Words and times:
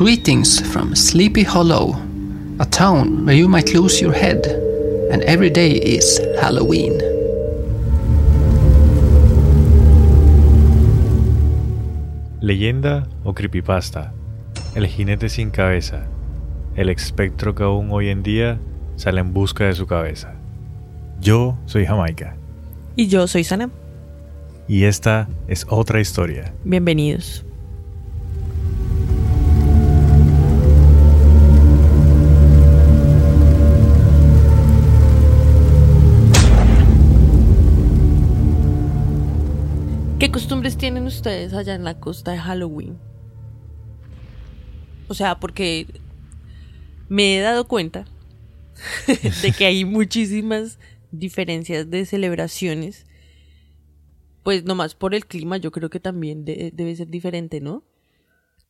Greetings 0.00 0.62
from 0.72 0.96
Sleepy 0.96 1.44
Hollow, 1.44 1.94
a 2.58 2.64
town 2.64 3.26
where 3.26 3.36
you 3.36 3.50
might 3.50 3.74
lose 3.74 4.00
your 4.00 4.14
head, 4.14 4.46
and 5.12 5.22
every 5.24 5.50
day 5.50 5.72
is 5.72 6.18
Halloween. 6.40 6.98
Leyenda 12.40 13.06
o 13.24 13.34
creepypasta. 13.34 14.14
El 14.74 14.86
jinete 14.86 15.28
sin 15.28 15.50
cabeza. 15.50 16.06
El 16.76 16.88
espectro 16.88 17.54
que 17.54 17.64
aún 17.64 17.90
hoy 17.92 18.08
en 18.08 18.22
día 18.22 18.58
sale 18.96 19.20
en 19.20 19.34
busca 19.34 19.66
de 19.66 19.74
su 19.74 19.86
cabeza. 19.86 20.32
Yo 21.20 21.58
soy 21.66 21.84
Jamaica. 21.84 22.38
Y 22.96 23.08
yo 23.08 23.26
soy 23.26 23.44
Sana. 23.44 23.68
Y 24.66 24.84
esta 24.84 25.28
es 25.46 25.66
otra 25.68 26.00
historia. 26.00 26.54
Bienvenidos. 26.64 27.44
¿Qué 40.20 40.30
costumbres 40.30 40.76
tienen 40.76 41.06
ustedes 41.06 41.54
allá 41.54 41.74
en 41.74 41.82
la 41.82 41.98
costa 41.98 42.32
de 42.32 42.38
Halloween? 42.38 42.98
O 45.08 45.14
sea, 45.14 45.40
porque 45.40 45.86
me 47.08 47.38
he 47.38 47.40
dado 47.40 47.66
cuenta 47.66 48.04
de 49.40 49.52
que 49.52 49.64
hay 49.64 49.86
muchísimas 49.86 50.78
diferencias 51.10 51.88
de 51.88 52.04
celebraciones. 52.04 53.06
Pues 54.42 54.64
nomás 54.64 54.94
por 54.94 55.14
el 55.14 55.24
clima 55.24 55.56
yo 55.56 55.72
creo 55.72 55.88
que 55.88 56.00
también 56.00 56.44
de- 56.44 56.70
debe 56.74 56.94
ser 56.94 57.08
diferente, 57.08 57.62
¿no? 57.62 57.82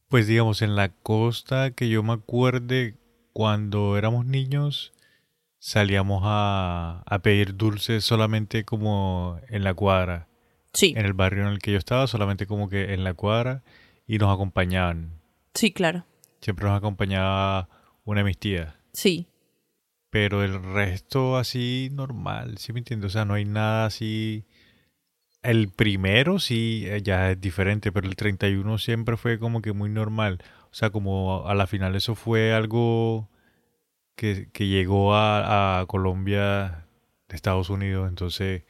Pues 0.09 0.29
digamos, 0.29 0.63
en 0.63 0.77
la 0.77 0.91
costa 0.91 1.73
que 1.73 1.89
yo 1.89 2.05
me 2.05 2.13
acuerde, 2.13 2.95
cuando 3.33 3.99
éramos 3.99 4.25
niños, 4.25 4.93
salíamos 5.59 6.23
a 6.25 7.21
pedir 7.25 7.57
dulces 7.57 8.05
solamente 8.05 8.65
como 8.65 9.41
en 9.49 9.65
la 9.65 9.75
cuadra. 9.75 10.30
Sí, 10.73 10.95
En 10.97 11.05
el 11.05 11.13
barrio 11.15 11.43
en 11.43 11.49
el 11.53 11.59
que 11.59 11.73
yo 11.73 11.79
estaba, 11.79 12.07
solamente 12.07 12.47
como 12.47 12.69
que 12.69 12.95
en 12.95 13.03
la 13.05 13.15
cuadra 13.15 13.63
y 14.07 14.19
nos 14.19 14.33
acompañaban. 14.33 15.11
sí, 15.55 15.73
claro. 15.73 16.05
Siempre 16.41 16.67
nos 16.67 16.79
acompañaba 16.79 17.69
una 18.05 18.21
de 18.21 18.25
mis 18.25 18.39
tías. 18.39 18.73
Sí, 18.93 19.27
Pero 20.11 20.43
el 20.43 20.63
resto 20.63 21.37
así 21.37 21.89
normal, 21.93 22.59
¿sí 22.59 22.73
me 22.73 22.79
entiendes? 22.81 23.09
O 23.09 23.13
sea, 23.13 23.25
no 23.25 23.35
hay 23.35 23.45
nada 23.45 23.87
así. 23.87 24.45
El 25.43 25.69
primero 25.71 26.39
sí 26.39 26.85
eh, 26.87 27.01
ya 27.03 27.31
es 27.31 27.41
diferente, 27.41 27.93
pero 27.93 28.09
el 28.09 28.17
31 28.17 28.79
siempre 28.79 29.17
fue 29.17 29.39
como 29.39 29.61
que 29.63 29.73
muy 29.73 29.89
normal. 29.91 30.43
O 30.71 30.75
sea, 30.75 30.91
como 30.91 31.47
a 31.47 31.55
la 31.55 31.67
final 31.67 31.95
eso 31.97 32.15
fue 32.15 32.53
algo 32.53 33.29
que, 34.17 34.49
que 34.53 34.67
llegó 34.67 35.15
a, 35.15 35.81
a 35.81 35.87
Colombia 35.87 36.87
de 37.29 37.37
Estados 37.37 37.71
Unidos, 37.71 38.09
entonces 38.09 38.63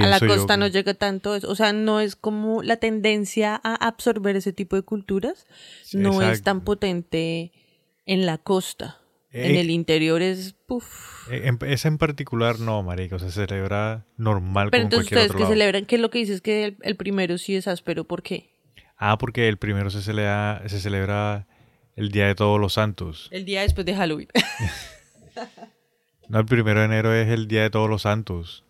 a 0.00 0.06
la 0.06 0.18
yo 0.18 0.26
costa 0.26 0.54
que- 0.54 0.60
no 0.60 0.66
llega 0.68 0.94
tanto 0.94 1.34
eso. 1.34 1.50
O 1.50 1.54
sea, 1.54 1.72
no 1.72 2.00
es 2.00 2.16
como 2.16 2.62
la 2.62 2.76
tendencia 2.76 3.60
a 3.62 3.74
absorber 3.74 4.36
ese 4.36 4.52
tipo 4.52 4.76
de 4.76 4.82
culturas. 4.82 5.46
Sí, 5.82 5.98
no 5.98 6.22
es 6.22 6.42
tan 6.42 6.62
potente 6.62 7.52
en 8.06 8.26
la 8.26 8.38
costa. 8.38 8.98
en 9.32 9.56
Eh, 9.56 9.60
el 9.60 9.70
interior 9.70 10.22
es... 10.22 10.54
puf. 10.66 11.30
Eh, 11.30 11.48
En, 11.48 11.58
esa 11.68 11.88
en 11.88 11.98
particular 11.98 12.58
no, 12.60 12.82
marica, 12.82 13.16
o 13.16 13.18
sea, 13.18 13.28
se 13.30 13.46
celebra 13.46 14.06
normal 14.16 14.70
Pero 14.70 14.82
como 14.82 14.86
entonces 14.86 15.08
cualquier 15.10 15.18
ustedes 15.18 15.30
otro 15.30 15.38
que 15.38 15.42
lado. 15.42 15.52
celebran, 15.52 15.84
¿qué 15.86 15.96
es 15.96 16.00
lo 16.00 16.10
que 16.10 16.18
dices 16.20 16.40
que 16.40 16.64
el, 16.64 16.76
el 16.82 16.96
primero 16.96 17.36
sí 17.36 17.54
es 17.56 17.66
áspero? 17.68 18.04
¿Por 18.04 18.22
qué? 18.22 18.54
Ah, 18.96 19.18
porque 19.18 19.48
el 19.48 19.58
primero 19.58 19.90
se 19.90 20.00
celebra, 20.00 20.62
se 20.68 20.80
celebra 20.80 21.46
el 21.96 22.10
Día 22.12 22.26
de 22.28 22.34
Todos 22.34 22.58
los 22.60 22.74
Santos. 22.74 23.28
El 23.30 23.44
día 23.44 23.60
después 23.62 23.84
de 23.84 23.94
Halloween. 23.94 24.28
No, 26.28 26.40
el 26.40 26.46
primero 26.46 26.80
de 26.80 26.86
enero 26.86 27.14
es 27.14 27.28
el 27.28 27.46
Día 27.46 27.62
de 27.62 27.70
Todos 27.70 27.88
los 27.88 28.02
Santos. 28.02 28.64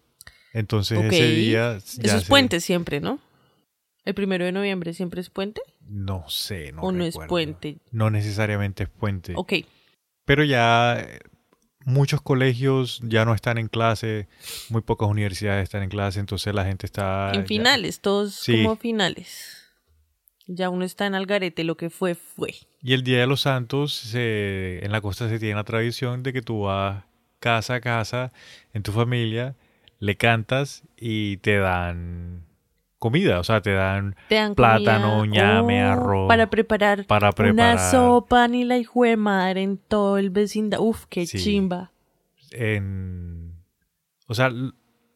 Entonces 0.58 0.98
ese 1.04 1.30
día... 1.30 1.78
ya 1.96 2.04
Eso 2.04 2.16
es 2.16 2.22
se- 2.24 2.28
puente 2.28 2.60
siempre, 2.60 3.00
¿no? 3.00 3.18
El 4.04 4.14
primero 4.14 4.44
de 4.44 4.52
noviembre 4.52 4.94
siempre 4.94 5.20
es 5.20 5.30
puente. 5.30 5.60
No 5.88 6.28
sé, 6.28 6.72
no 6.72 6.82
¿O 6.82 6.92
no 6.92 7.04
es 7.04 7.16
puente? 7.28 7.78
No 7.90 8.08
necesariamente 8.10 8.84
es 8.84 8.88
puente. 8.88 9.32
Ok. 9.36 9.52
Pero 10.24 10.44
ya 10.44 10.98
eh, 11.00 11.18
muchos 11.84 12.22
colegios 12.22 13.00
ya 13.02 13.24
no 13.24 13.34
están 13.34 13.58
en 13.58 13.68
clase, 13.68 14.28
muy 14.70 14.80
pocas 14.82 15.08
universidades 15.08 15.64
están 15.64 15.82
en 15.82 15.88
clase, 15.90 16.20
entonces 16.20 16.54
la 16.54 16.64
gente 16.64 16.86
está... 16.86 17.30
en 17.34 17.42
ya- 17.42 17.46
finales, 17.46 18.00
todos 18.00 18.34
Sí. 18.34 18.62
como 18.62 18.76
finales. 18.76 19.52
Ya 20.46 20.70
uno 20.70 20.84
está 20.84 21.06
en 21.06 21.16
Algarete, 21.16 21.64
lo 21.64 21.76
que 21.76 21.90
fue, 21.90 22.14
fue. 22.14 22.54
Y 22.80 22.92
el 22.94 23.02
Día 23.02 23.18
de 23.18 23.26
los 23.26 23.40
Santos, 23.42 23.92
se- 23.92 24.84
en 24.84 24.92
la 24.92 25.00
costa 25.00 25.28
se 25.28 25.38
tiene 25.40 25.56
la 25.56 25.64
tradición 25.64 26.22
de 26.22 26.32
que 26.32 26.42
tú 26.42 26.62
vas 26.62 27.04
casa 27.40 27.74
a 27.74 27.80
casa 27.80 28.32
en 28.72 28.82
tu 28.84 28.92
familia, 28.92 29.56
le 29.98 30.16
cantas 30.16 30.84
y 30.96 31.38
te 31.38 31.58
dan 31.58 32.44
comida, 32.98 33.38
o 33.40 33.44
sea, 33.44 33.60
te 33.60 33.72
dan 33.72 34.16
Te 34.28 34.36
dan 34.36 34.54
Plátano, 34.54 35.18
comida, 35.18 35.42
ñame, 35.42 35.84
oh, 35.84 35.92
arroz, 35.92 36.28
Para 36.28 36.48
preparar 36.50 37.04
para 37.06 37.32
preparar. 37.32 37.74
una 37.76 37.90
sopa 37.90 38.48
ni 38.48 38.64
la 38.64 38.78
hijo 38.78 39.04
de 39.04 39.16
madre 39.16 39.62
en 39.62 39.76
todo 39.78 40.18
el 40.18 40.30
vecindario. 40.30 40.84
Uf, 40.84 41.04
qué 41.08 41.26
Sí. 41.26 41.38
chimba. 41.38 41.92
en... 42.52 43.52
O 44.28 44.34
sea, 44.34 44.50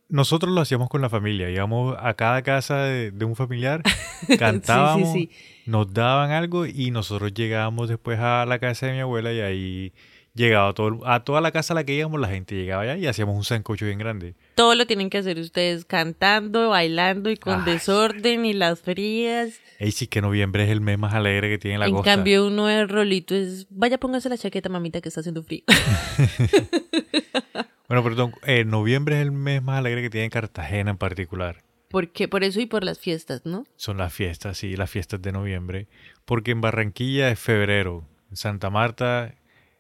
nosotros 0.09 0.53
lo 0.53 0.61
hacíamos 0.61 0.89
con 0.89 1.01
la 1.01 1.09
familia, 1.09 1.51
íbamos 1.51 1.97
a 1.99 2.15
cada 2.15 2.43
casa 2.43 2.83
de, 2.83 3.11
de 3.13 3.25
un 3.25 3.35
familiar, 3.37 3.83
cantábamos, 4.39 5.13
sí, 5.13 5.31
nos 5.67 5.93
daban 5.93 6.31
algo 6.33 6.67
y 6.67 6.91
nosotros 6.91 7.33
llegábamos 7.35 7.89
después 7.89 8.19
a 8.21 8.45
la 8.47 8.59
casa 8.59 8.87
de 8.87 8.93
mi 8.93 9.01
abuela 9.01 9.33
y 9.33 9.41
ahí 9.41 9.93
llegaba 10.35 10.73
todo, 10.75 11.07
a 11.09 11.25
toda 11.25 11.41
la 11.41 11.51
casa 11.53 11.75
a 11.75 11.77
la 11.77 11.85
que 11.85 11.95
íbamos, 11.95 12.21
la 12.21 12.29
gente 12.29 12.55
llegaba 12.55 12.83
allá 12.83 12.97
y 12.97 13.07
hacíamos 13.07 13.37
un 13.37 13.45
sancocho 13.45 13.87
bien 13.87 13.99
grande. 13.99 14.35
Todo 14.61 14.75
lo 14.75 14.87
tienen 14.87 15.09
que 15.09 15.17
hacer 15.17 15.39
ustedes 15.39 15.87
cantando, 15.87 16.69
bailando 16.69 17.31
y 17.31 17.39
con 17.39 17.61
Ay. 17.61 17.73
desorden 17.73 18.45
y 18.45 18.53
las 18.53 18.83
frías. 18.83 19.59
Ey, 19.79 19.91
sí 19.91 20.07
que 20.07 20.21
noviembre 20.21 20.65
es 20.65 20.69
el 20.69 20.83
mes 20.83 20.99
más 20.99 21.15
alegre 21.15 21.49
que 21.49 21.57
tiene 21.57 21.79
la 21.79 21.87
en 21.87 21.95
costa. 21.95 22.15
cambio, 22.15 22.47
uno 22.47 22.67
de 22.67 22.87
rolito 22.87 23.35
es, 23.35 23.67
vaya, 23.71 23.97
póngase 23.97 24.29
la 24.29 24.37
chaqueta, 24.37 24.69
mamita, 24.69 25.01
que 25.01 25.09
está 25.09 25.21
haciendo 25.21 25.43
frío. 25.43 25.63
Bueno, 27.89 28.05
perdón, 28.05 28.35
eh, 28.45 28.67
noviembre 28.67 29.17
es 29.17 29.23
el 29.23 29.33
mes 29.33 29.63
más 29.63 29.79
alegre 29.79 30.03
que 30.03 30.11
tiene 30.11 30.29
Cartagena 30.29 30.91
en 30.91 30.99
particular. 30.99 31.63
Porque 31.89 32.29
por 32.29 32.45
eso 32.45 32.61
y 32.61 32.67
por 32.67 32.85
las 32.85 32.99
fiestas, 32.99 33.47
¿no? 33.47 33.65
Son 33.77 33.97
las 33.97 34.13
fiestas, 34.13 34.59
sí, 34.59 34.77
las 34.77 34.91
fiestas 34.91 35.23
de 35.23 35.33
noviembre. 35.33 35.89
Porque 36.27 36.51
en 36.51 36.61
Barranquilla 36.61 37.31
es 37.31 37.41
febrero. 37.41 38.07
En 38.31 38.37
Santa 38.37 38.69
Marta 38.69 39.35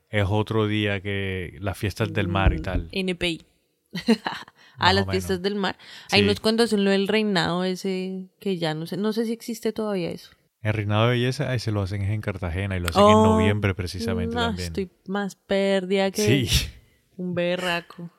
es 0.08 0.24
otro 0.26 0.66
día 0.66 1.02
que 1.02 1.58
las 1.60 1.76
fiestas 1.76 2.14
del 2.14 2.28
mar 2.28 2.54
y 2.54 2.62
tal. 2.62 2.88
NPI. 2.90 3.44
A 4.80 4.92
las 4.92 5.06
menos. 5.06 5.12
fiestas 5.12 5.42
del 5.42 5.54
mar. 5.54 5.76
Ahí 6.10 6.20
Sí. 6.20 6.26
no 6.26 6.32
es 6.32 6.40
cuando 6.40 6.62
hacen 6.64 6.84
lo 6.84 6.90
del 6.90 7.08
reinado 7.08 7.64
ese 7.64 8.28
que 8.40 8.58
ya 8.58 8.74
no 8.74 8.86
sé, 8.86 8.96
no 8.96 9.12
sé 9.12 9.24
si 9.26 9.32
existe 9.32 9.72
todavía 9.72 10.10
eso. 10.10 10.30
En 10.62 10.74
Reinado 10.74 11.04
de 11.06 11.12
Belleza, 11.12 11.50
ahí 11.50 11.58
se 11.58 11.72
lo 11.72 11.80
hacen 11.80 12.02
en 12.02 12.20
Cartagena 12.20 12.76
y 12.76 12.80
lo 12.80 12.88
hacen 12.90 13.02
en 13.02 13.08
Oh, 13.16 13.24
noviembre 13.38 13.74
precisamente 13.74 14.34
no, 14.34 14.42
también. 14.48 14.66
estoy 14.66 14.90
más 15.06 15.34
perdida 15.34 16.10
que 16.10 16.22
Sí. 16.46 16.68
un 17.16 17.34
berraco. 17.34 18.10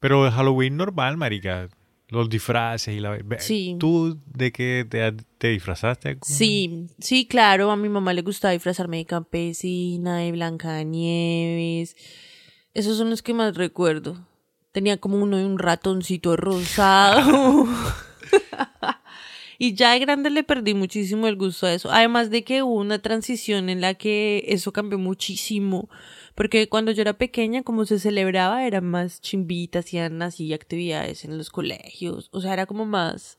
Pero 0.00 0.28
Halloween 0.30 0.76
normal, 0.76 1.16
marica. 1.16 1.68
Los 2.08 2.28
disfraces 2.28 2.94
y 2.94 3.00
la... 3.00 3.18
Sí. 3.38 3.76
¿Tú 3.80 4.18
de 4.26 4.52
qué 4.52 4.86
te, 4.88 5.12
te 5.38 5.48
disfrazaste? 5.48 6.18
Sí, 6.22 6.86
sí, 7.00 7.26
claro, 7.26 7.70
a 7.72 7.76
mi 7.76 7.88
mamá 7.88 8.12
le 8.12 8.22
gustaba 8.22 8.52
disfrazarme 8.52 8.98
de 8.98 9.06
campesina, 9.06 10.18
de 10.18 10.30
Blancanieves. 10.32 11.96
Esos 12.74 12.96
son 12.98 13.10
los 13.10 13.22
que 13.22 13.34
más 13.34 13.56
recuerdo. 13.56 14.24
Tenía 14.76 14.98
como 14.98 15.16
uno 15.16 15.38
de 15.38 15.46
un 15.46 15.58
ratoncito 15.58 16.36
rosado. 16.36 17.66
y 19.58 19.72
ya 19.72 19.92
de 19.92 20.00
grande 20.00 20.28
le 20.28 20.42
perdí 20.42 20.74
muchísimo 20.74 21.28
el 21.28 21.36
gusto 21.36 21.64
a 21.64 21.72
eso. 21.72 21.90
Además 21.90 22.28
de 22.28 22.44
que 22.44 22.62
hubo 22.62 22.74
una 22.74 22.98
transición 22.98 23.70
en 23.70 23.80
la 23.80 23.94
que 23.94 24.44
eso 24.48 24.74
cambió 24.74 24.98
muchísimo. 24.98 25.88
Porque 26.34 26.68
cuando 26.68 26.92
yo 26.92 27.00
era 27.00 27.16
pequeña, 27.16 27.62
como 27.62 27.86
se 27.86 27.98
celebraba, 27.98 28.66
eran 28.66 28.84
más 28.84 29.22
chimbitas, 29.22 29.86
hacían 29.86 30.20
así 30.20 30.52
actividades 30.52 31.24
en 31.24 31.38
los 31.38 31.48
colegios. 31.48 32.28
O 32.32 32.42
sea, 32.42 32.52
era 32.52 32.66
como 32.66 32.84
más 32.84 33.38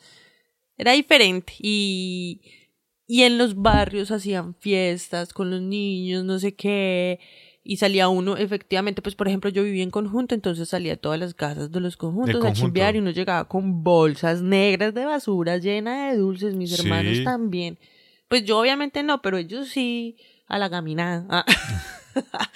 era 0.75 0.93
diferente 0.93 1.53
y, 1.59 2.41
y 3.05 3.21
en 3.25 3.37
los 3.37 3.61
barrios 3.61 4.09
hacían 4.09 4.55
fiestas 4.55 5.33
con 5.33 5.51
los 5.51 5.61
niños, 5.61 6.23
no 6.23 6.39
sé 6.39 6.55
qué, 6.55 7.19
y 7.67 7.77
salía 7.77 8.07
uno, 8.09 8.37
efectivamente, 8.37 9.01
pues 9.01 9.15
por 9.15 9.27
ejemplo 9.27 9.49
yo 9.49 9.63
vivía 9.63 9.83
en 9.83 9.91
conjunto, 9.91 10.33
entonces 10.33 10.69
salía 10.69 10.93
a 10.93 10.97
todas 10.97 11.19
las 11.19 11.33
casas 11.33 11.71
de 11.71 11.79
los 11.79 11.97
conjuntos 11.97 12.43
a 12.45 12.53
chimbear 12.53 12.95
y 12.95 12.99
uno 12.99 13.11
llegaba 13.11 13.47
con 13.47 13.83
bolsas 13.83 14.41
negras 14.41 14.93
de 14.93 15.05
basura 15.05 15.57
llena 15.57 16.09
de 16.09 16.17
dulces, 16.17 16.55
mis 16.55 16.75
Sí. 16.75 16.81
hermanos 16.81 17.23
también. 17.23 17.77
Pues 18.29 18.43
yo 18.45 18.59
obviamente 18.59 19.03
no, 19.03 19.21
pero 19.21 19.37
ellos 19.37 19.67
sí 19.67 20.17
a 20.47 20.57
la 20.57 20.69
caminada. 20.69 21.25
Ah. 21.29 21.45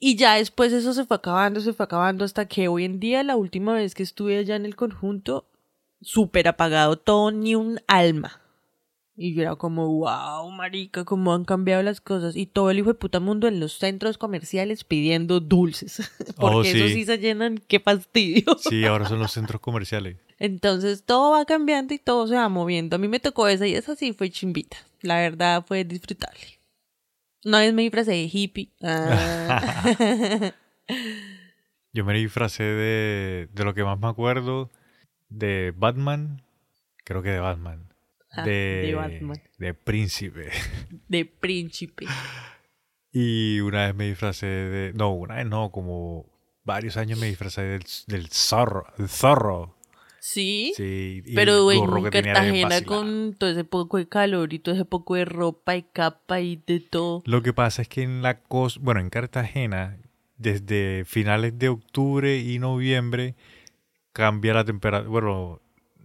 Y 0.00 0.14
ya 0.14 0.34
después 0.34 0.72
eso 0.72 0.92
se 0.94 1.04
fue 1.04 1.16
acabando, 1.16 1.60
se 1.60 1.72
fue 1.72 1.82
acabando 1.84 2.24
hasta 2.24 2.46
que 2.46 2.68
hoy 2.68 2.84
en 2.84 3.00
día, 3.00 3.24
la 3.24 3.34
última 3.34 3.72
vez 3.74 3.96
que 3.96 4.04
estuve 4.04 4.38
allá 4.38 4.54
en 4.54 4.64
el 4.64 4.76
conjunto, 4.76 5.46
súper 6.00 6.46
apagado 6.46 6.96
todo, 6.96 7.32
ni 7.32 7.56
un 7.56 7.80
alma. 7.88 8.40
Y 9.20 9.34
yo 9.34 9.42
era 9.42 9.56
como, 9.56 9.88
wow, 9.88 10.48
marica, 10.52 11.04
cómo 11.04 11.34
han 11.34 11.44
cambiado 11.44 11.82
las 11.82 12.00
cosas. 12.00 12.36
Y 12.36 12.46
todo 12.46 12.70
el 12.70 12.78
hijo 12.78 12.88
de 12.90 12.94
puta 12.94 13.18
mundo 13.18 13.48
en 13.48 13.58
los 13.58 13.72
centros 13.72 14.16
comerciales 14.16 14.84
pidiendo 14.84 15.40
dulces. 15.40 16.08
Porque 16.36 16.56
Oh, 16.56 16.62
esos 16.62 16.88
sí. 16.90 16.94
sí 16.94 17.04
se 17.04 17.18
llenan, 17.18 17.58
qué 17.66 17.80
fastidio. 17.80 18.44
Sí, 18.60 18.84
ahora 18.84 19.08
son 19.08 19.18
los 19.18 19.32
centros 19.32 19.60
comerciales. 19.60 20.18
Entonces 20.38 21.02
todo 21.04 21.32
va 21.32 21.44
cambiando 21.46 21.94
y 21.94 21.98
todo 21.98 22.28
se 22.28 22.36
va 22.36 22.48
moviendo. 22.48 22.94
A 22.94 23.00
mí 23.00 23.08
me 23.08 23.18
tocó 23.18 23.48
esa 23.48 23.66
y 23.66 23.74
esa 23.74 23.96
sí 23.96 24.12
fue 24.12 24.30
chimbita. 24.30 24.76
La 25.02 25.16
verdad 25.16 25.64
fue 25.66 25.82
disfrutable. 25.84 26.60
Una 27.44 27.58
vez 27.58 27.74
me 27.74 27.82
disfracé 27.82 28.12
de 28.12 28.30
hippie. 28.32 28.70
Ah. 28.82 29.94
Yo 31.92 32.04
me 32.04 32.14
disfracé 32.14 32.62
de, 32.62 33.48
de 33.52 33.64
lo 33.64 33.74
que 33.74 33.82
más 33.82 33.98
me 33.98 34.06
acuerdo, 34.06 34.70
de 35.28 35.72
Batman, 35.76 36.42
creo 37.04 37.22
que 37.22 37.30
de 37.30 37.40
Batman. 37.40 37.87
Ah, 38.30 38.44
de, 38.44 38.92
Batman. 38.94 39.40
de 39.58 39.74
príncipe. 39.74 40.50
de 41.08 41.24
príncipe. 41.24 42.06
Y 43.12 43.60
una 43.60 43.86
vez 43.86 43.94
me 43.94 44.06
disfracé 44.06 44.46
de... 44.46 44.92
No, 44.92 45.12
una 45.12 45.36
vez 45.36 45.46
no, 45.46 45.70
como 45.70 46.26
varios 46.64 46.96
años 46.96 47.18
me 47.18 47.26
disfracé 47.26 47.62
del, 47.62 47.84
del 48.06 48.28
zorro. 48.28 48.86
El 48.98 49.08
zorro. 49.08 49.78
Sí. 50.20 50.72
Sí. 50.76 51.22
Pero 51.34 51.70
en 51.72 52.10
Cartagena 52.10 52.84
con 52.84 53.34
todo 53.38 53.50
ese 53.50 53.64
poco 53.64 53.96
de 53.96 54.08
calor 54.08 54.52
y 54.52 54.58
todo 54.58 54.74
ese 54.74 54.84
poco 54.84 55.14
de 55.14 55.24
ropa 55.24 55.76
y 55.76 55.84
capa 55.84 56.40
y 56.40 56.62
de 56.66 56.80
todo. 56.80 57.22
Lo 57.24 57.42
que 57.42 57.54
pasa 57.54 57.82
es 57.82 57.88
que 57.88 58.02
en 58.02 58.20
la 58.20 58.42
costa, 58.42 58.80
bueno, 58.82 59.00
en 59.00 59.08
Cartagena, 59.08 59.96
desde 60.36 61.04
finales 61.06 61.58
de 61.58 61.70
octubre 61.70 62.38
y 62.38 62.58
noviembre, 62.58 63.36
cambia 64.12 64.52
la 64.52 64.64
temperatura. 64.64 65.08
Bueno, 65.08 65.60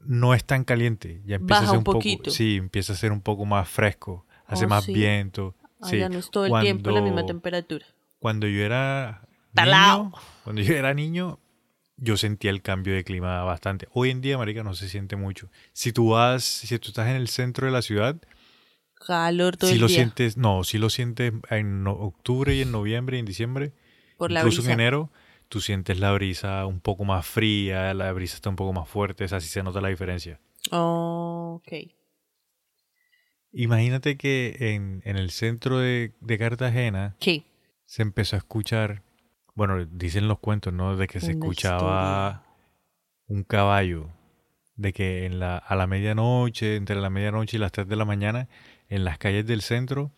no 0.05 0.33
es 0.33 0.43
tan 0.45 0.63
caliente. 0.63 1.21
Ya 1.25 1.35
empieza 1.35 1.61
Baja 1.61 1.65
a 1.65 1.69
ser 1.69 1.73
un 1.73 1.77
un 1.79 1.83
poco. 1.83 1.97
poquito. 1.99 2.31
Sí, 2.31 2.55
empieza 2.57 2.93
a 2.93 2.95
ser 2.95 3.11
un 3.11 3.21
poco 3.21 3.45
más 3.45 3.69
fresco. 3.69 4.25
Hace 4.45 4.65
Oh, 4.65 4.69
más 4.69 4.83
sí. 4.85 4.93
viento. 4.93 5.55
Sí. 5.83 5.95
Allá 5.97 6.09
no 6.09 6.19
es 6.19 6.29
todo 6.31 6.45
el 6.45 6.61
tiempo 6.61 6.91
la 6.91 7.01
misma 7.01 7.25
temperatura. 7.25 7.85
Cuando 8.19 8.47
yo 8.47 8.63
era 8.63 9.21
Talao. 9.53 10.03
niño, 10.05 10.13
cuando 10.43 10.61
yo 10.61 10.73
era 10.75 10.93
niño, 10.93 11.39
yo 11.97 12.17
sentía 12.17 12.51
el 12.51 12.61
cambio 12.61 12.93
de 12.95 13.03
clima 13.03 13.43
bastante. 13.43 13.87
Hoy 13.91 14.09
en 14.09 14.21
día, 14.21 14.37
marica, 14.37 14.63
no 14.63 14.73
se 14.75 14.87
siente 14.89 15.15
mucho. 15.15 15.49
Si 15.73 15.91
tú 15.91 16.09
vas, 16.11 16.43
si 16.43 16.77
tú 16.79 16.89
estás 16.89 17.09
en 17.09 17.15
el 17.17 17.27
centro 17.27 17.65
de 17.65 17.71
la 17.73 17.81
ciudad, 17.81 18.15
Calor 19.05 19.57
todo 19.57 19.69
si 19.69 19.75
el 19.75 19.81
lo 19.81 19.87
día. 19.87 19.97
sientes, 19.97 20.37
no, 20.37 20.63
si 20.63 20.77
lo 20.77 20.89
sientes 20.89 21.33
en 21.49 21.85
octubre 21.87 22.55
y 22.55 22.61
en 22.61 22.71
noviembre 22.71 23.17
y 23.17 23.19
en 23.19 23.25
diciembre, 23.25 23.73
por 24.17 24.31
la 24.31 24.39
incluso 24.39 24.61
brisa. 24.61 24.73
en 24.73 24.79
enero, 24.79 25.09
tú 25.53 25.61
sientes 25.61 25.99
la 25.99 26.11
brisa 26.13 26.65
un 26.65 26.79
poco 26.79 27.05
más 27.05 27.27
fría, 27.27 27.93
la 27.93 28.11
brisa 28.11 28.37
está 28.37 28.49
un 28.49 28.55
poco 28.55 28.73
más 28.73 28.89
fuerte, 28.89 29.25
así 29.25 29.47
se 29.47 29.61
nota 29.61 29.81
la 29.81 29.89
diferencia. 29.89 30.39
Oh, 30.71 31.61
ok. 31.61 31.91
Imagínate 33.51 34.17
que 34.17 34.55
en, 34.59 35.03
en 35.05 35.15
el 35.15 35.29
centro 35.29 35.77
de, 35.77 36.15
de 36.21 36.37
Cartagena 36.39 37.15
¿Qué? 37.19 37.43
se 37.85 38.01
empezó 38.01 38.35
a 38.35 38.39
escuchar, 38.39 39.03
bueno, 39.53 39.85
dicen 39.85 40.27
los 40.27 40.39
cuentos, 40.39 40.73
¿no? 40.73 40.97
De 40.97 41.05
que 41.05 41.19
se 41.19 41.27
Una 41.27 41.33
escuchaba 41.33 42.43
un 43.27 43.43
caballo, 43.43 44.09
de 44.75 44.91
que 44.91 45.27
en 45.27 45.39
la, 45.39 45.57
a 45.59 45.75
la 45.75 45.85
medianoche, 45.85 46.77
entre 46.77 46.95
la 46.95 47.11
medianoche 47.11 47.57
y 47.57 47.59
las 47.59 47.71
3 47.71 47.87
de 47.87 47.95
la 47.95 48.05
mañana, 48.05 48.49
en 48.89 49.03
las 49.03 49.19
calles 49.19 49.45
del 49.45 49.61
centro, 49.61 50.11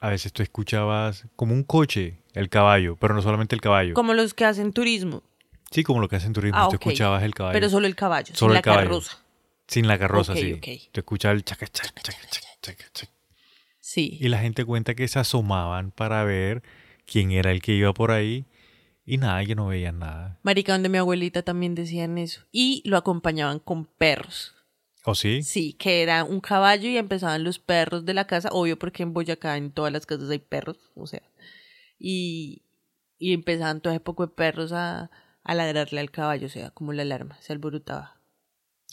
a 0.00 0.08
veces 0.10 0.32
tú 0.32 0.42
escuchabas 0.42 1.26
como 1.36 1.54
un 1.54 1.62
coche, 1.64 2.18
el 2.34 2.48
caballo, 2.48 2.96
pero 2.96 3.14
no 3.14 3.22
solamente 3.22 3.54
el 3.54 3.60
caballo. 3.60 3.94
Como 3.94 4.14
los 4.14 4.34
que 4.34 4.44
hacen 4.44 4.72
turismo, 4.72 5.22
Sí, 5.70 5.82
como 5.82 6.00
lo 6.00 6.08
que 6.08 6.14
hacen 6.16 6.32
turismo, 6.32 6.58
Ah, 6.58 6.68
tú 6.70 6.76
escuchabas 6.76 7.22
el 7.24 7.34
caballo. 7.34 7.54
pero 7.54 7.68
solo 7.68 7.86
el 7.88 7.96
caballo, 7.96 8.34
Solo 8.34 8.38
sin 8.38 8.48
el 8.50 8.54
la 8.54 8.62
caballo. 8.62 8.82
carroza. 8.88 9.18
Sin 9.66 9.88
la 9.88 9.98
carroza, 9.98 10.32
Ok, 10.32 10.38
sí. 10.38 10.52
ok. 10.52 10.92
Tú 10.92 11.00
escuchabas 11.00 11.36
el 11.36 11.44
chaca, 11.44 11.66
chaca, 11.66 12.00
chaca, 12.02 12.28
chaca, 12.62 12.84
chaca. 12.92 13.12
Sí. 13.80 14.16
Y 14.20 14.28
la 14.28 14.38
gente 14.38 14.64
cuenta 14.64 14.94
que 14.94 15.08
se 15.08 15.18
asomaban 15.18 15.90
para 15.90 16.22
ver 16.24 16.62
quién 17.04 17.32
era 17.32 17.50
el 17.50 17.60
que 17.62 17.72
iba 17.72 17.92
por 17.94 18.10
ahí. 18.12 18.46
Y 19.08 19.18
nada, 19.18 19.44
que 19.44 19.54
no 19.54 19.68
veían 19.68 20.00
nada. 20.00 20.38
Marica, 20.42 20.72
donde 20.72 20.88
mi 20.88 20.98
abuelita 20.98 21.42
también 21.42 21.76
decían 21.76 22.18
eso. 22.18 22.42
Y 22.50 22.82
lo 22.84 22.96
acompañaban 22.96 23.60
con 23.60 23.84
perros. 23.84 24.55
¿O 25.08 25.14
sí? 25.14 25.44
Sí, 25.44 25.72
que 25.74 26.02
era 26.02 26.24
un 26.24 26.40
caballo 26.40 26.88
y 26.88 26.96
empezaban 26.96 27.44
los 27.44 27.60
perros 27.60 28.04
de 28.04 28.12
la 28.12 28.26
casa, 28.26 28.48
obvio 28.50 28.76
porque 28.76 29.04
en 29.04 29.14
Boyacá 29.14 29.56
en 29.56 29.70
todas 29.70 29.92
las 29.92 30.04
casas 30.04 30.28
hay 30.30 30.40
perros, 30.40 30.90
o 30.96 31.06
sea, 31.06 31.22
y, 31.96 32.64
y 33.16 33.32
empezaban 33.32 33.80
todo 33.80 33.92
ese 33.92 34.00
poco 34.00 34.26
de 34.26 34.32
perros 34.34 34.72
a, 34.72 35.12
a 35.44 35.54
ladrarle 35.54 36.00
al 36.00 36.10
caballo, 36.10 36.48
o 36.48 36.50
sea, 36.50 36.70
como 36.70 36.92
la 36.92 37.02
alarma, 37.02 37.38
se 37.40 37.52
alborotaba. 37.52 38.20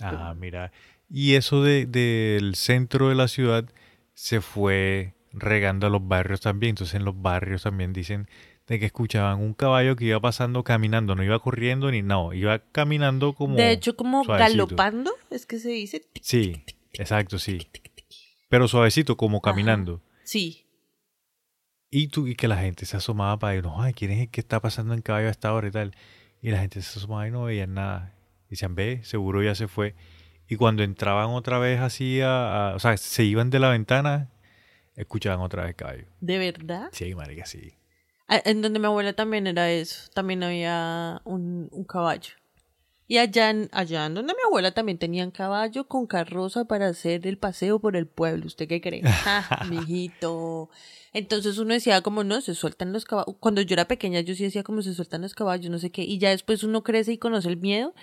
Ah, 0.01 0.36
mira. 0.38 0.71
Y 1.10 1.33
eso 1.33 1.63
de, 1.63 1.88
del 1.88 2.54
centro 2.54 3.10
de 3.10 3.15
la 3.15 3.27
ciudad 3.27 3.65
se 4.13 4.39
fue 4.39 5.15
regando 5.31 5.88
a 5.88 5.89
los 5.89 6.07
barrios 6.07 6.42
también. 6.42 6.71
Entonces 6.71 6.94
en 6.94 7.06
los 7.06 7.19
barrios 7.19 7.63
también 7.63 7.92
dicen 7.92 8.30
de 8.68 8.80
que 8.80 8.86
escuchaban 8.86 9.39
un 9.42 9.54
caballo 9.54 9.95
que 9.95 10.06
iba 10.06 10.19
pasando 10.19 10.63
caminando, 10.63 11.15
no 11.15 11.24
iba 11.24 11.38
corriendo 11.39 11.92
ni 11.92 12.01
no, 12.01 12.33
iba 12.33 12.60
caminando 12.60 13.33
como... 13.33 13.56
de 13.57 13.71
hecho, 13.71 13.95
como 13.98 14.24
suavecito. 14.24 14.65
galopando, 14.68 15.12
es 15.30 15.45
que 15.45 15.60
se 15.60 15.69
dice. 15.69 16.06
Sí, 16.21 16.63
exacto, 16.94 17.39
sí. 17.39 17.68
Pero 18.50 18.68
suavecito, 18.68 19.18
como 19.18 19.42
caminando. 19.42 20.01
Sí, 20.24 20.65
Y, 21.89 22.07
tú, 22.07 22.27
y 22.27 22.36
que 22.36 22.48
la 22.48 22.57
gente 22.57 22.86
se 22.86 22.98
asomaba 22.98 23.38
para 23.38 23.54
ver, 23.54 23.63
no, 23.63 23.81
ay, 23.81 23.94
¿quién 23.94 24.12
es 24.12 24.19
el 24.21 24.30
que 24.30 24.42
está 24.42 24.60
pasando 24.62 24.94
en 24.94 25.01
caballo 25.01 25.27
a 25.27 25.31
esta 25.31 25.54
hora 25.54 25.68
y 25.68 25.71
tal? 25.71 25.95
Y 26.42 26.50
la 26.50 26.60
gente 26.60 26.81
se 26.81 26.98
asomaba 27.00 27.27
y 27.27 27.31
no 27.31 27.44
veían 27.44 27.74
nada. 27.74 28.15
Y 28.48 28.51
decían, 28.51 28.75
ve, 28.75 29.01
seguro 29.04 29.44
ya 29.44 29.54
se 29.56 29.68
fue. 29.68 29.94
Y 30.48 30.56
cuando 30.56 30.83
entraban 30.83 31.30
otra 31.30 31.60
vez 31.60 31.80
así, 31.81 32.19
a, 32.21 32.69
a- 32.71 32.75
o 32.75 32.80
sea, 32.80 32.95
se 32.98 33.24
iban 33.24 33.50
de 33.50 33.60
la 33.60 33.69
ventana, 33.69 34.30
escuchaban 34.95 35.42
otra 35.42 35.65
vez 35.65 35.75
caballo. 35.75 36.06
¿de 36.19 36.38
verdad? 36.39 36.89
Sí, 36.94 37.13
marica, 37.15 37.45
sí. 37.45 37.74
Ah, 38.28 38.42
En 38.46 38.62
donde 38.62 38.80
mi 38.80 38.86
abuela 38.86 39.14
también 39.14 39.48
era 39.48 39.72
eso, 39.72 40.10
también 40.14 40.44
había 40.44 41.22
un, 41.25 41.68
un 41.72 41.84
caballo. 41.84 42.34
Y 43.06 43.18
allá 43.18 43.50
en, 43.50 43.70
allá 43.74 44.06
en 44.06 44.14
donde 44.16 44.34
mi 44.34 44.40
abuela 44.48 44.72
también 44.72 44.98
tenían 44.98 45.30
caballo 45.30 45.88
con 45.88 46.08
carroza 46.08 46.66
para 46.66 46.88
hacer 46.88 47.28
el 47.28 47.38
paseo 47.38 47.80
por 47.80 47.96
el 47.98 48.08
pueblo. 48.08 48.46
¿Usted 48.48 48.68
qué 48.68 48.80
cree? 48.81 49.02
Ah, 49.25 49.66
mijito. 49.70 50.70
Entonces 51.12 51.58
uno 51.58 51.74
decía 51.74 52.02
como, 52.02 52.24
no, 52.24 52.40
se 52.42 52.56
sueltan 52.56 52.94
los 52.94 53.04
caballos. 53.06 53.36
Cuando 53.40 53.62
yo 53.62 53.74
era 53.74 53.88
pequeña 53.88 54.22
yo 54.22 54.34
sí 54.36 54.44
decía 54.44 54.63
como 54.63 54.82
se 54.82 54.94
sueltan 54.94 55.22
los 55.22 55.34
caballos, 55.36 55.70
no 55.70 55.77
sé 55.80 55.92
qué. 55.92 56.03
Y 56.03 56.18
ya 56.18 56.30
después 56.30 56.63
uno 56.63 56.82
crece 56.82 57.12
y 57.12 57.18
conoce 57.18 57.50
el 57.50 57.58
miedo 57.58 57.94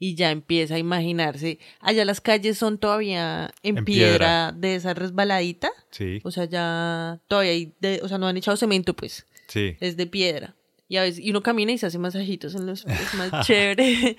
y 0.00 0.16
ya 0.16 0.32
empieza 0.32 0.74
a 0.74 0.78
imaginarse. 0.78 1.58
Allá 1.80 2.04
las 2.04 2.20
calles 2.20 2.58
son 2.58 2.78
todavía 2.78 3.52
en, 3.62 3.78
En 3.78 3.84
piedra, 3.84 4.16
piedra. 4.18 4.52
de 4.52 4.74
esa 4.74 4.94
resbaladita. 4.94 5.70
Sí, 5.90 6.20
O 6.24 6.32
sea, 6.32 6.44
ya 6.44 7.20
todavía 7.28 7.52
hay, 7.52 7.72
de, 7.80 8.00
o 8.02 8.08
sea, 8.08 8.18
no 8.18 8.26
han 8.26 8.36
echado 8.36 8.56
cemento 8.56 8.94
pues 8.94 9.26
sí. 9.48 9.76
es 9.80 9.96
de 9.96 10.06
piedra. 10.06 10.56
Y 10.88 10.96
a 10.98 11.02
veces 11.02 11.24
y 11.24 11.30
uno 11.30 11.42
camina 11.42 11.72
y 11.72 11.78
se 11.78 11.86
hace 11.86 11.98
masajitos 11.98 12.54
en 12.54 12.66
los 12.66 12.84
pies, 12.84 13.00
es 13.00 13.14
más 13.14 13.30
chévere. 13.46 14.16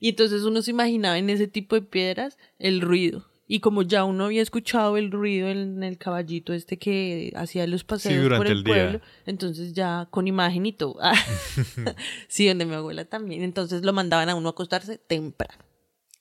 Y 0.00 0.08
entonces 0.10 0.42
uno 0.42 0.62
se 0.62 0.70
imaginaba 0.72 1.18
en 1.18 1.30
ese 1.30 1.46
tipo 1.46 1.74
de 1.76 1.82
piedras 1.82 2.38
el 2.58 2.80
ruido. 2.80 3.26
Y 3.46 3.58
como 3.60 3.82
ya 3.82 4.04
uno 4.04 4.26
había 4.26 4.42
escuchado 4.42 4.96
el 4.96 5.10
ruido 5.10 5.48
en 5.48 5.82
el 5.82 5.98
caballito 5.98 6.52
este 6.52 6.78
que 6.78 7.32
hacía 7.34 7.66
los 7.66 7.82
paseos 7.82 8.14
por 8.14 8.22
durante 8.38 8.52
el, 8.52 8.58
el 8.58 8.64
día. 8.64 8.74
pueblo, 8.74 9.00
entonces 9.26 9.72
ya 9.72 10.06
con 10.10 10.28
imagen 10.28 10.66
y 10.66 10.72
todo. 10.72 10.98
Sí, 12.28 12.46
donde 12.46 12.64
mi 12.64 12.74
abuela 12.74 13.04
también. 13.04 13.42
Entonces 13.42 13.82
lo 13.82 13.92
mandaban 13.92 14.28
a 14.28 14.34
uno 14.36 14.48
a 14.48 14.52
acostarse 14.52 14.98
temprano. 14.98 15.64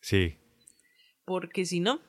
Sí. 0.02 0.38
Porque 1.26 1.66
si 1.66 1.80
no, 1.80 2.02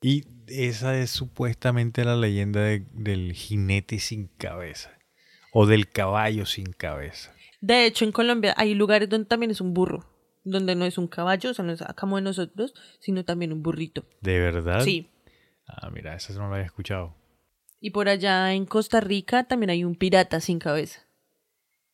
Y 0.00 0.24
esa 0.48 0.98
es 0.98 1.10
supuestamente 1.10 2.04
la 2.04 2.16
leyenda 2.16 2.60
de- 2.62 2.84
del 2.92 3.32
jinete 3.34 3.98
sin 4.00 4.26
cabeza. 4.26 4.97
O 5.52 5.66
del 5.66 5.88
caballo 5.88 6.46
sin 6.46 6.72
cabeza. 6.72 7.34
De 7.60 7.86
hecho, 7.86 8.04
en 8.04 8.12
Colombia 8.12 8.54
hay 8.56 8.74
lugares 8.74 9.08
donde 9.08 9.26
también 9.26 9.50
es 9.50 9.60
un 9.60 9.74
burro, 9.74 10.06
donde 10.44 10.74
no 10.74 10.84
es 10.84 10.98
un 10.98 11.08
caballo, 11.08 11.50
o 11.50 11.54
sea, 11.54 11.64
no 11.64 11.72
es 11.72 11.82
como 11.96 12.16
de 12.16 12.22
nosotros, 12.22 12.74
sino 13.00 13.24
también 13.24 13.52
un 13.52 13.62
burrito. 13.62 14.04
¿De 14.20 14.38
verdad? 14.38 14.80
Sí. 14.82 15.08
Ah, 15.66 15.90
mira, 15.90 16.14
esa 16.14 16.32
no 16.34 16.48
la 16.48 16.56
había 16.56 16.66
escuchado. 16.66 17.14
Y 17.80 17.90
por 17.90 18.08
allá 18.08 18.52
en 18.54 18.66
Costa 18.66 19.00
Rica 19.00 19.44
también 19.44 19.70
hay 19.70 19.84
un 19.84 19.94
pirata 19.94 20.40
sin 20.40 20.58
cabeza. 20.58 21.06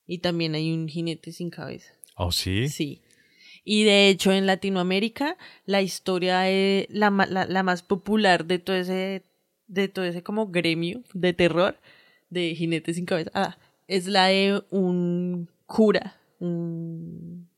Y 0.06 0.18
también 0.18 0.54
hay 0.54 0.72
un 0.72 0.88
jinete 0.88 1.32
sin 1.32 1.50
cabeza. 1.50 1.92
¿Oh, 2.16 2.30
sí? 2.30 2.68
Sí. 2.68 3.02
Y 3.64 3.84
de 3.84 4.08
hecho 4.08 4.32
en 4.32 4.46
Latinoamérica 4.46 5.36
la 5.64 5.80
historia 5.80 6.48
es 6.50 6.86
la, 6.90 7.10
la, 7.10 7.46
la 7.46 7.62
más 7.62 7.82
popular 7.82 8.44
de 8.44 8.58
todo 8.58 8.76
ese 8.76 9.24
de 9.66 9.88
todo 9.88 10.04
ese 10.04 10.22
como 10.22 10.48
gremio 10.48 11.02
de 11.14 11.32
terror 11.32 11.80
de 12.34 12.54
jinetes 12.54 12.96
sin 12.96 13.06
cabeza 13.06 13.30
ah, 13.32 13.56
es 13.86 14.06
la 14.06 14.26
de 14.26 14.62
un 14.70 15.48
cura, 15.66 16.20
un 16.38 17.48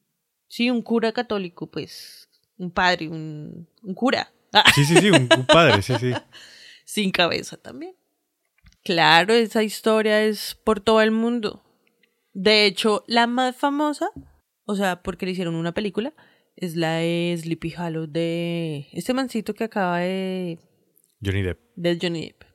sí, 0.47 0.71
un 0.71 0.83
cura 0.83 1.13
católico, 1.13 1.71
pues, 1.71 2.29
un 2.57 2.71
padre, 2.71 3.09
un, 3.09 3.69
un 3.83 3.95
cura 3.95 4.33
ah, 4.53 4.65
Sí, 4.75 4.85
sí, 4.85 4.97
sí, 4.97 5.11
un, 5.11 5.29
un 5.37 5.47
padre, 5.47 5.83
sí, 5.83 5.95
sí. 5.99 6.13
sin 6.85 7.11
cabeza 7.11 7.57
también. 7.57 7.95
Claro, 8.85 9.35
esa 9.35 9.65
historia 9.65 10.23
es 10.23 10.55
por 10.63 10.81
todo 10.81 11.03
el 11.03 11.11
mundo. 11.11 11.65
De 12.33 12.67
hecho, 12.67 13.03
la 13.09 13.27
más 13.27 13.57
famosa, 13.57 14.11
o 14.65 14.77
sea, 14.77 15.03
porque 15.03 15.27
le 15.27 15.33
hicieron 15.33 15.57
una 15.57 15.75
película, 15.75 16.15
es 16.55 16.77
la 16.77 16.95
de 16.97 17.37
Sleepy 17.39 17.75
Hollow 17.77 18.07
de 18.07 18.87
este 18.93 19.13
mancito 19.13 19.55
que 19.55 19.65
acaba 19.65 19.99
de 19.99 20.59
Johnny 21.23 21.43
Depp. 21.43 21.59
de 21.75 21.99
Johnny 22.01 22.27
Depp. 22.27 22.46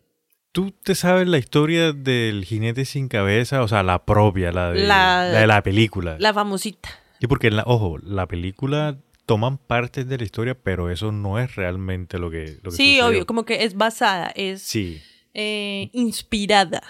¿Tú 0.52 0.72
te 0.72 0.96
sabes 0.96 1.28
la 1.28 1.38
historia 1.38 1.94
del 1.94 2.44
jinete 2.44 2.84
sin 2.86 3.08
cabeza? 3.08 3.64
O 3.64 3.68
sea, 3.68 3.84
la 3.84 4.04
propia, 4.06 4.52
la 4.52 4.72
de 4.72 4.82
La- 4.86 5.26
la, 5.32 5.40
de 5.40 5.48
la 5.48 5.64
película. 5.64 6.18
La 6.20 6.34
famosita. 6.34 6.90
Y 7.20 7.28
porque, 7.28 7.48
en 7.48 7.56
la, 7.58 7.64
ojo, 7.66 7.98
la 8.00 8.28
película 8.28 8.98
toman 9.26 9.58
partes 9.58 10.08
de 10.10 10.18
la 10.18 10.24
historia, 10.26 10.56
pero 10.56 10.90
eso 10.92 11.12
no 11.14 11.40
es 11.40 11.56
realmente 11.56 12.18
lo 12.20 12.30
que, 12.30 12.58
lo 12.64 12.72
que 12.72 12.78
Sí, 12.78 12.96
sucedió. 12.98 13.08
obvio, 13.08 13.26
como 13.26 13.46
que 13.46 13.64
es 13.64 13.76
basada, 13.76 14.32
es 14.36 14.62
Sí, 14.62 15.02
eh, 15.34 15.90
inspirada. 15.94 16.84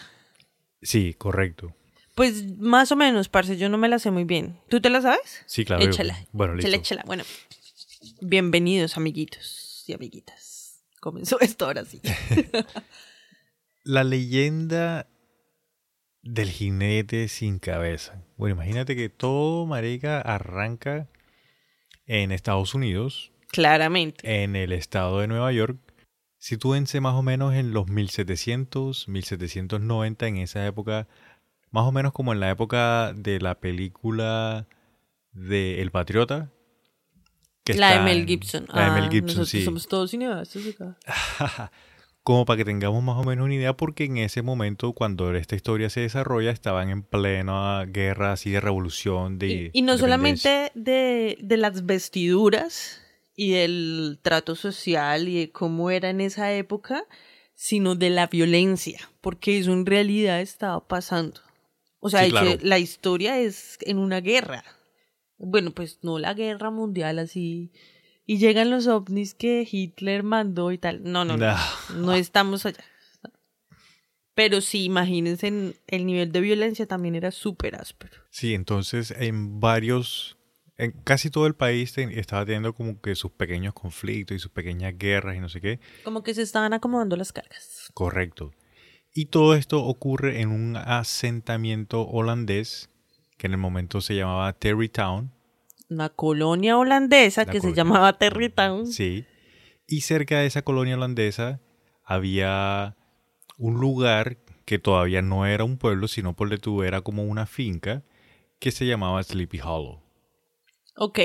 sí, 0.81 1.13
correcto. 1.13 1.75
Pues 2.15 2.57
más 2.57 2.91
o 2.91 2.95
menos, 2.95 3.29
parce, 3.29 3.57
yo 3.57 3.69
no 3.69 3.77
me 3.77 3.87
la 3.89 3.99
sé 3.99 4.09
muy 4.11 4.23
bien. 4.23 4.57
¿Tú 4.69 4.81
te 4.81 4.89
la 4.89 5.01
sabes? 5.01 5.43
Sí, 5.45 5.65
claro. 5.65 5.83
Échala. 5.83 6.17
Bueno, 6.31 6.55
listo. 6.55 6.67
Échala, 6.67 6.81
échala. 6.81 7.03
Bueno, 7.05 7.23
bienvenidos, 8.21 8.97
amiguitos 8.97 9.83
y 9.87 9.93
amiguitas. 9.93 10.81
Comenzó 10.99 11.39
esto 11.41 11.65
ahora 11.65 11.85
sí. 11.85 12.01
La 13.83 14.03
leyenda 14.03 15.07
del 16.21 16.49
jinete 16.49 17.27
sin 17.27 17.59
cabeza. 17.59 18.23
Bueno, 18.37 18.55
imagínate 18.55 18.95
que 18.95 19.09
todo, 19.09 19.65
marica, 19.65 20.21
arranca 20.21 21.07
en 22.05 22.31
Estados 22.31 22.75
Unidos, 22.75 23.31
Claramente. 23.47 24.43
en 24.43 24.55
el 24.55 24.71
estado 24.71 25.19
de 25.19 25.27
Nueva 25.27 25.51
York. 25.51 25.77
Sitúense 26.37 27.01
más 27.01 27.13
o 27.15 27.21
menos 27.23 27.53
en 27.53 27.73
los 27.73 27.87
1700, 27.87 29.07
1790, 29.07 30.27
en 30.27 30.37
esa 30.37 30.65
época, 30.65 31.07
más 31.71 31.85
o 31.85 31.91
menos 31.91 32.13
como 32.13 32.33
en 32.33 32.39
la 32.39 32.49
época 32.49 33.13
de 33.15 33.39
la 33.39 33.59
película 33.59 34.67
de 35.31 35.81
El 35.81 35.91
Patriota. 35.91 36.51
que 37.63 37.75
La 37.75 37.97
de 37.97 38.01
Mel 38.03 38.25
Gibson. 38.25 38.65
La 38.73 38.85
de 38.85 38.91
Mel 38.91 39.03
Ah, 39.05 39.11
Gibson, 39.11 39.45
sí. 39.45 39.63
somos 39.63 39.87
todos 39.87 40.11
cineastas 40.11 40.63
acá. 40.67 40.97
como 42.23 42.45
para 42.45 42.57
que 42.57 42.65
tengamos 42.65 43.03
más 43.03 43.17
o 43.17 43.23
menos 43.23 43.45
una 43.45 43.55
idea, 43.55 43.75
porque 43.75 44.03
en 44.05 44.17
ese 44.17 44.41
momento, 44.41 44.93
cuando 44.93 45.35
esta 45.35 45.55
historia 45.55 45.89
se 45.89 46.01
desarrolla, 46.01 46.51
estaban 46.51 46.89
en 46.89 47.03
plena 47.03 47.85
guerra 47.87 48.33
así 48.33 48.51
de 48.51 48.61
revolución, 48.61 49.39
de 49.39 49.47
Y, 49.47 49.69
y 49.73 49.81
no 49.81 49.97
solamente 49.97 50.71
de, 50.75 51.37
de 51.41 51.57
las 51.57 51.85
vestiduras 51.85 53.01
y 53.35 53.51
del 53.51 54.19
trato 54.21 54.55
social 54.55 55.27
y 55.27 55.39
de 55.39 55.51
cómo 55.51 55.89
era 55.89 56.09
en 56.09 56.21
esa 56.21 56.53
época, 56.53 57.05
sino 57.55 57.95
de 57.95 58.09
la 58.09 58.27
violencia, 58.27 58.99
porque 59.21 59.57
eso 59.57 59.73
en 59.73 59.85
realidad 59.85 60.41
estaba 60.41 60.87
pasando. 60.87 61.41
O 61.99 62.09
sea, 62.09 62.21
Sí, 62.21 62.25
que 62.27 62.31
claro. 62.31 62.57
la 62.61 62.79
historia 62.79 63.39
es 63.39 63.77
en 63.81 63.97
una 63.97 64.21
guerra. 64.21 64.63
Bueno, 65.37 65.71
pues 65.71 65.99
no 66.03 66.19
la 66.19 66.33
guerra 66.33 66.69
mundial 66.71 67.19
así. 67.19 67.71
Y 68.31 68.37
llegan 68.37 68.69
los 68.69 68.87
ovnis 68.87 69.33
que 69.33 69.67
Hitler 69.69 70.23
mandó 70.23 70.71
y 70.71 70.77
tal. 70.77 71.01
No, 71.03 71.25
no, 71.25 71.35
no. 71.35 71.47
No. 71.47 71.95
No 71.95 72.13
estamos 72.13 72.65
allá. 72.65 72.83
Pero 74.33 74.61
sí, 74.61 74.85
imagínense, 74.85 75.47
en- 75.47 75.75
el 75.87 76.05
nivel 76.05 76.31
de 76.31 76.39
violencia 76.39 76.85
también 76.87 77.15
era 77.15 77.31
súper 77.31 77.75
áspero. 77.75 78.13
Sí, 78.29 78.53
entonces 78.53 79.11
en 79.11 79.59
varios, 79.59 80.37
en 80.77 80.91
casi 81.03 81.29
todo 81.29 81.45
el 81.45 81.55
país 81.55 81.91
te- 81.93 82.17
estaba 82.19 82.45
teniendo 82.45 82.73
como 82.73 83.01
que 83.01 83.15
sus 83.15 83.31
pequeños 83.31 83.73
conflictos 83.73 84.35
y 84.37 84.39
sus 84.39 84.51
pequeñas 84.51 84.93
guerras 84.97 85.35
y 85.35 85.39
no 85.41 85.49
sé 85.49 85.59
qué. 85.59 85.79
Como 86.05 86.23
que 86.23 86.33
se 86.33 86.41
estaban 86.43 86.71
acomodando 86.73 87.17
las 87.17 87.33
cargas. 87.33 87.91
Correcto. 87.93 88.53
Y 89.13 89.25
todo 89.25 89.55
esto 89.55 89.83
ocurre 89.83 90.39
en 90.39 90.49
un 90.51 90.77
asentamiento 90.77 92.07
holandés 92.07 92.89
que 93.37 93.47
en 93.47 93.51
el 93.53 93.57
momento 93.59 93.99
se 93.99 94.15
llamaba 94.15 94.53
Terrytown. 94.53 95.33
Una 95.91 96.07
colonia 96.07 96.77
holandesa 96.77 97.43
La 97.43 97.51
que 97.51 97.59
se 97.59 97.73
llamaba 97.73 98.17
Terrytown. 98.17 98.87
Sí. 98.87 99.25
Y 99.87 100.01
cerca 100.01 100.39
de 100.39 100.45
esa 100.45 100.61
colonia 100.61 100.95
holandesa 100.95 101.59
había 102.05 102.95
un 103.57 103.81
lugar 103.81 104.37
que 104.63 104.79
todavía 104.79 105.21
no 105.21 105.45
era 105.45 105.65
un 105.65 105.77
pueblo, 105.77 106.07
sino 106.07 106.33
por 106.33 106.57
tú 106.59 106.83
era 106.83 107.01
como 107.01 107.23
una 107.25 107.45
finca 107.45 108.03
que 108.59 108.71
se 108.71 108.85
llamaba 108.85 109.21
Sleepy 109.21 109.59
Hollow. 109.59 110.01
Ok. 110.95 111.19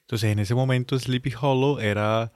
Entonces 0.00 0.30
en 0.32 0.38
ese 0.38 0.54
momento 0.54 0.98
Sleepy 0.98 1.32
Hollow 1.40 1.78
era... 1.78 2.30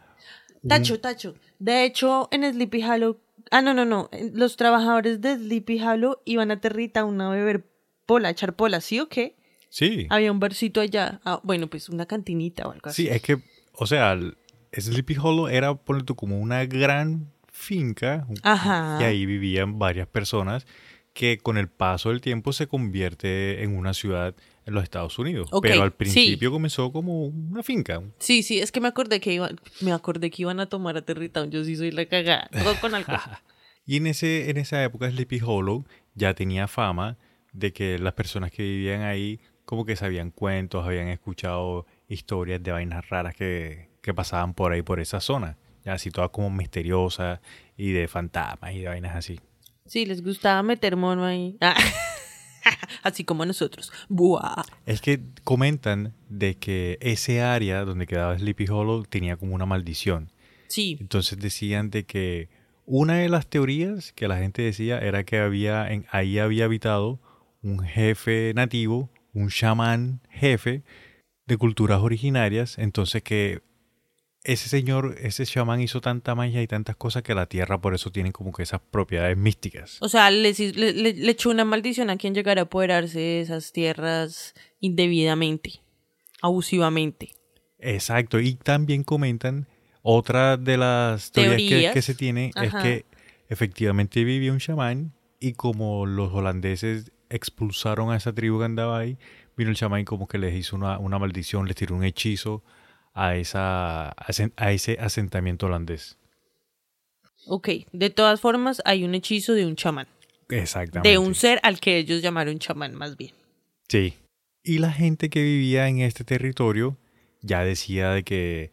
un- 0.62 0.68
Tacho, 0.71 1.00
tacho. 1.00 1.35
De 1.59 1.85
hecho, 1.85 2.28
en 2.30 2.50
Sleepy 2.50 2.82
Hollow. 2.82 3.21
Ah, 3.50 3.61
no, 3.61 3.75
no, 3.75 3.85
no. 3.85 4.09
Los 4.32 4.56
trabajadores 4.56 5.21
de 5.21 5.37
Sleepy 5.37 5.82
Hollow 5.82 6.23
iban 6.25 6.50
a 6.50 6.61
Terrytown 6.61 7.21
a 7.21 7.28
beber 7.28 7.66
pola, 8.06 8.28
a 8.28 8.30
echar 8.30 8.56
pola, 8.56 8.80
¿sí 8.80 9.00
o 9.00 9.09
qué? 9.11 9.37
Sí. 9.73 10.07
Había 10.11 10.31
un 10.31 10.38
barcito 10.38 10.83
allá. 10.83 11.21
Ah, 11.25 11.41
bueno, 11.43 11.67
pues 11.67 11.88
una 11.88 12.05
cantinita 12.05 12.69
o 12.69 12.73
algo 12.73 12.91
así. 12.91 13.05
Sí, 13.05 13.09
es 13.09 13.23
que, 13.23 13.38
o 13.73 13.87
sea, 13.87 14.12
el- 14.12 14.37
Sleepy 14.79 15.17
Hollow 15.19 15.49
era, 15.49 15.75
ponle 15.75 16.05
tú, 16.05 16.14
como 16.14 16.38
una 16.38 16.64
gran 16.67 17.31
finca 17.50 18.26
Ajá. 18.43 18.99
y 19.00 19.05
ahí 19.05 19.25
vivían 19.26 19.79
varias 19.79 20.07
personas 20.09 20.67
que 21.14 21.38
con 21.38 21.57
el 21.59 21.69
paso 21.69 22.09
del 22.11 22.21
tiempo 22.21 22.52
se 22.52 22.67
convierte 22.67 23.62
en 23.62 23.76
una 23.76 23.93
ciudad 23.95 24.35
en 24.67 24.75
los 24.75 24.83
Estados 24.83 25.19
Unidos. 25.19 25.49
Ok, 25.52 25.62
Pero 25.67 25.83
al 25.83 25.91
sí. 25.91 25.97
principio 25.97 26.50
comenzó 26.50 26.93
como 26.93 27.25
una 27.26 27.62
finca. 27.62 28.02
Sí, 28.19 28.43
sí, 28.43 28.61
es 28.61 28.73
que 28.73 28.81
me 28.81 28.88
acordé 28.88 29.21
que 29.21 29.33
iban, 29.33 29.59
me 29.81 29.93
acordé 29.93 30.31
que 30.31 30.43
iban 30.43 30.61
a 30.61 30.67
tomar 30.67 30.97
a 30.99 31.02
Terrytown. 31.02 31.50
Yo 31.50 31.64
sí 31.64 31.76
soy 31.76 31.91
la 31.93 32.05
cagada. 32.07 32.49
Todo 32.62 32.75
con 32.81 32.95
alcohol. 32.95 33.19
Y 33.85 33.97
en, 33.97 34.07
ese, 34.07 34.49
en 34.49 34.59
esa 34.59 34.83
época 34.85 35.11
Sleepy 35.11 35.41
Hollow 35.45 35.85
ya 36.14 36.35
tenía 36.35 36.69
fama 36.69 37.19
de 37.52 37.73
que 37.73 37.99
las 37.99 38.12
personas 38.14 38.52
que 38.52 38.62
vivían 38.62 39.02
ahí 39.02 39.41
como 39.64 39.85
que 39.85 39.97
sabían 39.97 40.31
cuentos, 40.31 40.85
habían 40.85 41.09
escuchado 41.09 41.87
historias 42.09 42.62
de 42.62 42.73
vainas 42.73 43.09
raras 43.09 43.35
que, 43.35 43.88
que 44.00 44.14
pasaban 44.14 44.54
por 44.54 44.73
ahí, 44.73 44.83
por 44.83 45.00
esa 45.00 45.21
zona. 45.21 45.57
Ya 45.85 45.95
así 45.95 46.11
todas 46.11 46.31
como 46.31 46.50
misteriosas 46.50 47.40
y 47.76 47.92
de 47.92 48.07
fantasmas 48.09 48.75
y 48.75 48.81
de 48.81 48.88
vainas 48.88 49.16
así. 49.16 49.40
Sí, 49.87 50.07
les 50.07 50.23
gustaba 50.23 50.62
meter 50.62 50.97
mono 50.97 51.25
ahí. 51.25 51.57
Ah. 51.61 51.75
Así 53.02 53.25
como 53.25 53.45
nosotros. 53.45 53.92
Buah. 54.09 54.62
Es 54.87 55.00
que 55.00 55.21
comentan 55.42 56.14
de 56.28 56.54
que 56.54 56.99
ese 57.00 57.42
área 57.42 57.85
donde 57.85 58.07
quedaba 58.07 58.38
Sleepy 58.38 58.69
Hollow 58.69 59.04
tenía 59.04 59.37
como 59.37 59.54
una 59.54 59.66
maldición. 59.66 60.31
Sí. 60.69 60.97
Entonces 61.00 61.38
decían 61.38 61.90
de 61.90 62.04
que 62.04 62.49
una 62.87 63.14
de 63.14 63.28
las 63.28 63.47
teorías 63.47 64.12
que 64.12 64.28
la 64.28 64.38
gente 64.38 64.62
decía 64.62 64.99
era 64.99 65.25
que 65.25 65.38
había 65.38 65.90
en, 65.90 66.07
ahí 66.11 66.38
había 66.38 66.64
habitado 66.64 67.21
un 67.62 67.81
jefe 67.81 68.52
nativo, 68.54 69.11
un 69.32 69.48
chamán 69.48 70.20
jefe 70.30 70.82
de 71.46 71.56
culturas 71.56 72.00
originarias, 72.00 72.78
entonces 72.78 73.22
que 73.22 73.62
ese 74.44 74.68
señor, 74.68 75.14
ese 75.20 75.46
chamán 75.46 75.80
hizo 75.80 76.00
tanta 76.00 76.34
magia 76.34 76.62
y 76.62 76.66
tantas 76.66 76.96
cosas 76.96 77.22
que 77.22 77.32
la 77.34 77.46
tierra 77.46 77.80
por 77.80 77.94
eso 77.94 78.10
tiene 78.10 78.32
como 78.32 78.52
que 78.52 78.64
esas 78.64 78.80
propiedades 78.90 79.36
místicas. 79.36 79.98
O 80.00 80.08
sea, 80.08 80.30
le, 80.32 80.52
le- 80.52 80.92
le 81.14 81.30
echó 81.30 81.50
una 81.50 81.64
maldición 81.64 82.10
a 82.10 82.16
quien 82.16 82.34
llegara 82.34 82.62
a 82.62 82.64
apoderarse 82.64 83.20
de 83.20 83.40
esas 83.40 83.70
tierras 83.70 84.54
indebidamente, 84.80 85.80
abusivamente. 86.40 87.30
Exacto, 87.78 88.40
y 88.40 88.54
también 88.54 89.04
comentan 89.04 89.68
otra 90.02 90.56
de 90.56 90.76
las 90.76 91.30
teorías, 91.30 91.56
que- 91.58 91.68
Teorías. 91.68 91.94
Que, 91.94 92.02
se 92.02 92.14
tiene 92.16 92.50
es 92.60 92.74
que 92.74 93.04
efectivamente 93.48 94.24
vivía 94.24 94.52
un 94.52 94.58
chamán 94.58 95.12
y 95.38 95.52
como 95.52 96.04
los 96.06 96.32
holandeses 96.32 97.12
expulsaron 97.34 98.10
a 98.10 98.16
esa 98.16 98.32
tribu 98.32 98.58
que 98.58 98.64
andaba 98.66 98.98
ahí, 98.98 99.18
vino 99.56 99.70
el 99.70 99.76
chamán 99.76 100.00
y 100.00 100.04
como 100.04 100.26
que 100.28 100.38
les 100.38 100.54
hizo 100.54 100.76
una, 100.76 100.98
una 100.98 101.18
maldición, 101.18 101.66
les 101.66 101.76
tiró 101.76 101.94
un 101.96 102.04
hechizo 102.04 102.62
a, 103.14 103.34
esa, 103.36 104.10
a 104.10 104.72
ese- 104.72 104.98
asentamiento 105.00 105.66
holandés. 105.66 106.18
Ok, 107.46 107.68
de 107.92 108.10
todas 108.10 108.40
formas 108.40 108.80
hay 108.84 109.04
un 109.04 109.14
hechizo 109.14 109.52
de 109.54 109.66
un 109.66 109.76
chamán. 109.76 110.06
Exactamente. 110.48 111.08
De 111.08 111.18
un 111.18 111.34
ser 111.34 111.58
al 111.62 111.80
que 111.80 111.98
ellos 111.98 112.22
llamaron 112.22 112.58
chamán, 112.58 112.94
más 112.94 113.16
bien. 113.16 113.32
Sí. 113.88 114.14
Y 114.62 114.78
la 114.78 114.92
gente 114.92 115.28
que 115.28 115.42
vivía 115.42 115.88
en 115.88 116.00
este 116.00 116.24
territorio 116.24 116.96
ya 117.40 117.64
decía 117.64 118.10
de 118.10 118.22
que 118.22 118.70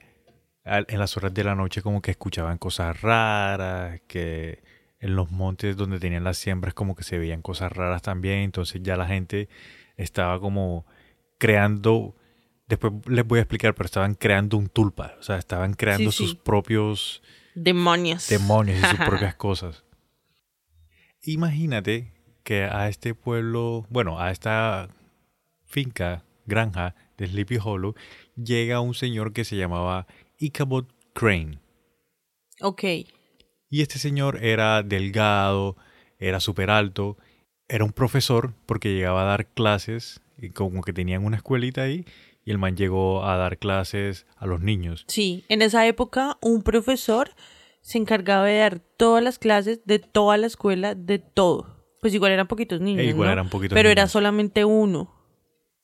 en 0.65 0.99
las 0.99 1.17
horas 1.17 1.33
de 1.33 1.43
la 1.43 1.55
noche 1.55 1.81
como 1.81 2.01
que 2.01 2.11
escuchaban 2.11 2.57
cosas 2.59 3.01
raras, 3.01 3.99
que 4.07 4.61
en 5.00 5.15
los 5.15 5.32
montes 5.32 5.77
donde 5.77 6.00
tenían 6.00 6.24
las 6.24 6.38
siembras 6.38 6.74
como 6.74 6.96
que 6.96 7.03
se 7.03 7.18
veían 7.18 7.41
cosas 7.41 7.72
raras 7.72 8.01
también, 8.01 8.39
entonces 8.39 8.82
ya 8.84 8.98
la 8.98 9.08
gente 9.08 9.48
estaba 9.96 10.39
como 10.39 10.86
creando, 11.38 12.15
después 12.68 12.94
les 13.08 13.25
voy 13.25 13.39
a 13.39 13.44
explicar, 13.44 13.75
pero 13.75 13.86
estaban 13.86 14.15
creando 14.15 14.58
un 14.58 14.68
tulpa, 14.68 15.15
o 15.20 15.24
sea, 15.24 15.38
estaban 15.38 15.74
creando 15.74 16.12
Sí, 16.12 16.18
sí. 16.18 16.24
sus 16.25 16.36
propios 16.36 17.22
Demonios. 17.56 18.27
demonios 18.29 18.77
y 18.79 18.82
sus 18.86 19.00
propias 19.06 19.36
cosas. 19.36 19.84
Imagínate 21.24 22.13
que 22.44 22.63
a 22.63 22.88
este 22.88 23.13
pueblo, 23.13 23.86
bueno, 23.89 24.20
a 24.20 24.32
esta 24.32 24.89
finca, 25.65 26.24
granja 26.46 26.96
de 27.18 27.27
Sleepy 27.27 27.58
Hollow, 27.62 27.96
llega 28.36 28.79
un 28.79 28.94
señor 28.94 29.34
que 29.34 29.44
se 29.44 29.56
llamaba 29.58 30.08
Ichabod 30.38 30.86
Crane. 31.13 31.60
Ok. 32.62 32.84
Y 33.69 33.81
este 33.81 33.99
señor 33.99 34.43
era 34.43 34.81
delgado, 34.81 35.77
era 36.17 36.39
súper 36.39 36.71
alto, 36.71 37.17
era 37.67 37.83
un 37.83 37.93
profesor 37.93 38.53
porque 38.65 38.93
llegaba 38.93 39.21
a 39.21 39.25
dar 39.25 39.47
clases, 39.47 40.21
y 40.38 40.49
como 40.49 40.81
que 40.81 40.91
tenían 40.91 41.23
una 41.23 41.38
escuelita 41.38 41.83
ahí, 41.83 42.05
y 42.43 42.51
el 42.51 42.57
man 42.57 42.75
llegó 42.75 43.25
a 43.25 43.38
dar 43.38 43.59
clases 43.59 44.25
a 44.38 44.47
los 44.47 44.61
niños. 44.61 45.05
Sí, 45.07 45.45
en 45.49 45.61
esa 45.61 45.85
época 45.85 46.38
un 46.41 46.63
profesor 46.63 47.31
se 47.81 47.99
encargaba 47.99 48.45
de 48.45 48.57
dar 48.57 48.79
todas 48.79 49.23
las 49.23 49.38
clases 49.38 49.81
de 49.85 49.99
toda 49.99 50.38
la 50.38 50.47
escuela, 50.47 50.95
de 50.95 51.19
todo. 51.19 51.77
Pues 52.01 52.13
igual 52.13 52.31
eran 52.31 52.47
poquitos 52.47 52.81
niños. 52.81 53.03
E 53.03 53.05
igual 53.05 53.27
¿no? 53.27 53.33
eran 53.33 53.49
poquitos 53.49 53.75
Pero 53.75 53.89
era 53.89 54.07
solamente 54.07 54.65
uno. 54.65 55.13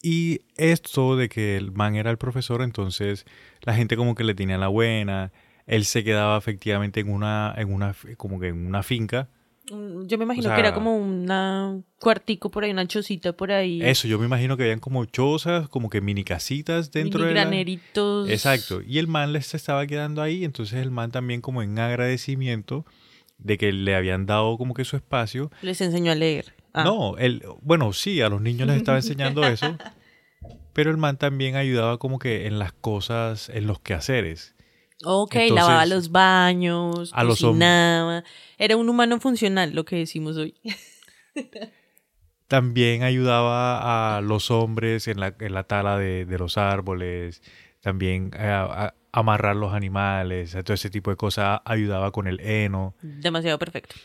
Y 0.01 0.41
esto 0.55 1.15
de 1.17 1.29
que 1.29 1.57
el 1.57 1.71
man 1.71 1.95
era 1.95 2.09
el 2.09 2.17
profesor, 2.17 2.61
entonces 2.61 3.25
la 3.61 3.75
gente 3.75 3.95
como 3.95 4.15
que 4.15 4.23
le 4.23 4.33
tenía 4.33 4.57
la 4.57 4.67
buena. 4.67 5.31
Él 5.65 5.85
se 5.85 6.03
quedaba 6.03 6.37
efectivamente 6.37 6.99
en 6.99 7.09
una, 7.09 7.53
en 7.57 7.73
una, 7.73 7.95
como 8.17 8.39
que 8.39 8.49
en 8.49 8.65
una 8.67 8.83
finca. 8.83 9.29
Mm, 9.71 10.05
Yo 10.05 10.17
me 10.19 10.25
imagino 10.25 10.45
sea- 10.47 10.55
que 10.55 10.61
era 10.61 10.73
como 10.75 10.95
una 10.95 11.81
cuartico 11.99 12.51
por 12.51 12.63
ahí, 12.63 12.71
una 12.71 12.87
chocita 12.87 13.33
por 13.33 13.51
ahí. 13.51 13.81
Eso, 13.81 14.07
yo 14.07 14.19
me 14.19 14.25
imagino 14.25 14.57
que 14.57 14.63
habían 14.63 14.79
como 14.79 15.05
chozas, 15.05 15.67
como 15.69 15.89
que 15.89 16.01
mini 16.01 16.23
casitas 16.23 16.91
dentro 16.91 17.19
mini 17.21 17.29
de 17.29 17.35
la... 17.35 17.41
graneritos. 17.41 18.29
Exacto. 18.29 18.81
Y 18.85 18.99
el 18.99 19.07
man 19.07 19.33
les 19.33 19.53
estaba 19.55 19.87
quedando 19.87 20.21
ahí, 20.21 20.45
entonces 20.45 20.79
el 20.81 20.91
man 20.91 21.09
también 21.11 21.41
como 21.41 21.63
en 21.63 21.79
agradecimiento 21.79 22.85
de 23.39 23.57
que 23.57 23.71
le 23.71 23.95
habían 23.95 24.25
dado 24.27 24.57
como 24.57 24.73
que 24.75 24.85
su 24.85 24.95
espacio. 24.95 25.51
Les 25.61 25.81
enseñó 25.81 26.11
a 26.11 26.15
leer. 26.15 26.53
Ah. 26.73 26.83
No, 26.83 27.17
él, 27.17 27.43
bueno, 27.61 27.91
sí, 27.93 28.21
a 28.21 28.29
los 28.29 28.41
niños 28.41 28.67
les 28.67 28.77
estaba 28.77 28.97
enseñando 28.97 29.43
eso, 29.47 29.77
pero 30.73 30.91
el 30.91 30.97
man 30.97 31.17
también 31.17 31.55
ayudaba 31.55 31.97
como 31.97 32.19
que 32.19 32.47
en 32.47 32.59
las 32.59 32.71
cosas, 32.73 33.49
en 33.49 33.65
los 33.65 33.79
quehaceres. 33.79 34.54
Ok, 35.03 35.35
Entonces, 35.35 35.55
lavaba 35.55 35.85
los 35.85 36.11
baños, 36.11 37.11
a 37.13 37.23
los 37.23 37.39
cocinaba. 37.41 38.23
Era 38.57 38.77
un 38.77 38.87
humano 38.89 39.19
funcional, 39.19 39.73
lo 39.73 39.83
que 39.85 39.97
decimos 39.97 40.37
hoy. 40.37 40.55
También 42.47 43.03
ayudaba 43.03 44.17
a 44.17 44.21
los 44.21 44.51
hombres 44.51 45.07
en 45.07 45.19
la, 45.19 45.35
en 45.39 45.53
la 45.53 45.63
tala 45.63 45.97
de, 45.97 46.25
de 46.25 46.37
los 46.37 46.57
árboles, 46.57 47.41
también 47.81 48.31
a, 48.37 48.85
a- 48.85 48.93
amarrar 49.11 49.55
los 49.55 49.73
animales, 49.73 50.55
a 50.55 50.63
todo 50.63 50.73
ese 50.75 50.89
tipo 50.89 51.09
de 51.09 51.15
cosas, 51.17 51.61
ayudaba 51.65 52.11
con 52.11 52.27
el 52.27 52.39
heno. 52.41 52.93
Demasiado 53.01 53.57
perfecto. 53.57 53.95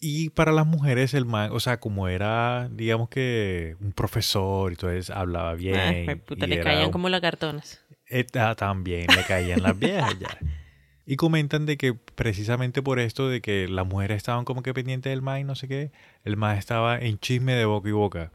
Y 0.00 0.30
para 0.30 0.52
las 0.52 0.64
mujeres 0.66 1.12
el 1.12 1.24
man, 1.24 1.50
o 1.52 1.58
sea, 1.58 1.80
como 1.80 2.06
era, 2.06 2.68
digamos 2.70 3.08
que 3.08 3.76
un 3.80 3.92
profesor 3.92 4.70
entonces 4.70 5.10
hablaba 5.10 5.54
bien. 5.54 5.76
Ah, 5.80 5.94
jue 6.04 6.16
puta, 6.16 6.44
y 6.44 6.48
le 6.48 6.60
caían 6.60 6.86
un- 6.86 6.92
como 6.92 7.08
lagartonas. 7.08 7.80
Eh, 8.10 8.26
ah, 8.38 8.54
también 8.54 9.06
le 9.14 9.24
caían 9.24 9.62
las 9.62 9.78
viejas 9.78 10.18
ya. 10.18 10.38
Y 11.06 11.16
comentan 11.16 11.64
de 11.64 11.76
que 11.78 11.94
precisamente 11.94 12.82
por 12.82 12.98
esto 12.98 13.28
de 13.28 13.40
que 13.40 13.66
las 13.68 13.86
mujeres 13.86 14.18
estaban 14.18 14.44
como 14.44 14.62
que 14.62 14.74
pendientes 14.74 15.10
del 15.10 15.22
man 15.22 15.40
y 15.40 15.44
no 15.44 15.54
sé 15.54 15.66
qué, 15.66 15.90
el 16.24 16.36
man 16.36 16.58
estaba 16.58 16.98
en 16.98 17.18
chisme 17.18 17.54
de 17.54 17.64
boca 17.64 17.88
y 17.88 17.92
boca. 17.92 18.30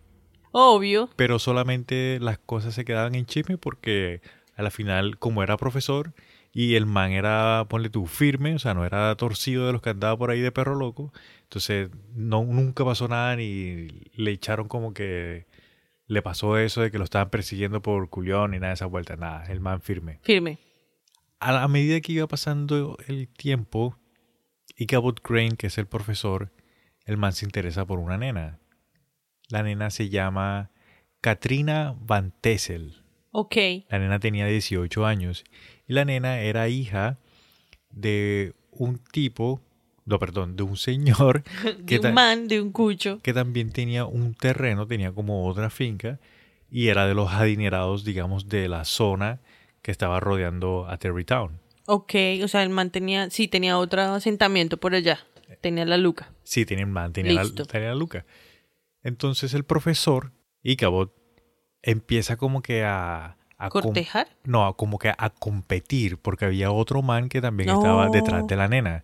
Obvio. 0.52 1.10
Pero 1.16 1.40
solamente 1.40 2.20
las 2.20 2.40
cosas 2.40 2.74
se 2.74 2.86
quedaban 2.86 3.16
en 3.16 3.26
chisme 3.26 3.58
porque 3.58 4.22
a 4.56 4.64
la 4.64 4.72
final, 4.72 5.18
como 5.18 5.44
era 5.44 5.58
profesor 5.58 6.14
y 6.52 6.76
el 6.76 6.86
man 6.86 7.12
era, 7.12 7.66
ponle 7.70 7.90
tú, 7.90 8.06
firme, 8.06 8.56
o 8.56 8.60
sea, 8.60 8.74
no 8.74 8.86
era 8.86 9.16
torcido 9.16 9.66
de 9.66 9.74
los 9.74 9.82
que 9.82 9.90
andaba 9.90 10.16
por 10.18 10.30
ahí 10.30 10.40
de 10.40 10.52
perro 10.52 10.76
loco, 10.76 11.12
entonces 11.44 11.90
no, 12.16 12.44
nunca 12.44 12.86
pasó 12.86 13.08
nada 13.08 13.36
ni 13.36 13.88
le 14.16 14.32
echaron 14.32 14.68
como 14.68 14.94
que 14.94 15.46
le 16.14 16.22
pasó 16.22 16.58
eso 16.58 16.82
de 16.82 16.92
que 16.92 16.98
lo 16.98 17.04
estaban 17.04 17.30
persiguiendo 17.30 17.82
por 17.82 18.10
culión 18.10 18.52
ni 18.52 18.58
nada 18.58 18.70
de 18.70 18.76
esa 18.76 18.86
vuelta, 18.86 19.16
nada, 19.16 19.46
el 19.46 19.60
man 19.60 19.82
firme. 19.82 20.20
Firme. 20.24 20.58
A 21.40 21.68
medida 21.68 22.00
que 22.00 22.14
iba 22.14 22.28
pasando 22.28 22.98
el 23.08 23.28
tiempo, 23.28 23.98
y 24.78 24.86
Cabot 24.86 25.20
Crane, 25.22 25.58
que 25.58 25.68
es 25.68 25.78
el 25.78 25.88
profesor, 25.88 26.52
el 27.06 27.18
man 27.18 27.34
se 27.34 27.46
interesa 27.46 27.86
por 27.86 28.00
una 28.00 28.18
nena. 28.18 28.60
La 29.50 29.62
nena 29.62 29.90
se 29.90 30.10
llama 30.10 30.72
Katrina 31.22 31.96
Van 32.00 32.34
Tessel. 32.40 33.04
Ok. 33.32 33.56
La 33.90 34.00
nena 34.00 34.20
tenía 34.20 34.46
18 34.46 35.06
años 35.06 35.44
y 35.88 35.94
la 35.94 36.06
nena 36.06 36.40
era 36.40 36.70
hija 36.70 37.20
de 37.90 38.54
un 38.72 39.00
tipo, 39.00 39.62
no, 40.06 40.20
perdón, 40.20 40.56
de 40.56 40.64
un 40.64 40.78
señor 40.78 41.44
De 41.80 41.86
que, 41.86 42.00
un 42.00 42.14
man, 42.14 42.48
de 42.48 42.60
un 42.62 42.72
cucho. 42.72 43.20
que 43.22 43.34
también 43.34 43.72
tenía 43.72 44.06
un 44.06 44.34
terreno, 44.36 44.86
tenía 44.88 45.12
como 45.12 45.48
otra 45.48 45.70
finca 45.70 46.20
y 46.70 46.88
era 46.90 47.06
de 47.08 47.14
los 47.14 47.32
adinerados, 47.32 48.04
digamos, 48.04 48.50
de 48.50 48.68
la 48.68 48.84
zona 48.86 49.40
que 49.82 49.92
estaba 49.92 50.20
rodeando 50.20 50.88
a 50.90 50.98
Terrytown. 50.98 51.60
Ok, 51.86 52.14
o 52.44 52.48
sea, 52.48 52.64
el 52.64 52.70
man 52.70 52.90
tenía, 52.90 53.30
sí, 53.30 53.48
tenía 53.48 53.78
otro 53.78 54.02
asentamiento 54.02 54.78
por 54.78 54.96
allá. 54.96 55.20
Tenía 55.62 55.86
la 55.86 55.98
luca. 55.98 56.32
Sí, 56.44 56.66
tenía, 56.66 56.86
man, 56.86 57.14
tenía, 57.14 57.34
la, 57.34 57.66
tenía 57.68 57.90
la 57.90 57.96
Luca. 57.96 58.26
Entonces 59.04 59.54
el 59.54 59.64
profesor 59.66 60.32
y 60.62 60.76
Cabot 60.78 61.14
empieza 61.82 62.38
como 62.38 62.62
que 62.62 62.84
a... 62.84 63.38
a 63.58 63.70
com- 63.70 63.82
¿Cortejar? 63.84 64.30
no, 64.46 64.76
como 64.76 64.98
que 64.98 65.10
a 65.16 65.30
competir, 65.30 66.18
porque 66.18 66.46
había 66.46 66.72
otro 66.72 67.02
man 67.02 67.30
que 67.30 67.42
también 67.42 67.68
No. 67.70 67.76
estaba 67.80 68.10
detrás 68.10 68.48
de 68.48 68.56
la 68.56 68.68
nena. 68.68 69.04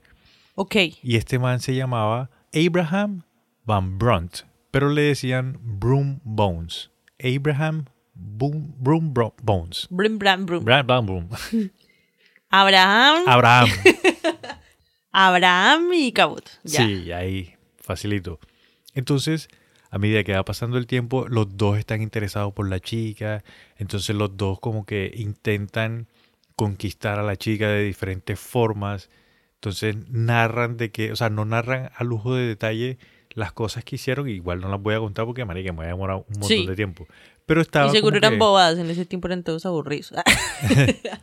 Ok. 0.62 0.76
Y 1.04 1.16
este 1.16 1.40
man 1.40 1.62
se 1.62 1.74
llamaba 1.74 2.30
Abraham 2.54 3.24
Van 3.64 3.98
Brunt, 3.98 4.40
pero 4.72 4.90
le 4.90 5.04
decían 5.04 5.58
Broom 5.62 6.20
Bones. 6.26 6.92
Abraham 7.24 7.86
Boom, 8.14 8.76
Broom 8.78 9.14
Bro- 9.14 9.36
Bones. 9.42 9.88
Bra- 9.90 10.86
Bam, 10.86 11.06
boom. 11.06 11.30
Abraham, 12.50 13.24
Abraham. 13.26 13.70
Abraham 15.12 15.90
y 15.94 16.12
Cabot. 16.12 16.44
Ya. 16.64 16.86
Sí, 16.86 17.12
ahí, 17.12 17.56
facilito. 17.78 18.40
Entonces, 18.94 19.48
a 19.92 19.98
medida 19.98 20.24
que 20.24 20.34
va 20.34 20.44
pasando 20.44 20.78
el 20.78 20.88
tiempo, 20.88 21.28
los 21.30 21.56
dos 21.58 21.78
están 21.78 22.02
interesados 22.02 22.54
por 22.54 22.70
la 22.70 22.80
chica. 22.80 23.44
Entonces 23.78 24.16
los 24.16 24.36
dos 24.36 24.60
como 24.60 24.86
que 24.86 25.12
intentan 25.16 26.08
conquistar 26.56 27.18
a 27.20 27.24
la 27.24 27.38
chica 27.38 27.70
de 27.70 27.84
diferentes 27.84 28.40
formas. 28.40 29.10
Entonces 29.60 29.96
narran 30.10 30.78
de 30.78 30.90
que, 30.92 31.12
o 31.12 31.16
sea, 31.16 31.30
no 31.30 31.44
narran 31.46 31.92
a 31.96 32.04
lujo 32.04 32.34
de 32.36 32.48
detalle 32.48 32.98
las 33.32 33.52
cosas 33.52 33.84
que 33.84 33.96
hicieron. 33.98 34.30
Igual 34.30 34.62
no 34.62 34.70
las 34.70 34.82
voy 34.82 34.96
a 34.96 35.00
contar 35.00 35.26
porque, 35.26 35.44
marica, 35.46 35.72
me 35.72 35.78
voy 35.78 35.86
a 35.86 35.90
demorar 35.90 36.16
un 36.18 36.24
montón 36.30 36.48
Sí. 36.48 36.66
de 36.66 36.76
tiempo. 36.76 37.06
Pero 37.46 37.60
estaba 37.62 37.88
Y 37.88 37.92
seguro 37.92 38.16
eran 38.18 38.34
que- 38.34 38.38
bobadas, 38.40 38.78
en 38.80 38.90
ese 38.90 39.06
tiempo 39.06 39.28
eran 39.28 39.44
todos 39.44 39.66
aburridos. 39.66 40.14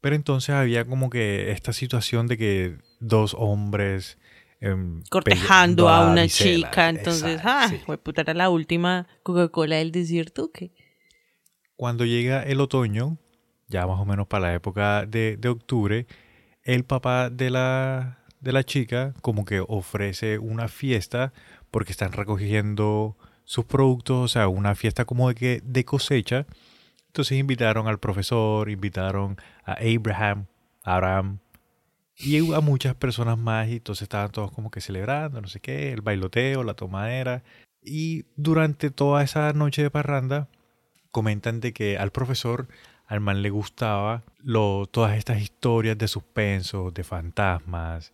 Pero 0.00 0.16
entonces 0.16 0.50
había 0.54 0.84
como 0.84 1.08
que 1.10 1.50
esta 1.52 1.72
situación 1.72 2.26
de 2.26 2.36
que 2.38 2.76
dos 3.00 3.34
hombres... 3.38 4.18
em, 4.60 5.02
Cortejando 5.10 5.88
a 5.88 6.10
una 6.10 6.22
Gisela. 6.24 6.68
chica, 6.70 6.88
entonces, 6.88 7.36
Exacto, 7.36 7.48
ah, 7.48 7.68
sí. 7.68 7.96
puta, 8.02 8.20
era 8.22 8.34
la 8.34 8.50
última 8.50 9.06
Coca-Cola 9.22 9.76
del 9.76 9.92
desierto, 9.92 10.50
¿qué? 10.52 10.72
Cuando 11.76 12.04
llega 12.04 12.42
el 12.42 12.60
otoño, 12.60 13.18
ya 13.68 13.86
más 13.86 13.98
o 13.98 14.04
menos 14.04 14.26
para 14.26 14.48
la 14.48 14.54
época 14.54 15.06
de, 15.06 15.36
de 15.38 15.48
octubre, 15.48 16.06
el 16.64 16.84
papá 16.84 17.30
de 17.30 17.50
la, 17.50 18.18
de 18.40 18.52
la 18.52 18.64
chica 18.64 19.14
como 19.20 19.44
que 19.44 19.62
ofrece 19.66 20.38
una 20.38 20.68
fiesta 20.68 21.32
porque 21.70 21.92
están 21.92 22.12
recogiendo 22.12 23.16
sus 23.44 23.64
productos, 23.66 24.24
o 24.24 24.28
sea, 24.28 24.48
una 24.48 24.74
fiesta 24.74 25.04
como 25.04 25.28
de, 25.28 25.34
que, 25.34 25.60
de 25.64 25.84
cosecha. 25.84 26.46
Entonces 27.08 27.38
invitaron 27.38 27.86
al 27.86 27.98
profesor, 27.98 28.70
invitaron 28.70 29.36
a 29.64 29.74
Abraham, 29.74 30.46
Abraham 30.82 31.38
y 32.16 32.52
a 32.52 32.60
muchas 32.60 32.94
personas 32.94 33.38
más 33.38 33.68
y 33.68 33.74
entonces 33.74 34.02
estaban 34.02 34.30
todos 34.30 34.50
como 34.52 34.70
que 34.70 34.80
celebrando, 34.80 35.40
no 35.40 35.48
sé 35.48 35.60
qué, 35.60 35.92
el 35.92 36.00
bailoteo, 36.00 36.62
la 36.62 36.74
tomadera. 36.74 37.42
Y 37.82 38.24
durante 38.36 38.90
toda 38.90 39.22
esa 39.22 39.52
noche 39.52 39.82
de 39.82 39.90
parranda, 39.90 40.48
comentan 41.10 41.60
de 41.60 41.72
que 41.72 41.98
al 41.98 42.10
profesor, 42.10 42.68
al 43.06 43.20
man 43.20 43.42
le 43.42 43.50
gustaba 43.50 44.22
lo, 44.42 44.86
todas 44.90 45.16
estas 45.16 45.40
historias 45.40 45.96
de 45.98 46.08
suspenso, 46.08 46.90
de 46.90 47.04
fantasmas. 47.04 48.12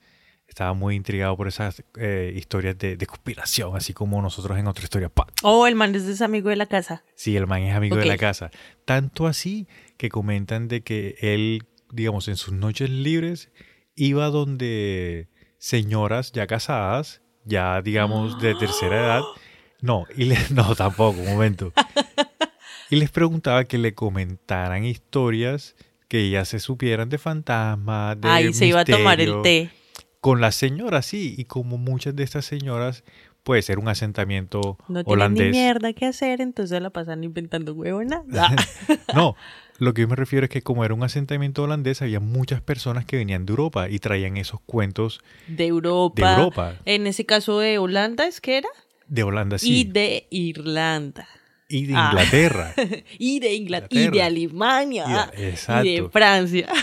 Estaba 0.48 0.72
muy 0.74 0.96
intrigado 0.96 1.36
por 1.36 1.46
esas 1.46 1.84
eh, 1.96 2.32
historias 2.34 2.76
de, 2.76 2.96
de 2.96 3.06
conspiración, 3.06 3.76
así 3.76 3.92
como 3.94 4.20
nosotros 4.20 4.58
en 4.58 4.66
otra 4.66 4.82
historia. 4.82 5.10
Oh, 5.44 5.66
el 5.68 5.76
man 5.76 5.94
es 5.94 6.20
amigo 6.22 6.48
de 6.50 6.56
la 6.56 6.66
casa. 6.66 7.04
Sí, 7.14 7.36
el 7.36 7.46
man 7.46 7.62
es 7.62 7.74
amigo 7.76 7.96
de 7.96 8.06
la 8.06 8.16
casa. 8.16 8.50
Tanto 8.84 9.28
así 9.28 9.68
que 9.96 10.08
comentan 10.08 10.66
de 10.66 10.80
que 10.82 11.14
él, 11.20 11.62
digamos, 11.92 12.26
en 12.26 12.36
sus 12.36 12.52
noches 12.52 12.90
libres 12.90 13.50
iba 13.94 14.26
donde 14.26 15.28
señoras 15.58 16.32
ya 16.32 16.48
casadas, 16.48 17.22
ya 17.44 17.80
digamos 17.80 18.40
de 18.40 18.54
tercera 18.56 18.96
edad. 19.00 19.22
No, 19.82 20.04
y 20.14 20.24
le- 20.26 20.36
no, 20.50 20.74
tampoco, 20.74 21.20
un 21.20 21.26
momento. 21.28 21.72
Y 22.90 22.96
les 22.96 23.10
preguntaba 23.10 23.64
que 23.64 23.78
le 23.78 23.94
comentaran 23.94 24.84
historias 24.84 25.76
que 26.08 26.18
ellas 26.22 26.48
se 26.48 26.58
supieran 26.58 27.08
de 27.08 27.18
fantasmas, 27.18 28.20
de 28.20 28.28
Ahí 28.28 28.52
se 28.52 28.66
iba 28.66 28.80
a 28.80 28.84
tomar 28.84 29.20
el 29.20 29.28
misterio. 29.34 29.42
té. 29.42 29.70
Con 30.20 30.40
las 30.40 30.54
señoras, 30.56 31.06
sí, 31.06 31.34
y 31.38 31.44
como 31.44 31.78
muchas 31.78 32.14
de 32.16 32.24
estas 32.24 32.44
señoras, 32.44 33.04
puede 33.44 33.62
ser 33.62 33.78
un 33.78 33.88
asentamiento 33.88 34.76
No 34.88 35.02
tienen 35.02 35.04
ni 35.06 35.12
holandés. 35.12 35.50
mierda 35.52 35.92
que 35.94 36.04
hacer, 36.06 36.40
entonces 36.40 36.82
la 36.82 36.90
pasan 36.90 37.22
inventando 37.24 37.72
huevona. 37.74 38.22
No, 39.14 39.34
lo 39.78 39.94
que 39.94 40.02
yo 40.02 40.08
me 40.08 40.16
refiero 40.16 40.44
es 40.44 40.50
que 40.50 40.60
como 40.62 40.84
era 40.84 40.92
un 40.92 41.02
asentamiento 41.04 41.62
holandés, 41.62 42.02
había 42.02 42.20
muchas 42.20 42.60
personas 42.60 43.04
que 43.06 43.16
venían 43.16 43.46
de 43.46 43.52
Europa 43.52 43.88
y 43.88 43.98
traían 44.00 44.36
esos 44.36 44.60
cuentos 44.66 45.20
de 45.46 45.66
Europa. 45.68 46.22
de 46.22 46.32
Europa, 46.42 46.74
En 46.84 47.06
ese 47.06 47.24
caso 47.24 47.60
de 47.60 47.78
Holanda, 47.78 48.26
¿es 48.26 48.40
que 48.40 48.58
era? 48.58 48.68
de 49.06 49.22
Holanda 49.22 49.56
Y 49.56 49.58
sí, 49.60 49.84
de 49.84 50.26
Irlanda. 50.30 51.26
Y 51.70 51.86
de 51.86 51.94
Ah. 51.96 52.08
Inglaterra. 52.10 52.74
y 53.18 53.40
de 53.40 53.54
Inglaterra. 53.54 54.02
Y 54.02 54.10
de. 54.10 54.22
Alemania. 54.22 55.30
Y 55.36 55.40
de- 55.40 55.54
Y 55.84 56.00
de. 56.02 56.08
Francia. 56.10 56.68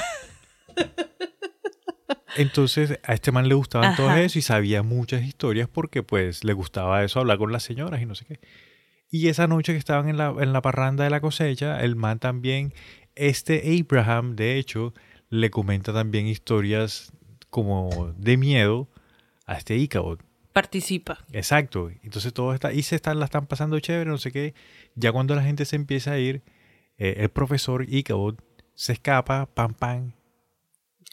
Entonces 2.35 2.99
a 3.03 3.13
este 3.13 3.31
man 3.31 3.47
le 3.49 3.55
gustaban 3.55 3.95
todo 3.95 4.09
Ajá. 4.09 4.21
eso 4.21 4.37
y 4.37 4.41
sabía 4.41 4.83
muchas 4.83 5.23
historias 5.23 5.67
porque 5.67 6.03
pues 6.03 6.43
le 6.43 6.53
gustaba 6.53 7.03
eso, 7.03 7.19
hablar 7.19 7.37
con 7.37 7.51
las 7.51 7.63
señoras 7.63 8.01
y 8.01 8.05
no 8.05 8.15
sé 8.15 8.25
qué. 8.25 8.39
Y 9.09 9.27
esa 9.29 9.47
noche 9.47 9.71
que 9.73 9.79
estaban 9.79 10.09
en 10.09 10.17
la, 10.17 10.33
en 10.39 10.53
la 10.53 10.61
parranda 10.61 11.03
de 11.03 11.09
la 11.09 11.21
cosecha, 11.21 11.81
el 11.81 11.95
man 11.95 12.19
también, 12.19 12.73
este 13.15 13.63
Abraham, 13.81 14.35
de 14.35 14.57
hecho, 14.57 14.93
le 15.29 15.49
comenta 15.49 15.93
también 15.93 16.27
historias 16.27 17.11
como 17.49 18.13
de 18.17 18.37
miedo 18.37 18.89
a 19.45 19.55
este 19.57 19.75
Ichabod. 19.77 20.19
Participa. 20.61 21.19
Exacto. 21.33 21.91
Entonces 22.01 22.33
todo 22.33 22.51
está, 22.53 22.73
y 22.73 22.81
se 22.81 22.95
están, 22.95 23.19
la 23.19 23.25
están 23.25 23.45
pasando 23.45 23.79
chévere, 23.79 24.09
no 24.09 24.17
sé 24.17 24.31
qué. 24.31 24.55
Ya 24.95 25.11
cuando 25.11 25.35
la 25.35 25.43
gente 25.43 25.65
se 25.65 25.75
empieza 25.75 26.13
a 26.13 26.17
ir, 26.17 26.41
eh, 26.97 27.15
el 27.17 27.29
profesor 27.29 27.85
Ichabod 27.87 28.35
se 28.73 28.93
escapa, 28.93 29.45
pam, 29.45 29.75
pam. 29.75 30.13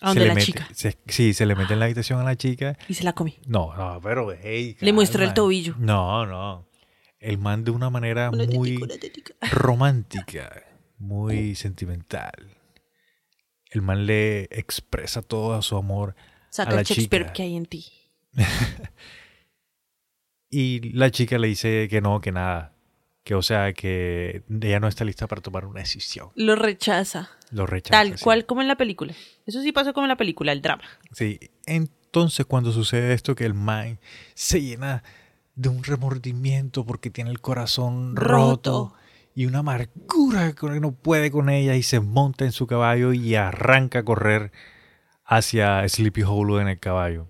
A 0.00 0.09
donde 0.09 0.26
la 0.26 0.35
mete- 0.35 0.46
chica. 0.46 0.66
se- 0.72 0.96
sí, 1.09 1.35
se 1.35 1.44
le 1.44 1.54
mete 1.54 1.74
en 1.74 1.78
la 1.78 1.85
habitación 1.85 2.18
a 2.20 2.24
la 2.24 2.37
chica. 2.37 2.76
Y 2.88 2.94
se 2.94 3.04
la 3.04 3.12
come. 3.12 3.37
No, 3.46 3.74
no, 3.76 4.00
pero 4.02 4.33
hey, 4.33 4.76
Le 4.80 4.92
muestra 4.94 5.24
el 5.24 5.35
tobillo. 5.35 5.74
No, 5.78 6.24
no. 6.26 6.66
El 7.20 7.37
man 7.38 7.64
de 7.64 7.70
una 7.70 7.90
manera 7.90 8.30
Una 8.30 8.44
muy 8.46 8.76
una 8.76 8.94
romántica, 9.52 10.62
muy 10.98 11.54
sentimental. 11.54 12.33
El 13.70 13.83
man 13.83 14.07
le 14.07 14.44
expresa 14.44 15.20
todo 15.22 15.61
su 15.62 15.76
amor 15.76 16.14
Saca 16.50 16.70
a 16.70 16.74
la 16.76 16.80
el 16.80 16.87
Shakespeare 16.87 17.24
chica. 17.24 17.33
que 17.35 17.42
hay 17.42 17.57
en 17.57 17.66
ti. 17.66 17.85
y 20.55 20.93
la 20.93 21.11
chica 21.11 21.37
le 21.37 21.49
dice 21.49 21.88
que 21.88 22.01
no, 22.01 22.21
que 22.21 22.31
nada. 22.31 22.73
Que 23.25 23.35
o 23.35 23.43
sea, 23.43 23.73
que 23.73 24.43
ella 24.61 24.79
no 24.79 24.87
está 24.87 25.05
lista 25.05 25.27
para 25.27 25.40
tomar 25.43 25.64
una 25.64 25.81
decisión. 25.81 26.29
Lo 26.37 26.55
rechaza. 26.55 27.31
Lo 27.51 27.67
rechaza. 27.67 27.99
Tal 27.99 28.19
sí. 28.19 28.23
cual 28.23 28.47
como 28.47 28.62
en 28.62 28.69
la 28.69 28.77
película. 28.77 29.14
Eso 29.47 29.62
sí 29.62 29.73
pasó 29.73 29.93
como 29.93 30.05
en 30.05 30.11
la 30.11 30.17
película, 30.17 30.53
el 30.53 30.62
drama. 30.62 30.85
Sí, 31.11 31.40
entonces 31.67 32.47
cuando 32.47 32.71
sucede 32.71 33.14
esto 33.14 33.35
que 33.35 33.47
el 33.47 33.55
man 33.55 33.99
se 34.35 34.61
llena 34.61 35.03
de 35.57 35.71
un 35.71 35.83
remordimiento 35.83 36.85
porque 36.85 37.11
tiene 37.11 37.31
el 37.31 37.40
corazón 37.40 38.14
roto, 38.14 38.93
Roto. 38.93 38.95
y 39.35 39.47
una 39.47 39.61
amargura 39.61 40.53
que 40.53 40.81
no 40.81 40.93
puede 40.93 41.33
con 41.33 41.49
ella 41.49 41.75
y 41.75 41.83
se 41.83 41.99
monta 41.99 42.45
en 42.45 42.53
su 42.53 42.67
caballo 42.69 43.12
y 43.12 43.35
arranca 43.35 44.01
a 44.01 44.05
correr 44.05 44.53
hacia 45.25 45.88
Sleepy 45.88 46.23
Hollow 46.23 46.59
en 46.59 46.69
el 46.69 46.79
caballo. 46.79 47.27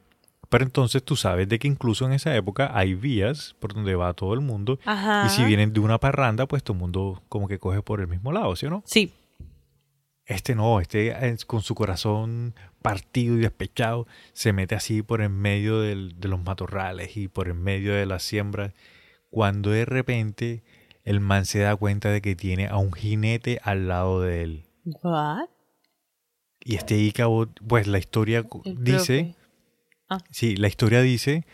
Pero 0.54 0.64
entonces 0.64 1.02
tú 1.02 1.16
sabes 1.16 1.48
de 1.48 1.58
que 1.58 1.66
incluso 1.68 2.06
en 2.06 2.12
esa 2.12 2.34
época 2.36 2.70
hay 2.78 2.94
vías 2.94 3.56
por 3.58 3.74
donde 3.74 3.94
va 3.96 4.12
todo 4.14 4.34
el 4.34 4.40
mundo 4.40 4.78
Ajá. 4.84 5.26
y 5.26 5.28
si 5.30 5.44
vienen 5.44 5.72
de 5.72 5.80
una 5.80 5.98
parranda 5.98 6.46
pues 6.46 6.62
todo 6.62 6.74
el 6.74 6.80
mundo 6.80 7.22
como 7.28 7.48
que 7.48 7.58
coge 7.58 7.82
por 7.82 8.00
el 8.00 8.06
mismo 8.06 8.30
lado, 8.30 8.54
¿sí 8.54 8.66
o 8.66 8.70
no? 8.70 8.82
Sí. 8.86 9.12
Este 10.26 10.54
no, 10.54 10.80
este 10.80 11.08
eh, 11.08 11.36
con 11.46 11.60
su 11.62 11.74
corazón 11.74 12.54
partido 12.80 13.34
y 13.36 13.40
despechado 13.40 14.06
se 14.32 14.52
mete 14.52 14.74
así 14.74 15.02
por 15.02 15.20
en 15.22 15.32
medio 15.32 15.80
del- 15.80 16.18
de 16.20 16.28
los 16.28 16.40
matorrales 16.42 17.16
y 17.16 17.28
por 17.28 17.48
en 17.48 17.60
medio 17.62 17.92
de 17.92 18.06
las 18.06 18.22
siembras, 18.22 18.72
cuando 19.30 19.70
de 19.70 19.84
repente 19.84 20.62
el 21.02 21.20
man 21.20 21.44
se 21.44 21.58
da 21.58 21.74
cuenta 21.76 22.10
de 22.10 22.22
que 22.22 22.36
tiene 22.36 22.68
a 22.68 22.76
un 22.78 22.92
jinete 22.92 23.60
al 23.64 23.88
lado 23.88 24.22
de 24.22 24.42
él. 24.44 24.64
What? 25.02 25.48
Y 26.60 26.76
este 26.76 26.96
Ichabod, 26.96 27.48
pues 27.66 27.86
la 27.86 27.98
historia 27.98 28.46
El 28.64 28.82
dice, 28.84 29.24
profe. 29.34 29.43
Sí, 30.30 30.56
la 30.56 30.68
historia 30.68 31.00
dice 31.02 31.44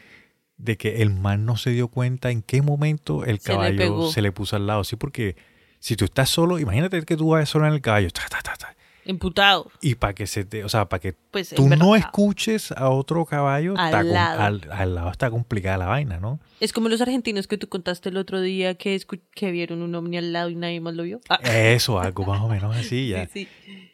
de 0.57 0.77
que 0.77 1.01
el 1.03 1.11
man 1.11 1.47
no 1.47 1.57
se 1.57 1.71
dio 1.71 1.89
cuenta 1.89 2.31
en 2.31 2.43
qué 2.43 2.61
momento 2.63 3.25
el 3.25 3.41
Se 3.41 3.51
le 3.53 3.57
caballo 3.57 3.77
pegó. 3.79 4.11
se 4.13 4.21
le 4.23 4.31
puso 4.33 4.57
al 4.57 4.67
lado, 4.67 4.85
sí, 4.85 4.97
porque 4.97 5.37
si 5.79 5.97
tú 5.97 6.05
estás 6.05 6.29
solo, 6.29 6.59
imagínate 6.59 7.01
que 7.03 7.17
tú 7.17 7.31
vas 7.31 7.49
solo 7.49 7.67
en 7.67 7.73
el 7.73 7.81
caballo, 7.81 8.11
ta, 8.11 8.23
ta, 8.29 8.41
ta, 8.43 8.55
ta, 8.57 8.77
Emputado. 9.07 9.71
y 9.81 9.95
para 9.95 10.13
que 10.13 10.27
se 10.27 10.45
te, 10.45 10.63
o 10.63 10.69
sea, 10.69 10.87
para 10.91 11.01
que 11.01 11.15
Pues 11.31 11.55
tú 11.57 11.69
no 11.71 11.97
escuches 11.97 12.71
a 12.73 12.91
otro 12.91 13.25
caballo, 13.25 13.75
Al 13.79 13.87
está 13.87 14.03
lado. 14.03 14.41
al, 14.43 14.61
al 14.71 14.95
lado 14.95 15.11
está 15.11 15.31
complicada 15.31 15.79
la 15.79 15.87
vaina, 15.87 16.21
¿no? 16.21 16.39
Es 16.61 16.75
como 16.75 16.91
los 16.91 17.01
argentinos 17.01 17.47
que 17.47 17.57
tú 17.57 17.67
contaste 17.71 18.11
el 18.11 18.19
otro 18.19 18.43
día 18.43 18.75
que, 18.75 19.01
que 19.35 19.51
vieron 19.51 19.81
un 19.81 19.95
ovni 19.95 20.19
al 20.19 20.35
lado 20.35 20.51
y 20.51 20.55
nadie 20.57 20.81
más 20.83 20.95
lo 20.95 21.05
vio. 21.05 21.21
Ah, 21.31 21.41
Eso, 21.43 21.99
algo 21.99 22.25
más 22.27 22.43
o 22.43 22.49
menos 22.49 22.77
así 22.77 23.09
ya. 23.09 23.27
sí, 23.29 23.49
sí. 23.65 23.90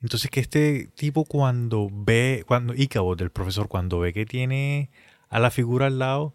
Entonces 0.00 0.30
que 0.30 0.40
este 0.40 0.88
tipo 0.94 1.24
cuando 1.24 1.88
ve, 1.90 2.44
cuando 2.46 2.74
Ichabod, 2.74 3.20
el 3.20 3.30
profesor, 3.30 3.68
cuando 3.68 3.98
ve 3.98 4.12
que 4.12 4.26
tiene 4.26 4.90
a 5.28 5.38
la 5.40 5.50
figura 5.50 5.86
al 5.86 5.98
lado, 5.98 6.34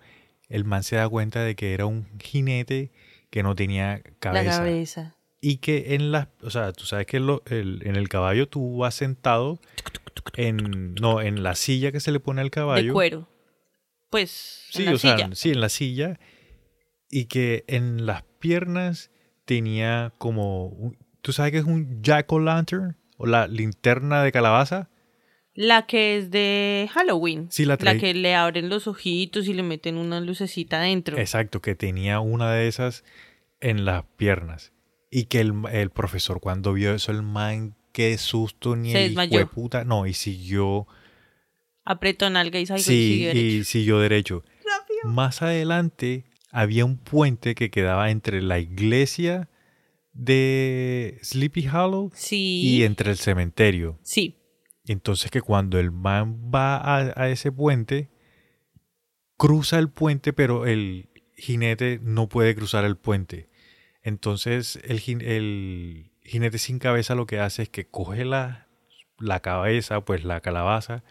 el 0.49 0.65
man 0.65 0.83
se 0.83 0.97
da 0.97 1.07
cuenta 1.07 1.41
de 1.43 1.55
que 1.55 1.73
era 1.73 1.85
un 1.85 2.07
jinete 2.19 2.91
que 3.29 3.41
no 3.41 3.55
tenía 3.55 3.97
La 4.03 4.03
cabeza. 4.19 4.57
cabeza. 4.59 5.15
Y 5.39 5.57
que 5.57 5.95
en 5.95 6.11
la, 6.11 6.29
o 6.41 6.49
sea, 6.49 6.71
tú 6.73 6.85
sabes 6.85 7.05
que 7.05 7.19
lo- 7.19 7.41
el- 7.47 7.81
en 7.85 7.95
el 7.95 8.07
caballo 8.09 8.47
tú 8.47 8.77
vas 8.77 8.95
sentado 8.95 9.59
en, 10.35 10.93
no, 10.95 11.21
en 11.21 11.43
la 11.43 11.55
silla 11.55 11.91
que 11.91 11.99
se 11.99 12.11
le 12.11 12.19
pone 12.19 12.41
al 12.41 12.51
caballo. 12.51 12.87
De 12.87 12.93
cuero. 12.93 13.27
Pues, 14.09 14.67
en 14.73 14.77
Sí, 14.77 14.83
la 14.85 14.91
o 14.93 14.97
sea, 14.97 15.29
sí, 15.33 15.49
en 15.51 15.61
la 15.61 15.69
silla. 15.69 16.19
Y 17.09 17.25
que 17.25 17.63
en 17.67 18.05
las 18.05 18.23
piernas 18.39 19.11
tenía 19.45 20.13
como. 20.17 20.93
¿Tú 21.21 21.31
sabes 21.33 21.51
que 21.51 21.57
es 21.59 21.65
un 21.65 22.01
jack-o'-lantern? 22.03 22.95
O 22.95 22.95
la 23.25 23.47
linterna 23.47 24.23
de 24.23 24.31
calabaza. 24.31 24.89
La 25.55 25.85
que 25.85 26.17
es 26.17 26.31
de 26.31 26.89
Halloween. 26.93 27.47
Sí, 27.51 27.65
la 27.65 27.77
La 27.79 27.97
que 27.97 28.13
le 28.15 28.33
abren 28.35 28.69
los 28.69 28.87
ojitos 28.87 29.47
y 29.47 29.53
le 29.53 29.61
meten 29.63 29.97
una 29.97 30.19
lucecita 30.19 30.77
adentro. 30.77 31.17
Exacto, 31.17 31.61
que 31.61 31.75
tenía 31.75 32.19
una 32.19 32.51
de 32.51 32.67
esas 32.67 33.03
en 33.59 33.85
las 33.85 34.03
piernas. 34.17 34.71
Y 35.11 35.25
que 35.25 35.41
el, 35.41 35.53
el 35.71 35.91
profesor, 35.91 36.39
cuando 36.39 36.73
vio 36.73 36.95
eso, 36.95 37.11
el 37.11 37.21
man, 37.21 37.75
qué 37.91 38.17
susto, 38.17 38.75
ni 38.75 38.91
Se 38.93 39.05
el 39.05 39.11
hijueputa. 39.11 39.83
No, 39.83 40.07
y 40.07 40.13
siguió. 40.15 40.87
Apretó 41.85 42.29
nalga 42.31 42.59
y 42.59 42.65
salgo 42.65 42.79
y 42.81 42.83
Sí, 42.83 42.91
sigue 43.13 43.27
derecho. 43.27 43.45
y 43.45 43.63
siguió 43.63 43.99
derecho. 43.99 44.43
Más 45.03 45.41
adelante 45.43 46.23
había 46.49 46.85
un 46.85 46.97
puente 46.97 47.53
que 47.55 47.69
quedaba 47.69 48.09
entre 48.09 48.41
la 48.41 48.57
iglesia 48.59 49.49
de 50.13 51.19
Sleepy 51.23 51.67
Hollow 51.67 52.11
Sí. 52.13 52.61
y 52.63 52.83
entre 52.83 53.11
el 53.11 53.17
cementerio. 53.17 53.99
Sí. 54.03 54.39
Entonces 54.85 55.31
que 55.31 55.41
cuando 55.41 55.79
el 55.79 55.91
man 55.91 56.51
va 56.53 56.77
a, 56.77 57.13
a 57.21 57.29
ese 57.29 57.51
puente, 57.51 58.09
cruza 59.37 59.79
el 59.79 59.89
puente, 59.89 60.33
pero 60.33 60.65
el 60.65 61.09
jinete 61.35 61.99
no 62.01 62.29
puede 62.29 62.55
cruzar 62.55 62.85
el 62.85 62.97
puente. 62.97 63.49
Entonces 64.01 64.79
el 64.83 64.99
jinete 64.99 66.57
sin 66.57 66.79
cabeza 66.79 67.15
lo 67.15 67.25
que 67.25 67.39
hace 67.39 67.63
es 67.63 67.69
que 67.69 67.87
coge 67.87 68.25
la, 68.25 68.67
la 69.19 69.39
cabeza, 69.41 70.01
pues 70.05 70.23
la 70.23 70.41
calabaza, 70.41 71.03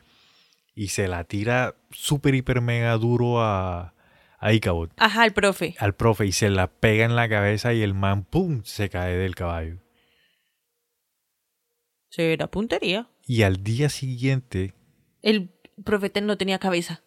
y 0.75 0.89
se 0.89 1.09
la 1.09 1.25
tira 1.25 1.75
súper, 1.91 2.35
hiper, 2.35 2.61
mega 2.61 2.97
duro 2.97 3.43
a, 3.43 3.95
a 4.43 4.53
Ichabod, 4.53 4.91
Ajá, 4.97 5.25
el 5.25 5.33
profe. 5.33 5.75
al 5.79 5.95
profe, 5.95 6.27
y 6.27 6.33
se 6.33 6.51
la 6.51 6.67
pega 6.67 7.05
en 7.05 7.15
la 7.17 7.29
cabeza 7.29 7.73
y 7.73 7.83
el 7.83 7.95
man, 7.95 8.25
¡pum!, 8.25 8.63
se 8.65 8.89
cae 8.91 9.17
del 9.17 9.35
caballo. 9.37 9.79
Será 12.11 12.47
puntería. 12.51 13.09
Y 13.27 13.43
al 13.43 13.63
día 13.63 13.89
siguiente 13.89 14.75
El 15.23 15.51
profeta 15.85 16.21
no 16.21 16.37
tenía 16.37 16.59
cabeza. 16.59 17.03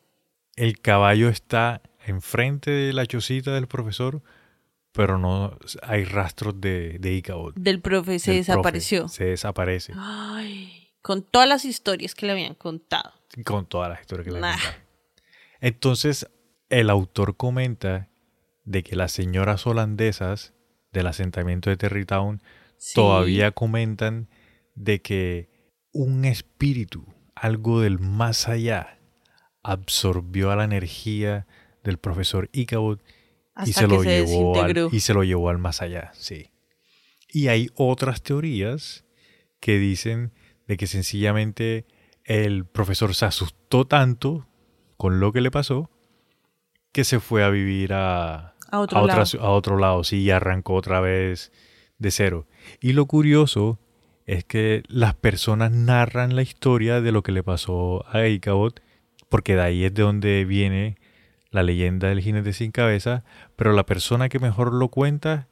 el 0.55 0.79
caballo 0.79 1.29
está 1.29 1.81
enfrente 2.07 2.71
de 2.71 2.93
la 2.93 3.05
chocita 3.05 3.53
del 3.53 3.67
profesor, 3.67 4.23
pero 4.91 5.17
no 5.17 5.57
hay 5.83 6.05
rastros 6.05 6.59
de, 6.61 6.97
de. 6.99 7.21
Del 7.55 7.81
profe 7.81 8.19
se 8.19 8.31
del 8.31 8.39
profe. 8.45 8.51
desapareció. 8.51 9.07
Se 9.09 9.25
desaparece. 9.25 9.93
Ay, 9.97 10.89
con 11.01 11.21
todas 11.23 11.47
las 11.49 11.65
historias 11.65 12.15
que 12.15 12.25
le 12.27 12.31
habían 12.31 12.55
contado. 12.55 13.11
Con 13.43 13.65
todas 13.67 13.89
las 13.89 14.01
historias 14.01 14.25
que 14.25 14.31
le 14.31 14.39
Nah. 14.39 14.53
contaron. 14.53 14.81
Entonces, 15.59 16.27
el 16.79 16.89
autor 16.89 17.37
comenta 17.37 18.09
de 18.63 18.83
que 18.83 18.95
las 18.95 19.11
señoras 19.11 19.65
holandesas 19.65 20.53
del 20.91 21.07
asentamiento 21.07 21.69
de 21.69 21.77
Terrytown 21.77 22.41
Sí. 22.77 22.95
todavía 22.95 23.51
comentan 23.51 24.27
de 24.75 25.01
que 25.01 25.49
un 25.93 26.25
espíritu, 26.25 27.05
algo 27.33 27.79
del 27.79 27.99
más 27.99 28.49
allá, 28.49 28.99
absorbió 29.63 30.51
a 30.51 30.57
la 30.57 30.65
energía 30.65 31.47
del 31.83 31.97
profesor 31.97 32.49
Ichabod 32.51 32.99
Hasta 33.53 33.69
y 33.69 33.73
se 33.73 33.87
lo 33.87 34.03
se 34.03 34.25
llevó 34.25 34.61
al, 34.61 34.89
y 34.91 34.99
se 34.99 35.13
lo 35.13 35.23
llevó 35.23 35.49
al 35.49 35.57
más 35.57 35.81
allá, 35.81 36.11
sí. 36.13 36.51
Y 37.29 37.47
hay 37.47 37.69
otras 37.75 38.21
teorías 38.21 39.05
que 39.61 39.79
dicen 39.79 40.33
de 40.67 40.75
que 40.75 40.87
sencillamente 40.87 41.85
el 42.25 42.65
profesor 42.65 43.15
se 43.15 43.25
asustó 43.25 43.85
tanto 43.87 44.47
con 44.97 45.19
lo 45.21 45.31
que 45.31 45.41
le 45.41 45.51
pasó 45.51 45.89
que 46.95 47.03
se 47.03 47.19
fue 47.19 47.43
a 47.43 47.49
vivir 47.49 47.91
a, 47.91 48.53
A 48.71 48.79
otro 48.79 48.99
a, 48.99 49.05
lado. 49.05 49.25
a 49.41 49.49
otro 49.49 49.77
lado, 49.77 50.05
sí, 50.05 50.21
y 50.21 50.31
arrancó 50.31 50.75
otra 50.75 51.01
vez 51.01 51.51
de 51.97 52.09
cero. 52.09 52.47
Y 52.79 52.93
lo 52.93 53.05
curioso 53.05 53.79
es 54.25 54.45
que 54.45 54.81
las 54.87 55.13
personas 55.13 55.71
narran 55.71 56.37
la 56.37 56.41
historia 56.41 57.01
de 57.01 57.11
lo 57.11 57.21
que 57.21 57.33
le 57.33 57.43
pasó 57.43 58.05
a 58.07 58.25
Ichabod, 58.25 58.75
porque 59.27 59.55
de 59.55 59.61
ahí 59.61 59.83
es 59.83 59.93
de 59.93 60.03
donde 60.03 60.45
viene 60.45 60.95
la 61.51 61.63
leyenda 61.63 62.07
del 62.07 62.21
jinete 62.21 62.53
sin 62.53 62.71
cabeza, 62.71 63.25
pero 63.57 63.73
la 63.73 63.85
persona 63.85 64.29
que 64.29 64.39
mejor 64.39 64.73
lo 64.73 64.87
cuenta 64.87 65.49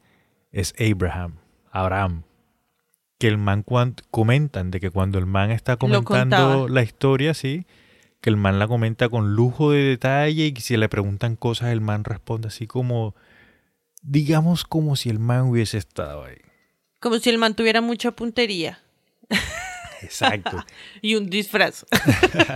es 0.50 0.74
Abraham, 0.80 1.40
Abraham, 1.70 2.22
que 3.18 3.28
el 3.28 3.36
man 3.36 3.66
comentan 4.10 4.70
de 4.70 4.80
que 4.80 4.90
cuando 4.90 5.18
el 5.18 5.26
man 5.26 5.50
está 5.50 5.76
comentando 5.76 6.68
la 6.68 6.82
historia, 6.82 7.34
sí, 7.34 7.66
que 8.24 8.30
el 8.30 8.38
man 8.38 8.58
la 8.58 8.66
comenta 8.66 9.10
con 9.10 9.34
lujo 9.34 9.70
de 9.72 9.82
detalle 9.82 10.46
y 10.46 10.52
que 10.54 10.62
si 10.62 10.78
le 10.78 10.88
preguntan 10.88 11.36
cosas 11.36 11.68
el 11.72 11.82
man 11.82 12.04
responde 12.04 12.48
así 12.48 12.66
como, 12.66 13.14
digamos 14.00 14.64
como 14.64 14.96
si 14.96 15.10
el 15.10 15.18
man 15.18 15.42
hubiese 15.42 15.76
estado 15.76 16.24
ahí. 16.24 16.38
Como 17.00 17.18
si 17.18 17.28
el 17.28 17.36
man 17.36 17.54
tuviera 17.54 17.82
mucha 17.82 18.12
puntería 18.12 18.78
Exacto. 20.00 20.64
y 21.02 21.16
un 21.16 21.28
disfraz. 21.28 21.84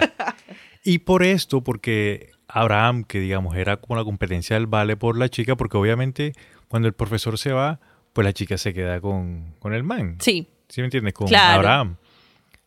y 0.85 1.01
por 1.01 1.23
esto, 1.23 1.63
porque 1.63 2.31
Abraham, 2.47 3.05
que 3.05 3.21
digamos 3.21 3.55
era 3.55 3.77
como 3.77 3.97
la 3.97 4.05
competencia 4.05 4.57
del 4.57 4.69
vale 4.69 4.97
por 4.97 5.19
la 5.19 5.29
chica, 5.29 5.55
porque 5.55 5.77
obviamente 5.77 6.33
cuando 6.69 6.89
el 6.89 6.95
profesor 6.95 7.37
se 7.37 7.53
va, 7.53 7.79
pues 8.15 8.25
la 8.25 8.33
chica 8.33 8.57
se 8.57 8.73
queda 8.73 9.03
con, 9.03 9.55
con 9.59 9.75
el 9.75 9.83
man. 9.85 10.17
Sí, 10.21 10.49
¿Sí 10.71 10.81
me 10.81 10.87
entiendes? 10.87 11.13
Con 11.13 11.29
Claro. 11.29 11.59
Abraham. 11.59 11.97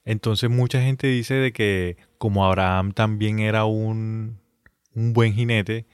Entonces 0.06 0.52
mucha 0.52 0.80
gente 0.82 1.08
dice 1.08 1.34
de 1.34 1.52
que 1.52 1.98
como 2.22 2.46
Abraham 2.46 2.92
también 2.92 3.40
era 3.40 3.66
un, 3.66 4.40
un 4.94 5.12
buen 5.12 5.34
jinete 5.34 5.88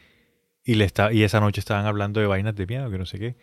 y, 0.61 0.75
le 0.75 0.83
está, 0.83 1.13
y 1.13 1.23
esa 1.23 1.39
noche 1.39 1.61
estaban 1.61 1.85
hablando 1.85 2.19
de 2.19 2.27
vainas 2.27 2.53
de 2.53 2.67
miedo, 2.67 2.91
que 2.91 2.97
no 2.97 3.05
sé 3.05 3.17
qué, 3.17 3.37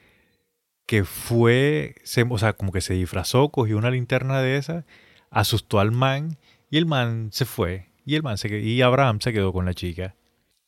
que 0.85 1.05
fue, 1.05 1.95
se, 2.05 2.27
o 2.29 2.37
sea, 2.37 2.53
como 2.53 2.73
que 2.73 2.83
se 2.83 2.93
disfrazó, 2.93 3.49
cogió 3.49 3.79
una 3.79 3.91
linterna 3.91 4.43
de 4.43 4.59
esa, 4.59 4.85
asustó 5.31 5.81
al 5.81 5.93
man 5.93 6.37
y 6.69 6.77
el 6.77 6.85
man 6.85 7.31
se 7.33 7.47
fue 7.47 7.89
y 8.05 8.17
el 8.17 8.23
man 8.23 8.37
se, 8.37 8.55
y 8.59 8.83
Abraham 8.83 9.19
se 9.23 9.33
quedó 9.33 9.51
con 9.55 9.65
la 9.65 9.73
chica. 9.73 10.15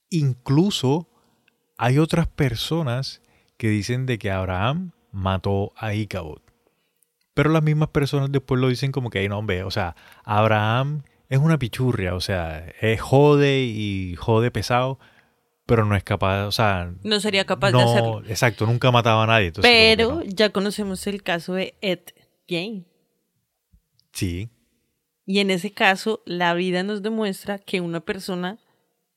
Incluso 0.09 1.11
hay 1.77 1.99
otras 1.99 2.29
personas 2.29 3.21
que 3.59 3.69
dicen 3.69 4.07
de 4.07 4.17
que 4.17 4.31
Abraham 4.31 4.93
mató 5.13 5.75
a 5.77 5.93
Icabod. 5.93 6.41
Pero 7.35 7.51
las 7.51 7.63
mismas 7.63 7.91
personas 7.91 8.33
después 8.33 8.59
lo 8.59 8.69
dicen 8.69 8.91
como 8.91 9.11
que, 9.11 9.19
"Ay, 9.19 9.29
no, 9.29 9.37
hombre, 9.37 9.65
o 9.65 9.71
sea, 9.71 9.97
Abraham 10.25 11.03
es 11.29 11.39
una 11.39 11.59
pichurria, 11.59 12.15
o 12.15 12.21
sea, 12.21 12.67
es 12.81 13.01
jode 13.01 13.63
y 13.63 14.15
jode 14.17 14.51
pesado, 14.51 14.99
pero 15.67 15.85
no 15.85 15.97
es 15.97 16.05
capaz, 16.05 16.47
o 16.47 16.53
sea, 16.53 16.93
no 17.03 17.21
sería 17.21 17.45
capaz 17.45 17.73
no, 17.73 17.79
de 17.79 17.85
hacerlo. 17.85 18.23
exacto, 18.29 18.67
nunca 18.67 18.91
mataba 18.93 19.25
a 19.25 19.27
nadie. 19.27 19.49
entonces 19.49 19.71
Pero 19.71 20.17
no. 20.17 20.23
ya 20.25 20.51
conocemos 20.51 21.07
el 21.07 21.23
caso 21.23 21.55
de 21.55 21.75
Ed 21.81 22.01
Gein. 22.47 22.87
Sí, 24.13 24.49
Y 25.27 25.41
en 25.41 25.51
ese 25.51 25.73
caso, 25.73 26.23
la 26.25 26.55
vida 26.55 26.83
nos 26.85 27.03
demuestra 27.03 27.59
que 27.59 27.81
una 27.81 28.01
persona, 28.01 28.59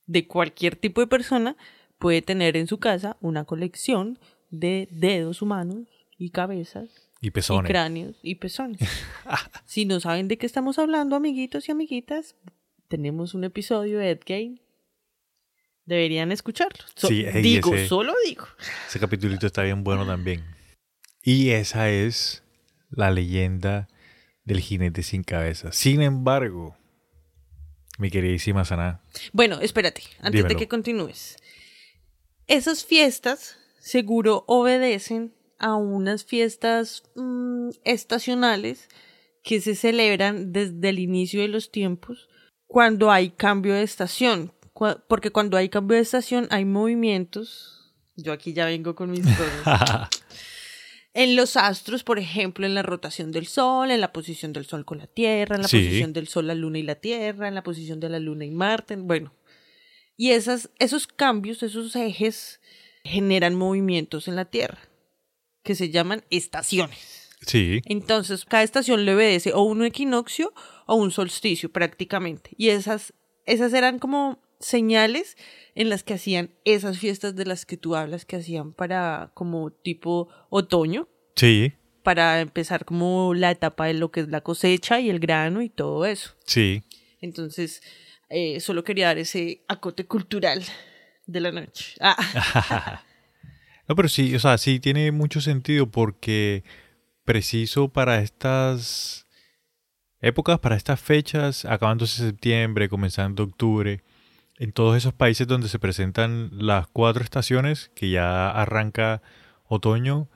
de 0.08 0.28
cualquier 0.28 0.76
tipo 0.76 1.02
de 1.02 1.08
persona, 1.08 1.56
puede 2.00 2.22
tener 2.22 2.58
en 2.58 2.65
su 2.67 2.80
casa 2.80 3.15
una 3.22 3.45
colección 3.45 4.17
de 4.50 4.88
dedos 4.91 5.41
humanos 5.43 5.88
y 6.17 6.32
cabezas 6.32 7.09
y 7.22 7.28
y 7.28 7.32
pezones. 7.32 7.70
cráneos 7.70 8.18
y 8.24 8.36
pezones. 8.36 8.80
si 9.66 9.86
no 9.86 10.00
saben 10.00 10.28
de 10.28 10.38
qué 10.38 10.46
estamos 10.46 10.80
hablando, 10.80 11.16
amiguitos 11.16 11.68
y 11.68 11.72
amiguitas, 11.72 12.36
tenemos 12.88 13.34
un 13.34 13.44
episodio 13.44 14.00
de 14.00 14.12
Ed. 14.12 14.20
Deberían 15.86 16.32
escucharlo. 16.32 16.84
So- 16.96 17.08
Sí, 17.08 17.24
digo, 17.42 17.74
ese- 17.76 17.88
solo 17.88 18.14
digo. 18.26 18.46
Ese 18.88 19.00
capitulito 19.00 19.48
está 19.48 19.64
bien 19.64 19.84
bueno 19.84 20.06
también. 20.06 20.44
Y 21.24 21.50
esa 21.50 21.90
es 21.90 22.44
la 22.90 23.12
leyenda 23.12 23.88
del 24.46 24.62
jinete 24.62 25.04
sin 25.04 25.24
cabeza. 25.24 25.72
Sin 25.72 26.02
embargo, 26.02 26.78
mi 27.98 28.10
queridísima 28.10 28.64
Sana, 28.66 29.02
Bueno, 29.34 29.60
espérate, 29.60 30.04
antes 30.20 30.32
Dímelo. 30.40 30.50
de 30.50 30.56
que 30.56 30.68
continúes. 30.68 31.38
Esas 32.48 32.86
fiestas 32.86 33.58
seguro 33.80 34.44
obedecen 34.48 35.34
a 35.60 35.76
unas 35.76 36.26
fiestas 36.26 37.04
mm, 37.15 37.69
estacionales 37.84 38.88
que 39.43 39.62
se 39.62 39.76
celebran 39.76 40.52
desde 40.52 40.89
el 40.89 41.00
inicio 41.00 41.41
de 41.41 41.48
los 41.48 41.72
tiempos 41.72 42.28
cuando 42.67 43.12
hay 43.12 43.30
cambio 43.32 43.74
de 43.74 43.84
estación. 43.84 44.54
Porque 45.08 45.32
cuando 45.32 45.58
hay 45.58 45.69
cambio 45.69 45.95
de 45.95 46.04
estación 46.04 46.48
hay 46.52 46.63
movimientos. 46.65 47.93
Yo 48.15 48.32
aquí 48.32 48.54
ya 48.54 48.65
vengo 48.65 48.95
con 48.95 49.12
mis 49.12 49.26
cosas. 49.26 50.10
En 51.15 51.36
los 51.36 51.58
astros, 51.58 52.04
por 52.04 52.19
ejemplo, 52.19 52.67
en 52.67 52.76
la 52.76 52.84
rotación 52.84 53.32
del 53.32 53.48
Sol, 53.48 53.89
en 53.89 54.00
la 54.00 54.13
posición 54.13 54.54
del 54.54 54.67
Sol 54.67 54.86
con 54.86 55.00
la 55.00 55.08
Tierra, 55.08 55.56
en 55.56 55.63
la 55.63 55.67
Sí. 55.67 55.80
posición 55.80 56.13
del 56.13 56.28
Sol, 56.28 56.45
la 56.45 56.54
Luna 56.54 56.78
y 56.78 56.84
la 56.84 56.95
Tierra, 56.95 57.48
en 57.48 57.56
la 57.56 57.63
posición 57.63 58.00
de 58.00 58.10
la 58.10 58.19
Luna 58.19 58.45
y 58.45 58.52
Marte, 58.52 58.95
bueno. 58.95 59.34
Y 60.15 60.32
esas, 60.32 60.69
esos 60.78 61.08
cambios, 61.08 61.63
esos 61.63 61.95
ejes, 61.95 62.62
generan 63.04 63.56
movimientos 63.56 64.28
en 64.28 64.36
la 64.36 64.45
Tierra, 64.45 64.78
que 65.63 65.76
se 65.76 65.89
llaman 65.89 66.24
estaciones. 66.30 67.30
sí, 67.45 67.82
Entonces, 67.86 68.45
cada 68.45 68.63
estación 68.63 69.06
le 69.06 69.15
obedece 69.15 69.54
o 69.54 69.62
un 69.63 69.84
equinoccio 69.84 70.54
o 70.86 70.95
un 70.95 71.12
solsticio 71.12 71.72
prácticamente. 71.72 72.52
Y 72.58 72.69
esas, 72.69 73.13
esas 73.45 73.74
eran 73.74 74.00
como 74.00 74.39
señales 74.60 75.38
en 75.76 75.89
las 75.89 76.04
que 76.04 76.15
hacían 76.15 76.52
esas 76.65 76.98
fiestas 77.00 77.36
de 77.36 77.45
las 77.45 77.65
que 77.65 77.78
tú 77.78 77.95
hablas, 77.95 78.26
que 78.26 78.36
hacían 78.36 78.74
para 78.74 79.32
como 79.34 79.72
tipo 79.72 80.28
otoño, 80.50 81.08
sí, 81.36 81.74
para 82.04 82.41
empezar 82.41 82.86
como 82.86 83.34
la 83.34 83.52
etapa 83.52 83.86
de 83.86 83.93
lo 83.93 84.12
que 84.12 84.22
es 84.22 84.30
la 84.30 84.41
cosecha 84.41 85.00
y 85.00 85.10
el 85.10 85.19
grano 85.19 85.62
y 85.62 85.69
todo 85.69 86.06
eso. 86.06 86.36
sí. 86.45 86.84
Entonces, 87.22 87.82
eh, 88.30 88.60
solo 88.62 88.84
quería 88.86 89.08
dar 89.08 89.17
ese 89.17 89.63
acote 89.67 90.06
cultural 90.06 90.63
de 91.26 91.39
la 91.41 91.52
noche. 91.52 91.95
Ah, 92.00 93.04
No, 93.89 93.95
pero 93.95 94.08
sí, 94.08 94.36
o 94.36 94.39
sea, 94.39 94.60
sí 94.60 94.80
tiene 94.80 95.12
mucho 95.12 95.41
sentido 95.41 95.88
porque 95.88 96.63
preciso 97.25 97.89
para 97.89 98.19
estas 98.19 99.25
épocas, 100.21 100.60
para 100.60 100.75
estas 100.75 101.02
fechas, 101.02 101.65
acabándose 101.65 102.23
septiembre, 102.23 102.88
comenzando 102.88 103.43
octubre, 103.43 104.04
en 104.60 104.73
todos 104.73 104.95
esos 104.95 105.13
países 105.13 105.47
donde 105.47 105.69
se 105.69 105.80
presentan 105.80 106.52
las 106.54 106.86
cuatro 106.88 107.23
estaciones, 107.23 107.89
que 107.95 108.12
ya 108.12 108.52
arranca 108.52 109.23
otoño, 109.65 110.30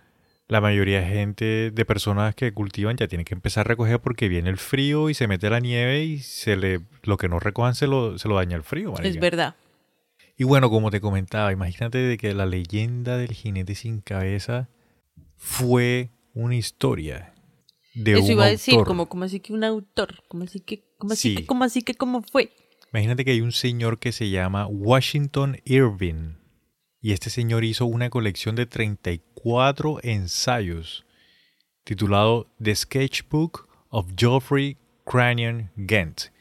la 0.48 0.60
mayoría 0.60 1.02
de 1.02 1.08
gente, 1.08 1.72
de 1.72 1.86
personas 1.86 2.34
que 2.34 2.54
cultivan 2.54 2.98
ya 2.98 3.08
tienen 3.08 3.26
que 3.26 3.36
empezar 3.36 3.68
a 3.68 3.70
recoger 3.70 4.00
porque 4.00 4.30
viene 4.30 4.50
el 4.50 4.58
frío 4.58 5.10
y 5.12 5.14
se 5.14 5.28
mete 5.28 5.52
la 5.52 5.60
nieve 5.60 6.04
y 6.04 6.20
se 6.20 6.58
le, 6.58 6.82
lo 7.04 7.18
que 7.18 7.30
no 7.30 7.40
recojan 7.40 7.76
se 7.76 7.86
lo, 7.86 8.18
se 8.18 8.28
lo 8.28 8.36
daña 8.36 8.58
el 8.58 8.64
frío. 8.64 8.96
es 9.04 9.20
verdad. 9.20 9.56
Y 10.38 10.44
bueno, 10.46 10.70
como 10.70 10.90
te 10.92 11.00
comentaba, 11.02 11.52
imagínate 11.52 11.98
de 12.00 12.18
que 12.18 12.34
la 12.34 12.46
leyenda 12.46 13.18
del 13.18 13.32
jinete 13.34 13.76
sin 13.76 14.02
cabeza 14.02 14.70
fue 15.38 16.10
una 16.34 16.56
historia 16.56 17.34
de 17.94 18.14
Eso 18.14 18.24
un 18.26 18.32
iba 18.32 18.46
a 18.46 18.50
decir, 18.50 18.74
autor. 18.76 18.88
como, 18.88 19.10
como 19.10 19.24
así 19.26 19.40
que 19.40 19.54
un 19.54 19.64
autor, 19.64 20.24
como 20.28 20.44
así 20.46 20.60
que, 20.60 20.84
como 20.98 21.14
así 21.14 21.30
Sí. 21.30 21.36
que, 21.36 21.46
como 21.46 21.64
así 21.64 21.82
que, 21.84 21.94
como 21.94 22.24
fue. 22.24 22.52
Imagínate 22.92 23.24
que 23.26 23.32
hay 23.32 23.42
un 23.42 23.52
señor 23.52 24.00
que 24.00 24.12
se 24.12 24.30
llama 24.30 24.66
Washington 24.68 25.58
Irving. 25.66 26.36
Y 27.02 27.12
este 27.12 27.30
señor 27.30 27.64
hizo 27.64 27.86
una 27.86 28.10
colección 28.10 28.56
de 28.56 28.66
34 28.66 30.00
ensayos 30.04 31.06
titulado 31.84 32.48
The 32.62 32.74
Sketchbook 32.76 33.68
of 33.90 34.08
Geoffrey 34.16 34.78
Cranion 35.06 35.70
Gent. 35.76 36.32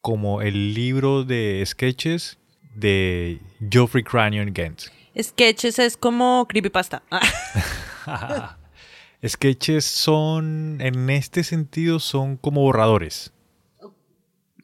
Como 0.00 0.40
el 0.40 0.72
libro 0.74 1.24
de 1.24 1.62
sketches 1.66 2.38
de 2.76 3.40
Geoffrey 3.70 4.04
Cranion 4.04 4.54
Gent. 4.54 4.82
Sketches 5.20 5.78
es 5.78 5.96
como 5.96 6.46
creepypasta. 6.48 7.02
Ah, 7.10 8.56
Sketches 9.26 9.84
son, 9.84 10.78
en 10.80 11.10
este 11.10 11.42
sentido, 11.42 11.98
son 11.98 12.36
como 12.36 12.60
borradores. 12.60 13.32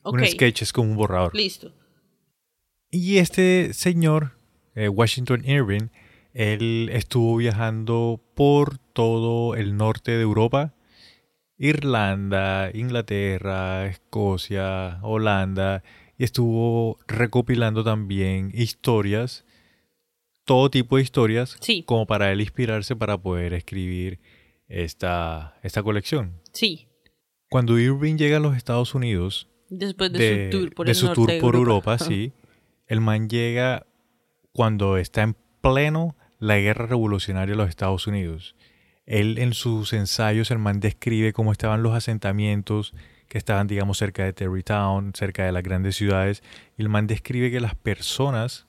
Un 0.05 0.25
sketch 0.27 0.63
es 0.63 0.73
como 0.73 0.91
un 0.91 0.97
borrador. 0.97 1.35
listo. 1.35 1.73
Y 2.91 3.19
este 3.19 3.73
señor, 3.73 4.37
eh, 4.75 4.89
Washington 4.89 5.45
Irving, 5.45 5.89
él 6.35 6.91
estuvo 6.93 7.37
viajando 7.37 8.21
por 8.35 8.79
todo 8.79 9.55
el 9.55 9.77
norte 9.77 10.13
de 10.13 10.23
Europa, 10.23 10.75
Irlanda, 11.57 12.71
Inglaterra, 12.75 13.87
Escocia, 13.87 14.99
Holanda, 15.03 15.83
y 16.23 16.25
estuvo 16.25 17.01
recopilando 17.09 17.83
también 17.83 18.53
historias, 18.55 19.45
todo 20.45 20.71
tipo 20.71 20.97
de 20.97 21.03
historias, 21.03 21.57
Sí. 21.59 21.83
como 21.83 22.07
para 22.07 22.31
él 22.31 22.41
inspirarse 22.41 22.95
para 22.95 23.19
poder 23.19 23.53
escribir 23.55 24.21
esta, 24.69 25.59
esta 25.65 25.83
colección. 25.83 26.41
Sí, 26.53 26.87
Cuando 27.51 27.77
Irving 27.77 28.15
llega 28.19 28.37
a 28.37 28.41
los 28.41 28.57
Estados 28.57 28.95
Unidos, 28.95 29.49
después 29.69 30.13
de, 30.13 30.19
de, 30.19 30.53
su 30.53 30.59
tour 30.59 30.75
por 30.75 30.87
de 30.87 30.93
el 30.93 30.97
su 30.97 31.07
norte 31.07 31.17
tour 31.21 31.31
de 31.33 31.41
por 31.41 31.55
Europa. 31.57 31.93
Europa, 31.95 32.05
sí. 32.05 32.33
El 32.87 33.01
man 33.01 33.29
llega 33.29 33.85
cuando 34.53 34.99
está 34.99 35.23
en 35.23 35.35
pleno 35.61 36.17
la 36.39 36.57
guerra 36.59 36.87
revolucionaria 36.87 37.53
de 37.55 37.59
los 37.59 37.69
Estados 37.69 38.07
Unidos. 38.07 38.55
Él 39.07 39.39
en 39.39 39.55
sus 39.55 39.93
ensayos, 39.93 40.53
el 40.53 40.59
man 40.61 40.79
describe 40.79 41.33
cómo 41.33 41.51
estaban 41.51 41.83
los 41.83 41.95
asentamientos 41.95 42.95
que 43.33 43.39
estaban, 43.39 43.67
digamos, 43.67 43.97
cerca 43.97 44.25
de 44.25 44.35
Terrytown, 44.35 45.15
cerca 45.15 45.47
de 45.47 45.53
las 45.53 45.63
grandes 45.63 45.97
ciudades. 45.97 46.43
Y 46.77 46.83
el 46.83 46.91
man 46.91 47.07
describe 47.07 47.51
que 47.51 47.61
las 47.61 47.75
personas, 47.75 48.67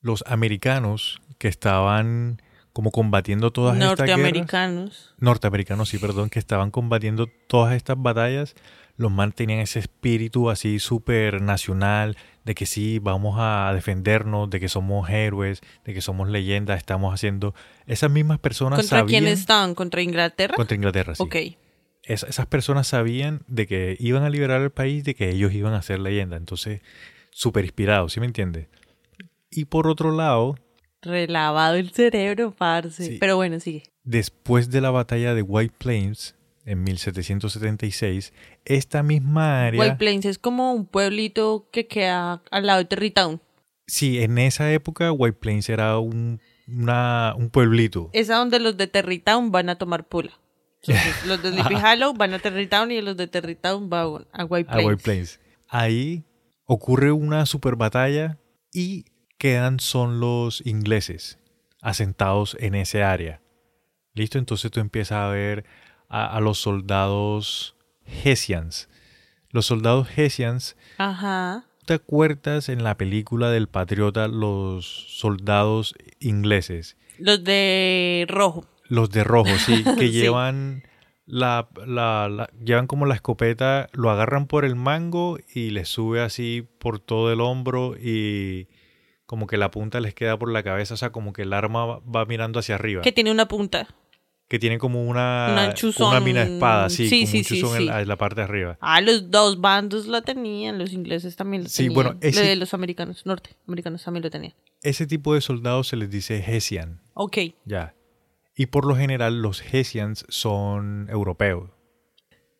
los 0.00 0.22
americanos 0.28 1.20
que 1.38 1.48
estaban 1.48 2.40
como 2.72 2.92
combatiendo 2.92 3.50
todas 3.50 3.74
estas 3.74 3.96
guerras. 3.96 4.08
Norteamericanos. 4.10 5.14
Norteamericanos, 5.18 5.88
sí, 5.88 5.98
perdón, 5.98 6.30
que 6.30 6.38
estaban 6.38 6.70
combatiendo 6.70 7.26
todas 7.48 7.74
estas 7.74 8.00
batallas. 8.00 8.54
Los 8.96 9.10
man 9.10 9.32
tenían 9.32 9.58
ese 9.58 9.80
espíritu 9.80 10.50
así 10.50 10.78
súper 10.78 11.42
nacional, 11.42 12.16
de 12.44 12.54
que 12.54 12.66
sí, 12.66 13.00
vamos 13.00 13.38
a 13.40 13.72
defendernos, 13.74 14.50
de 14.50 14.60
que 14.60 14.68
somos 14.68 15.10
héroes, 15.10 15.62
de 15.84 15.94
que 15.94 16.00
somos 16.00 16.28
leyendas, 16.28 16.78
estamos 16.78 17.12
haciendo... 17.12 17.56
Esas 17.88 18.12
mismas 18.12 18.38
personas 18.38 18.78
¿Contra 18.78 19.00
sabían... 19.00 19.24
quién 19.24 19.32
estaban? 19.32 19.74
¿Contra 19.74 20.00
Inglaterra? 20.00 20.54
Contra 20.54 20.76
Inglaterra, 20.76 21.16
sí. 21.16 21.22
Ok. 21.24 21.36
Es- 22.12 22.24
esas 22.24 22.46
personas 22.46 22.86
sabían 22.88 23.42
de 23.46 23.66
que 23.66 23.96
iban 24.00 24.22
a 24.24 24.30
liberar 24.30 24.60
el 24.62 24.70
país, 24.70 25.04
de 25.04 25.14
que 25.14 25.30
ellos 25.30 25.52
iban 25.52 25.74
a 25.74 25.82
ser 25.82 25.98
leyenda. 26.00 26.36
Entonces, 26.36 26.80
súper 27.30 27.64
inspirados, 27.64 28.12
¿sí 28.12 28.20
me 28.20 28.26
entiendes? 28.26 28.68
Y 29.50 29.64
por 29.66 29.86
otro 29.86 30.10
lado, 30.14 30.56
Relavado 31.02 31.76
el 31.76 31.90
cerebro, 31.92 32.50
parce. 32.56 33.04
Sí. 33.04 33.16
Pero 33.18 33.36
bueno, 33.36 33.58
sigue. 33.58 33.84
después 34.04 34.70
de 34.70 34.80
la 34.82 34.90
batalla 34.90 35.34
de 35.34 35.40
White 35.42 35.74
Plains 35.78 36.34
en 36.66 36.82
1776, 36.84 38.32
esta 38.64 39.02
misma 39.02 39.66
área... 39.66 39.80
White 39.80 39.96
Plains 39.96 40.24
es 40.26 40.38
como 40.38 40.72
un 40.74 40.86
pueblito 40.86 41.68
que 41.72 41.86
queda 41.86 42.42
al 42.50 42.66
lado 42.66 42.80
de 42.80 42.84
Terrytown. 42.84 43.40
Sí, 43.86 44.20
en 44.22 44.38
esa 44.38 44.70
época 44.72 45.10
White 45.12 45.38
Plains 45.40 45.68
era 45.68 45.98
un, 45.98 46.40
una- 46.68 47.34
un 47.36 47.50
pueblito. 47.50 48.10
Es 48.12 48.30
a 48.30 48.36
donde 48.36 48.60
los 48.60 48.76
de 48.76 48.86
Terrytown 48.86 49.50
van 49.50 49.68
a 49.70 49.76
tomar 49.78 50.06
pula. 50.06 50.32
Entonces, 50.82 51.26
los 51.26 51.42
de 51.42 51.52
Sleepy 51.52 51.74
Hollow 51.74 52.14
van 52.14 52.34
a 52.34 52.38
Terrytown 52.38 52.90
y 52.90 53.00
los 53.00 53.16
de 53.16 53.26
Terrytown 53.26 53.90
van 53.90 54.26
a 54.32 54.44
White 54.44 54.70
a 54.70 54.72
Plains. 54.72 54.88
White 54.88 55.02
Plains. 55.02 55.40
Ahí 55.68 56.24
ocurre 56.64 57.12
una 57.12 57.46
super 57.46 57.76
batalla 57.76 58.38
y 58.72 59.04
quedan 59.38 59.80
son 59.80 60.20
los 60.20 60.64
ingleses 60.66 61.38
asentados 61.80 62.56
en 62.60 62.74
ese 62.74 63.02
área. 63.02 63.40
¿Listo? 64.14 64.38
Entonces 64.38 64.70
tú 64.70 64.80
empiezas 64.80 65.18
a 65.18 65.28
ver 65.28 65.64
a, 66.08 66.36
a 66.36 66.40
los 66.40 66.58
soldados 66.58 67.76
Hessians. 68.04 68.88
Los 69.50 69.66
soldados 69.66 70.08
Hessians, 70.16 70.76
Ajá. 70.98 71.64
¿te 71.86 71.94
acuerdas 71.94 72.68
en 72.68 72.84
la 72.84 72.96
película 72.96 73.50
del 73.50 73.68
Patriota 73.68 74.28
los 74.28 74.86
soldados 74.86 75.94
ingleses? 76.20 76.96
Los 77.18 77.42
de 77.42 78.26
rojo. 78.28 78.66
Los 78.90 79.08
de 79.10 79.24
rojo, 79.24 79.50
sí, 79.64 79.82
que 79.98 80.08
Sí. 80.08 80.12
llevan 80.12 80.82
la, 81.24 81.68
la- 81.86 82.28
la- 82.28 82.50
llevan 82.62 82.86
como 82.86 83.06
la 83.06 83.14
escopeta, 83.14 83.88
lo 83.92 84.10
agarran 84.10 84.46
por 84.46 84.64
el 84.66 84.74
mango 84.76 85.38
y 85.54 85.70
les 85.70 85.88
sube 85.88 86.20
así 86.20 86.68
por 86.78 86.98
todo 86.98 87.32
el 87.32 87.40
hombro 87.40 87.94
y 87.96 88.66
como 89.26 89.46
que 89.46 89.56
la 89.56 89.70
punta 89.70 90.00
les 90.00 90.12
queda 90.12 90.36
por 90.38 90.50
la 90.50 90.62
cabeza, 90.64 90.94
o 90.94 90.96
sea, 90.96 91.10
como 91.12 91.32
que 91.32 91.42
el 91.42 91.52
arma 91.52 92.00
va, 92.00 92.24
mirando 92.26 92.58
hacia 92.58 92.74
arriba. 92.74 93.00
Que 93.02 93.12
tiene 93.12 93.30
una 93.30 93.46
punta. 93.46 93.86
Que 94.48 94.58
tiene 94.58 94.78
como 94.78 95.04
una, 95.06 95.50
Una 95.52 95.74
chuzón. 95.74 96.08
una 96.08 96.18
mina 96.18 96.42
espada, 96.42 96.90
sí, 96.90 97.08
Sí, 97.08 97.20
como 97.20 97.30
sí, 97.30 97.38
un 97.38 97.44
chuzón 97.44 97.76
en 97.76 97.82
sí. 97.82 97.84
la, 97.86 98.00
en 98.02 98.08
la 98.08 98.16
parte 98.16 98.40
de 98.40 98.42
arriba. 98.42 98.76
Ah, 98.80 99.00
los 99.00 99.30
dos 99.30 99.60
bandos 99.60 100.08
la 100.08 100.22
tenían. 100.22 100.76
Los 100.80 100.92
ingleses 100.92 101.36
también 101.36 101.62
lo 101.62 101.68
Sí, 101.68 101.84
tenían. 101.84 101.94
bueno, 101.94 102.16
ese- 102.20 102.40
Lo 102.42 102.48
de 102.48 102.56
los 102.56 102.74
americanos, 102.74 103.24
norteamericanos 103.24 104.02
también 104.02 104.24
lo 104.24 104.30
tenían. 104.30 104.52
Ese 104.82 105.06
tipo 105.06 105.34
de 105.34 105.40
soldados 105.40 105.86
se 105.86 105.94
les 105.96 106.10
dice 106.10 106.42
Hessian, 106.44 107.00
Ok. 107.14 107.38
ya. 107.64 107.94
Y 108.60 108.66
por 108.66 108.84
lo 108.84 108.94
general 108.94 109.40
los 109.40 109.62
Hessians 109.62 110.26
son 110.28 111.08
europeos. 111.08 111.70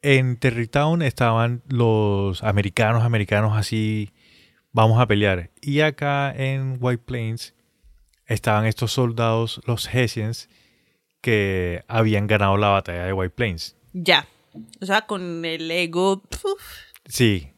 En 0.01 0.39
Terrytown 0.39 1.03
estaban 1.03 1.63
los 1.69 2.43
americanos, 2.43 3.05
americanos 3.05 3.55
así, 3.55 4.15
vamos 4.73 4.99
a 4.99 5.07
pelear. 5.07 5.51
Y 5.61 5.81
acá 5.81 6.35
en 6.35 6.79
White 6.81 7.03
Plains 7.05 7.55
estaban 8.25 8.65
estos 8.65 8.93
soldados, 8.93 9.61
los 9.67 9.95
Hessians, 9.95 10.49
que 11.21 11.85
habían 11.87 12.27
ganado 12.27 12.57
la 12.57 12.69
batalla 12.71 13.05
de 13.05 13.13
White 13.13 13.35
Plains. 13.35 13.77
Ya. 13.93 14.27
O 14.81 14.87
sea, 14.87 15.03
con 15.03 15.45
el 15.45 15.71
ego. 15.71 16.23
puf, 16.23 16.63
Sí, 17.05 17.53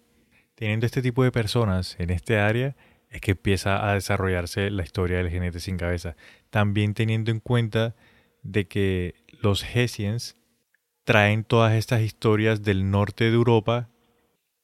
teniendo 0.57 0.85
este 0.85 1.01
tipo 1.01 1.23
de 1.23 1.31
personas 1.31 1.95
en 2.01 2.11
este 2.11 2.41
área, 2.41 2.75
es 3.09 3.21
que 3.21 3.31
empieza 3.31 3.89
a 3.89 3.95
desarrollarse 3.95 4.69
la 4.71 4.83
historia 4.83 5.19
del 5.19 5.31
jinete 5.31 5.61
sin 5.61 5.77
cabeza. 5.77 6.17
También 6.51 6.95
teniendo 6.95 7.31
en 7.31 7.39
cuenta 7.39 7.95
de 8.43 8.67
que 8.67 9.15
los 9.41 9.65
Hessians 9.65 10.37
traen 11.05 11.45
todas 11.45 11.75
estas 11.75 12.03
historias 12.03 12.63
del 12.63 12.91
norte 12.91 13.25
de 13.25 13.35
Europa, 13.35 13.89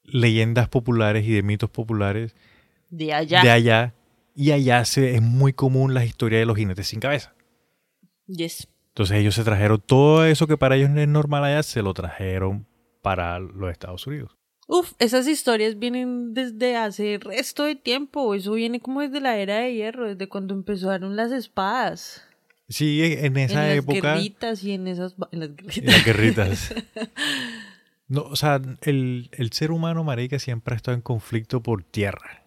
leyendas 0.02 0.68
populares 0.68 1.26
y 1.26 1.32
de 1.32 1.42
mitos 1.42 1.70
populares 1.70 2.34
de 2.90 3.12
allá. 3.12 3.42
de 3.42 3.50
allá, 3.50 3.94
y 4.34 4.52
allá 4.52 4.84
se, 4.84 5.14
es 5.14 5.22
muy 5.22 5.52
común 5.52 5.94
la 5.94 6.04
historia 6.04 6.38
de 6.38 6.46
los 6.46 6.56
jinetes 6.56 6.88
sin 6.88 7.00
cabeza. 7.00 7.34
Yes. 8.26 8.68
Entonces 8.88 9.18
ellos 9.18 9.34
se 9.34 9.44
trajeron 9.44 9.82
todo 9.84 10.24
eso 10.24 10.46
que 10.46 10.56
para 10.56 10.76
ellos 10.76 10.90
no 10.90 11.00
es 11.00 11.08
normal 11.08 11.44
allá, 11.44 11.62
se 11.62 11.82
lo 11.82 11.94
trajeron 11.94 12.66
para 13.02 13.38
los 13.38 13.70
Estados 13.70 14.06
Unidos. 14.06 14.36
Uf, 14.70 14.92
esas 14.98 15.26
historias 15.26 15.78
vienen 15.78 16.34
desde 16.34 16.76
hace 16.76 17.18
resto 17.18 17.64
de 17.64 17.74
tiempo. 17.74 18.34
Eso 18.34 18.52
viene 18.52 18.80
como 18.80 19.00
desde 19.00 19.20
la 19.20 19.38
era 19.38 19.60
de 19.60 19.74
hierro, 19.74 20.08
desde 20.08 20.28
cuando 20.28 20.52
empezaron 20.52 21.16
las 21.16 21.32
espadas. 21.32 22.27
Sí, 22.68 23.02
en 23.02 23.36
esa 23.36 23.62
en 23.62 23.68
las 23.68 23.78
época... 23.84 24.14
guerritas 24.14 24.62
y 24.62 24.72
en 24.72 24.88
esas. 24.88 25.14
En 25.32 25.40
las 25.40 25.48
En 25.50 25.56
guerritas. 25.56 25.84
las 25.84 26.04
guerritas. 26.04 26.74
No, 28.10 28.22
o 28.22 28.36
sea, 28.36 28.58
el, 28.80 29.28
el 29.32 29.52
ser 29.52 29.70
humano, 29.70 30.02
marica, 30.02 30.38
siempre 30.38 30.72
ha 30.72 30.76
estado 30.78 30.94
en 30.94 31.02
conflicto 31.02 31.62
por 31.62 31.82
tierra 31.84 32.46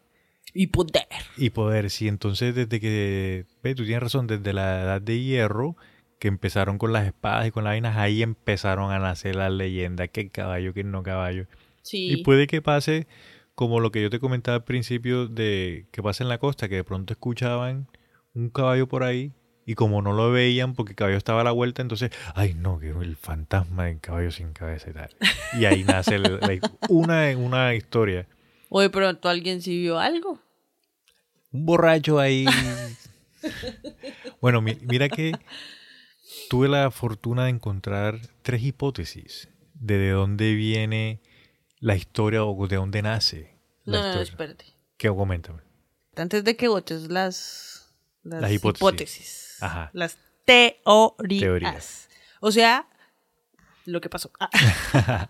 y 0.53 0.67
poder. 0.67 1.05
y 1.37 1.49
poder. 1.51 1.89
Sí, 1.89 2.07
entonces 2.07 2.55
desde 2.55 2.79
que, 2.79 3.45
ve, 3.63 3.75
tú 3.75 3.83
tienes 3.83 4.03
razón, 4.03 4.27
desde 4.27 4.53
la 4.53 4.81
edad 4.81 5.01
de 5.01 5.21
hierro, 5.21 5.75
que 6.19 6.27
empezaron 6.27 6.77
con 6.77 6.93
las 6.93 7.05
espadas 7.05 7.47
y 7.47 7.51
con 7.51 7.63
las 7.63 7.71
vainas, 7.71 7.97
ahí 7.97 8.21
empezaron 8.21 8.91
a 8.91 8.99
nacer 8.99 9.35
las 9.35 9.51
leyendas, 9.51 10.09
que 10.09 10.29
caballo, 10.29 10.73
que 10.73 10.83
no 10.83 11.03
caballo. 11.03 11.45
Sí. 11.83 12.11
Y 12.11 12.23
puede 12.23 12.47
que 12.47 12.61
pase 12.61 13.07
como 13.55 13.79
lo 13.79 13.91
que 13.91 14.01
yo 14.01 14.09
te 14.09 14.19
comentaba 14.19 14.57
al 14.57 14.63
principio 14.63 15.27
de 15.27 15.85
que 15.91 16.01
pasa 16.01 16.23
en 16.23 16.29
la 16.29 16.37
costa, 16.37 16.69
que 16.69 16.75
de 16.75 16.83
pronto 16.83 17.13
escuchaban 17.13 17.87
un 18.33 18.49
caballo 18.49 18.87
por 18.87 19.03
ahí 19.03 19.31
y 19.65 19.75
como 19.75 20.01
no 20.01 20.13
lo 20.13 20.31
veían 20.31 20.73
porque 20.75 20.91
el 20.93 20.95
caballo 20.95 21.17
estaba 21.17 21.41
a 21.41 21.43
la 21.43 21.51
vuelta, 21.51 21.81
entonces, 21.81 22.11
ay 22.35 22.53
no, 22.55 22.79
que 22.79 22.89
el 22.89 23.15
fantasma 23.15 23.85
del 23.85 23.99
caballo 23.99 24.31
sin 24.31 24.53
cabeza 24.53 24.89
y 24.89 24.93
tal. 24.93 25.09
Y 25.59 25.65
ahí 25.65 25.83
nace 25.85 26.15
el- 26.15 26.39
la- 26.39 26.71
una, 26.89 27.35
una 27.37 27.75
historia. 27.75 28.27
O 28.69 28.81
de 28.81 28.89
pronto 28.89 29.29
alguien 29.29 29.61
sí 29.61 29.77
vio 29.79 29.99
algo. 29.99 30.39
Un 31.51 31.65
borracho 31.65 32.19
ahí. 32.19 32.45
Bueno, 34.39 34.61
mi- 34.61 34.77
mira 34.81 35.09
que 35.09 35.33
tuve 36.49 36.67
la 36.67 36.91
fortuna 36.91 37.45
de 37.45 37.49
encontrar 37.51 38.19
tres 38.41 38.63
hipótesis 38.63 39.49
de 39.73 39.97
de 39.97 40.09
dónde 40.11 40.53
viene 40.53 41.21
la 41.79 41.95
historia 41.95 42.43
o 42.45 42.67
de 42.67 42.75
dónde 42.75 43.01
nace 43.01 43.57
la 43.83 43.97
No, 43.97 44.03
no, 44.07 44.13
no, 44.15 44.21
historia. 44.21 44.31
espérate. 44.31 44.65
¿Qué 44.97 45.09
coméntame? 45.09 45.61
Antes 46.15 46.43
de 46.43 46.55
que 46.55 46.67
votes 46.67 47.09
las, 47.09 47.89
las, 48.23 48.41
Las 48.41 48.51
hipótesis. 48.51 48.81
hipótesis. 48.81 49.50
Ajá. 49.63 49.89
Las 49.93 50.17
teorías. 50.45 51.39
Teorías. 51.41 52.09
O 52.39 52.51
sea, 52.51 52.87
lo 53.85 54.01
que 54.01 54.09
pasó. 54.09 54.31
Ah. 54.39 54.49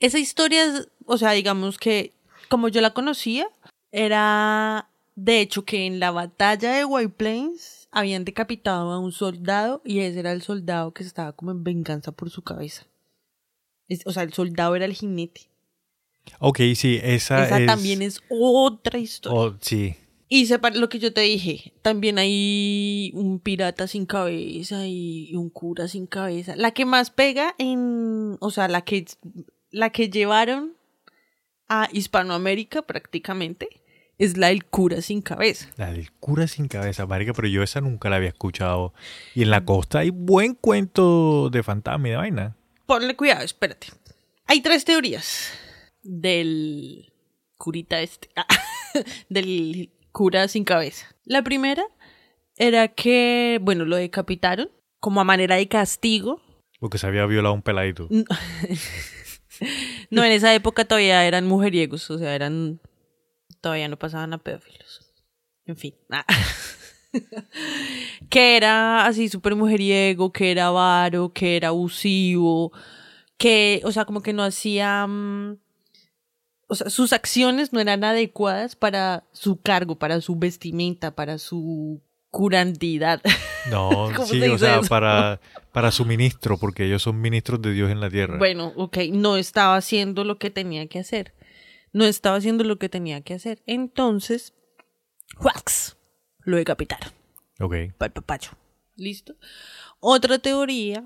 Esa 0.00 0.18
historia, 0.18 0.64
es- 0.64 0.88
o 1.06 1.16
sea, 1.18 1.30
digamos 1.32 1.78
que 1.78 2.12
como 2.48 2.68
yo 2.68 2.80
la 2.80 2.92
conocía, 2.92 3.46
era 3.92 4.88
de 5.14 5.40
hecho 5.40 5.64
que 5.64 5.86
en 5.86 6.00
la 6.00 6.10
batalla 6.10 6.72
de 6.72 6.84
White 6.84 7.10
Plains 7.16 7.88
habían 7.90 8.24
decapitado 8.24 8.90
a 8.90 8.98
un 8.98 9.12
soldado 9.12 9.82
y 9.84 10.00
ese 10.00 10.20
era 10.20 10.32
el 10.32 10.42
soldado 10.42 10.92
que 10.92 11.02
estaba 11.02 11.32
como 11.32 11.50
en 11.50 11.62
venganza 11.62 12.12
por 12.12 12.30
su 12.30 12.42
cabeza. 12.42 12.86
Es- 13.88 14.06
o 14.06 14.12
sea, 14.12 14.22
el 14.22 14.32
soldado 14.32 14.74
era 14.76 14.84
el 14.86 14.94
jinete. 14.94 15.42
Ok, 16.38 16.60
sí, 16.74 17.00
esa, 17.02 17.44
Esa 17.44 17.58
es... 17.60 17.66
también 17.66 18.00
es 18.00 18.20
otra 18.30 18.98
historia. 18.98 19.38
oh, 19.40 19.56
sí, 19.60 19.96
Y 20.34 20.46
sepa 20.46 20.70
lo 20.70 20.88
que 20.88 20.98
yo 20.98 21.12
te 21.12 21.20
dije, 21.20 21.74
también 21.82 22.16
hay 22.16 23.10
un 23.12 23.38
pirata 23.38 23.86
sin 23.86 24.06
cabeza 24.06 24.86
y 24.86 25.36
un 25.36 25.50
cura 25.50 25.88
sin 25.88 26.06
cabeza. 26.06 26.56
La 26.56 26.70
que 26.70 26.86
más 26.86 27.10
pega 27.10 27.54
en, 27.58 28.38
o 28.40 28.50
sea, 28.50 28.66
la 28.66 28.80
que 28.80 29.04
la 29.70 29.90
que 29.90 30.08
llevaron 30.08 30.72
a 31.68 31.86
Hispanoamérica 31.92 32.80
prácticamente 32.80 33.82
es 34.16 34.38
la 34.38 34.46
del 34.46 34.64
cura 34.64 35.02
sin 35.02 35.20
cabeza. 35.20 35.68
la 35.76 35.92
del 35.92 36.10
cura 36.12 36.46
sin 36.46 36.66
cabeza, 36.66 37.04
marica, 37.04 37.34
pero 37.34 37.48
yo 37.48 37.62
esa 37.62 37.82
nunca 37.82 38.08
la 38.08 38.16
había 38.16 38.30
escuchado. 38.30 38.94
Y 39.34 39.42
en 39.42 39.50
la 39.50 39.66
costa 39.66 39.98
hay 39.98 40.08
buen 40.08 40.54
cuento 40.54 41.50
de 41.50 41.62
fantasma 41.62 42.08
y 42.08 42.10
de 42.12 42.16
vaina. 42.16 42.56
Ponle 42.86 43.16
cuidado, 43.16 43.44
espérate. 43.44 43.88
Hay 44.46 44.62
tres 44.62 44.86
teorías 44.86 45.52
del 46.02 47.12
curita 47.58 48.00
este, 48.00 48.30
ah, 48.34 48.46
del 49.28 49.90
cura 50.12 50.46
sin 50.48 50.64
cabeza. 50.64 51.14
La 51.24 51.42
primera 51.42 51.84
era 52.56 52.88
que, 52.88 53.58
bueno, 53.62 53.84
lo 53.84 53.96
decapitaron 53.96 54.70
como 55.00 55.20
a 55.20 55.24
manera 55.24 55.56
de 55.56 55.66
castigo 55.66 56.40
Porque 56.78 56.98
se 56.98 57.06
había 57.06 57.26
violado 57.26 57.54
un 57.54 57.62
peladito. 57.62 58.08
No, 60.10 60.24
en 60.24 60.32
esa 60.32 60.54
época 60.54 60.84
todavía 60.84 61.26
eran 61.26 61.46
mujeriegos, 61.46 62.10
o 62.10 62.18
sea, 62.18 62.34
eran. 62.34 62.80
Todavía 63.60 63.88
no 63.88 63.98
pasaban 63.98 64.32
a 64.32 64.38
pedófilos. 64.38 65.12
En 65.66 65.76
fin. 65.76 65.94
ah. 66.10 66.24
que 68.30 68.56
era 68.56 69.06
así 69.06 69.28
súper 69.28 69.54
mujeriego, 69.54 70.32
que 70.32 70.50
era 70.50 70.66
avaro, 70.66 71.32
que 71.32 71.56
era 71.56 71.68
abusivo, 71.68 72.72
que, 73.36 73.80
o 73.84 73.92
sea, 73.92 74.04
como 74.04 74.22
que 74.22 74.32
no 74.32 74.42
hacía... 74.42 75.06
mm, 75.06 75.58
o 76.72 76.74
sea, 76.74 76.88
sus 76.88 77.12
acciones 77.12 77.74
no 77.74 77.80
eran 77.80 78.02
adecuadas 78.02 78.76
para 78.76 79.24
su 79.32 79.60
cargo, 79.60 79.96
para 79.96 80.22
su 80.22 80.36
vestimenta, 80.36 81.14
para 81.14 81.36
su 81.36 82.00
curandidad. 82.30 83.20
No, 83.70 84.10
¿Cómo 84.16 84.26
sí, 84.26 84.42
o 84.42 84.58
sea, 84.58 84.80
eso? 84.80 84.88
para, 84.88 85.40
para 85.70 85.92
su 85.92 86.04
ministro, 86.04 86.58
porque 86.58 86.84
ellos 86.84 87.00
son 87.00 87.20
ministros 87.20 87.62
de 87.62 87.72
Dios 87.72 87.92
en 87.92 88.00
la 88.00 88.10
tierra. 88.10 88.36
Bueno, 88.36 88.72
ok, 88.74 88.98
no 89.12 89.36
estaba 89.36 89.76
haciendo 89.76 90.24
lo 90.24 90.36
que 90.36 90.50
tenía 90.50 90.88
que 90.88 90.98
hacer. 90.98 91.32
No 91.92 92.04
estaba 92.04 92.38
haciendo 92.38 92.64
lo 92.64 92.76
que 92.76 92.88
tenía 92.88 93.20
que 93.20 93.34
hacer. 93.34 93.62
Entonces, 93.66 94.52
¡wax! 95.38 95.96
Lo 96.40 96.56
decapitaron. 96.56 97.12
Ok. 97.60 97.76
Para 97.96 98.08
el 98.08 98.12
papacho. 98.14 98.50
¿Listo? 98.96 99.36
Otra 100.00 100.40
teoría 100.40 101.04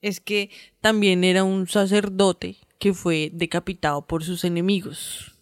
es 0.00 0.20
que 0.20 0.48
también 0.80 1.22
era 1.22 1.44
un 1.44 1.68
sacerdote 1.68 2.56
que 2.80 2.94
fue 2.94 3.30
decapitado 3.32 4.06
por 4.06 4.24
sus 4.24 4.42
enemigos. 4.42 5.36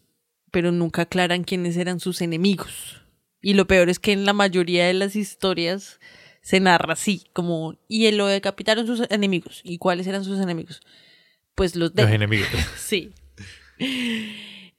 Pero 0.51 0.73
nunca 0.73 1.03
aclaran 1.03 1.45
quiénes 1.45 1.77
eran 1.77 2.01
sus 2.01 2.21
enemigos. 2.21 3.03
Y 3.41 3.55
lo 3.55 3.67
peor 3.67 3.89
es 3.89 3.99
que 3.99 4.13
en 4.13 4.27
la 4.27 4.33
mayoría 4.33 4.87
de 4.87 4.95
las 4.95 5.17
historias 5.17 6.01
se 6.43 6.61
narra 6.61 6.95
así, 6.95 7.25
como, 7.33 7.79
y 7.89 8.07
él 8.07 8.17
lo 8.17 8.27
decapitaron 8.27 8.87
sus 8.87 9.03
enemigos. 9.11 9.61
¿Y 9.65 9.79
cuáles 9.79 10.07
eran 10.07 10.25
sus 10.25 10.41
enemigos? 10.41 10.81
Pues 11.55 11.77
los 11.77 11.95
de... 11.95 12.03
Los 12.03 12.13
enemigos. 12.13 12.49
Sí. 12.77 13.13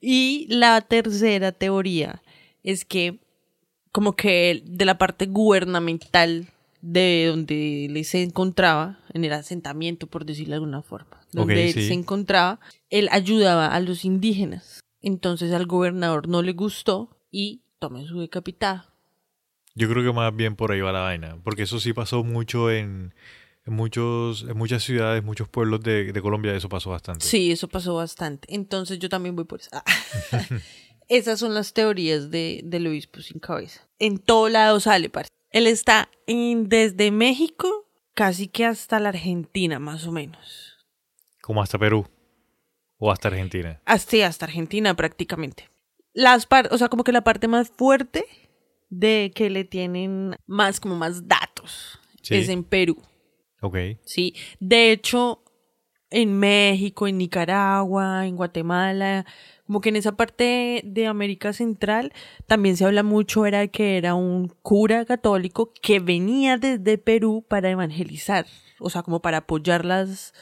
Y 0.01 0.47
la 0.49 0.81
tercera 0.81 1.53
teoría 1.53 2.21
es 2.63 2.83
que 2.83 3.19
como 3.93 4.15
que 4.15 4.61
de 4.65 4.85
la 4.85 4.97
parte 4.97 5.25
gubernamental 5.25 6.47
de 6.81 7.25
donde 7.27 7.85
él 7.85 8.05
se 8.05 8.23
encontraba, 8.23 8.99
en 9.13 9.25
el 9.25 9.33
asentamiento, 9.33 10.07
por 10.07 10.25
decirlo 10.25 10.51
de 10.51 10.55
alguna 10.55 10.81
forma, 10.81 11.21
donde 11.31 11.67
él 11.67 11.73
sí. 11.73 11.87
se 11.87 11.93
encontraba, 11.93 12.59
él 12.89 13.09
ayudaba 13.11 13.67
a 13.67 13.79
los 13.79 14.05
indígenas. 14.05 14.79
Entonces 15.01 15.53
al 15.53 15.65
gobernador 15.65 16.27
no 16.27 16.41
le 16.41 16.53
gustó 16.53 17.17
y 17.31 17.61
tomó 17.79 18.05
su 18.05 18.19
decapitada. 18.19 18.93
Yo 19.75 19.89
creo 19.89 20.03
que 20.03 20.11
más 20.11 20.35
bien 20.35 20.55
por 20.55 20.71
ahí 20.71 20.81
va 20.81 20.91
la 20.91 21.01
vaina, 21.01 21.37
porque 21.43 21.63
eso 21.63 21.79
sí 21.79 21.93
pasó 21.93 22.23
mucho 22.23 22.71
en, 22.71 23.13
en 23.65 23.73
muchos, 23.73 24.45
en 24.49 24.57
muchas 24.57 24.83
ciudades, 24.83 25.23
muchos 25.23 25.47
pueblos 25.47 25.81
de, 25.81 26.11
de 26.11 26.21
Colombia, 26.21 26.53
eso 26.55 26.69
pasó 26.69 26.89
bastante. 26.89 27.25
Sí, 27.25 27.51
eso 27.51 27.67
pasó 27.67 27.95
bastante. 27.95 28.53
Entonces 28.53 28.99
yo 28.99 29.09
también 29.09 29.35
voy 29.35 29.45
por 29.45 29.61
eso. 29.61 29.69
Ah. 29.73 29.83
Esas 31.07 31.39
son 31.39 31.55
las 31.55 31.73
teorías 31.73 32.29
de, 32.29 32.61
del 32.63 32.85
obispo 32.85 33.21
sin 33.21 33.39
cabeza. 33.39 33.81
En 33.97 34.19
todo 34.19 34.47
lado 34.47 34.79
sale, 34.79 35.09
parce. 35.09 35.29
Él 35.51 35.67
está 35.67 36.09
en- 36.27 36.69
desde 36.69 37.11
México 37.11 37.87
casi 38.13 38.47
que 38.47 38.65
hasta 38.65 38.99
la 38.99 39.09
Argentina, 39.09 39.79
más 39.79 40.05
o 40.05 40.11
menos. 40.11 40.77
Como 41.41 41.61
hasta 41.61 41.77
Perú 41.79 42.05
o 42.97 43.11
hasta 43.11 43.29
Argentina. 43.29 43.81
Hasta, 43.85 44.25
hasta 44.27 44.45
Argentina 44.45 44.93
prácticamente. 44.95 45.69
Las 46.13 46.45
par- 46.45 46.69
o 46.71 46.77
sea, 46.77 46.89
como 46.89 47.03
que 47.03 47.11
la 47.11 47.23
parte 47.23 47.47
más 47.47 47.69
fuerte 47.69 48.25
de 48.89 49.31
que 49.33 49.49
le 49.49 49.63
tienen 49.63 50.35
más, 50.47 50.79
como 50.79 50.95
más 50.95 51.27
datos 51.27 51.99
Sí. 52.21 52.35
es 52.35 52.49
en 52.49 52.63
Perú. 52.63 53.01
Ok. 53.61 53.77
Sí, 54.03 54.33
de 54.59 54.91
hecho, 54.91 55.43
en 56.09 56.37
México, 56.39 57.07
en 57.07 57.17
Nicaragua, 57.19 58.25
en 58.25 58.35
Guatemala, 58.35 59.25
como 59.69 59.81
que 59.81 59.89
en 59.89 59.97
esa 59.97 60.17
parte 60.17 60.81
de 60.83 61.05
América 61.05 61.53
Central 61.53 62.11
también 62.47 62.75
se 62.75 62.85
habla 62.85 63.03
mucho, 63.03 63.45
era 63.45 63.67
que 63.67 63.97
era 63.97 64.15
un 64.15 64.47
cura 64.63 65.05
católico 65.05 65.71
que 65.79 65.99
venía 65.99 66.57
desde 66.57 66.97
Perú 66.97 67.45
para 67.47 67.69
evangelizar, 67.69 68.47
o 68.79 68.89
sea, 68.89 69.03
como 69.03 69.21
para 69.21 69.37
apoyar 69.37 69.85
las 69.85 70.33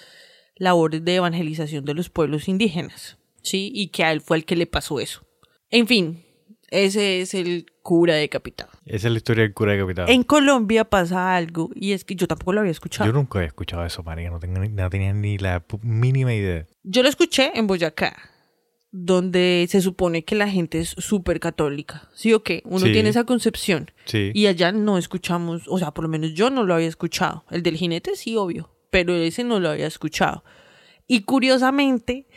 labores 0.56 1.04
de 1.04 1.16
evangelización 1.16 1.84
de 1.84 1.94
los 1.94 2.10
pueblos 2.10 2.48
indígenas, 2.48 3.18
¿sí? 3.42 3.70
Y 3.76 3.90
que 3.90 4.06
a 4.06 4.14
él 4.14 4.22
fue 4.22 4.38
el 4.38 4.46
que 4.46 4.56
le 4.56 4.66
pasó 4.66 5.02
eso. 5.02 5.28
En 5.72 5.88
fin, 5.88 6.24
ese 6.70 7.20
es 7.20 7.34
el 7.34 7.66
cura 7.82 8.16
decapitado. 8.16 8.72
Esa 8.86 9.08
es 9.08 9.12
la 9.12 9.18
historia 9.18 9.44
del 9.44 9.54
cura 9.54 9.74
decapitado. 9.74 10.08
En 10.08 10.24
Colombia 10.24 10.86
pasa 10.86 11.36
algo, 11.36 11.70
y 11.76 11.92
es 11.92 12.06
que 12.06 12.16
yo 12.16 12.28
tampoco 12.28 12.54
lo 12.54 12.62
había 12.62 12.72
escuchado. 12.72 13.10
Yo 13.10 13.14
nunca 13.14 13.40
había 13.40 13.48
escuchado 13.48 13.86
eso, 13.86 14.04
María. 14.04 14.30
No, 14.30 14.40
tengo 14.40 14.62
no 14.62 14.90
tenía 14.90 15.12
ni 15.12 15.38
la 15.38 15.66
mínima 15.82 16.34
idea. 16.34 16.66
Yo 16.84 17.04
lo 17.04 17.10
escuché 17.10 17.52
en 17.60 17.68
Boyacá, 17.68 18.16
donde 18.92 19.68
se 19.70 19.82
supone 19.82 20.24
que 20.24 20.36
la 20.36 20.50
gente 20.50 20.80
es 20.80 20.90
súper 20.98 21.40
católica. 21.40 22.10
¿Sí 22.16 22.34
o 22.34 22.42
qué? 22.44 22.62
Uno 22.66 22.86
Sí. 22.86 22.92
tiene 22.94 23.10
esa 23.10 23.26
concepción. 23.26 23.92
Sí. 24.06 24.32
Y 24.34 24.48
allá 24.48 24.72
no 24.72 24.98
escuchamos, 24.98 25.64
o 25.68 25.78
sea, 25.78 25.92
por 25.92 26.04
lo 26.04 26.10
menos 26.10 26.34
yo 26.34 26.50
no 26.50 26.64
lo 26.64 26.74
había 26.74 26.88
escuchado. 26.88 27.44
El 27.52 27.64
del 27.64 27.76
jinete 27.78 28.16
sí, 28.16 28.36
obvio, 28.38 28.70
pero 28.90 29.14
ese 29.14 29.44
no 29.44 29.60
lo 29.60 29.70
había 29.70 29.88
escuchado. 29.88 30.44
Y 31.06 31.22
curiosamente, 31.22 32.28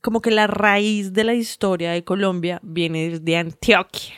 como 0.00 0.22
que 0.22 0.30
la 0.30 0.46
raíz 0.46 1.12
de 1.12 1.24
la 1.24 1.34
historia 1.34 1.92
de 1.92 2.04
Colombia 2.04 2.60
viene 2.62 3.10
desde 3.10 3.36
Antioquia. 3.36 4.14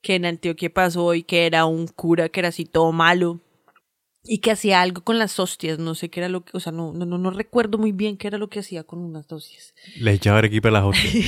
Que 0.00 0.16
en 0.16 0.26
Antioquia 0.26 0.72
pasó 0.72 1.14
y 1.14 1.22
que 1.22 1.46
era 1.46 1.64
un 1.64 1.86
cura 1.88 2.28
que 2.28 2.40
era 2.40 2.50
así 2.50 2.64
todo 2.64 2.92
malo 2.92 3.40
y 4.24 4.38
que 4.38 4.50
hacía 4.50 4.80
algo 4.82 5.02
con 5.04 5.18
las 5.18 5.38
hostias, 5.38 5.78
no 5.78 5.94
sé 5.94 6.08
qué 6.08 6.20
era 6.20 6.28
lo 6.28 6.44
que, 6.44 6.56
o 6.56 6.60
sea, 6.60 6.72
no, 6.72 6.92
no, 6.92 7.04
no, 7.06 7.30
recuerdo 7.30 7.78
muy 7.78 7.92
bien 7.92 8.16
qué 8.16 8.26
era 8.28 8.38
lo 8.38 8.48
que 8.48 8.60
hacía 8.60 8.82
con 8.84 8.98
unas 9.00 9.30
hostias. 9.30 9.74
Le 9.96 10.12
echaba 10.12 10.38
arequipa 10.38 10.68
a 10.68 10.72
las 10.72 10.84
hostias. 10.84 11.26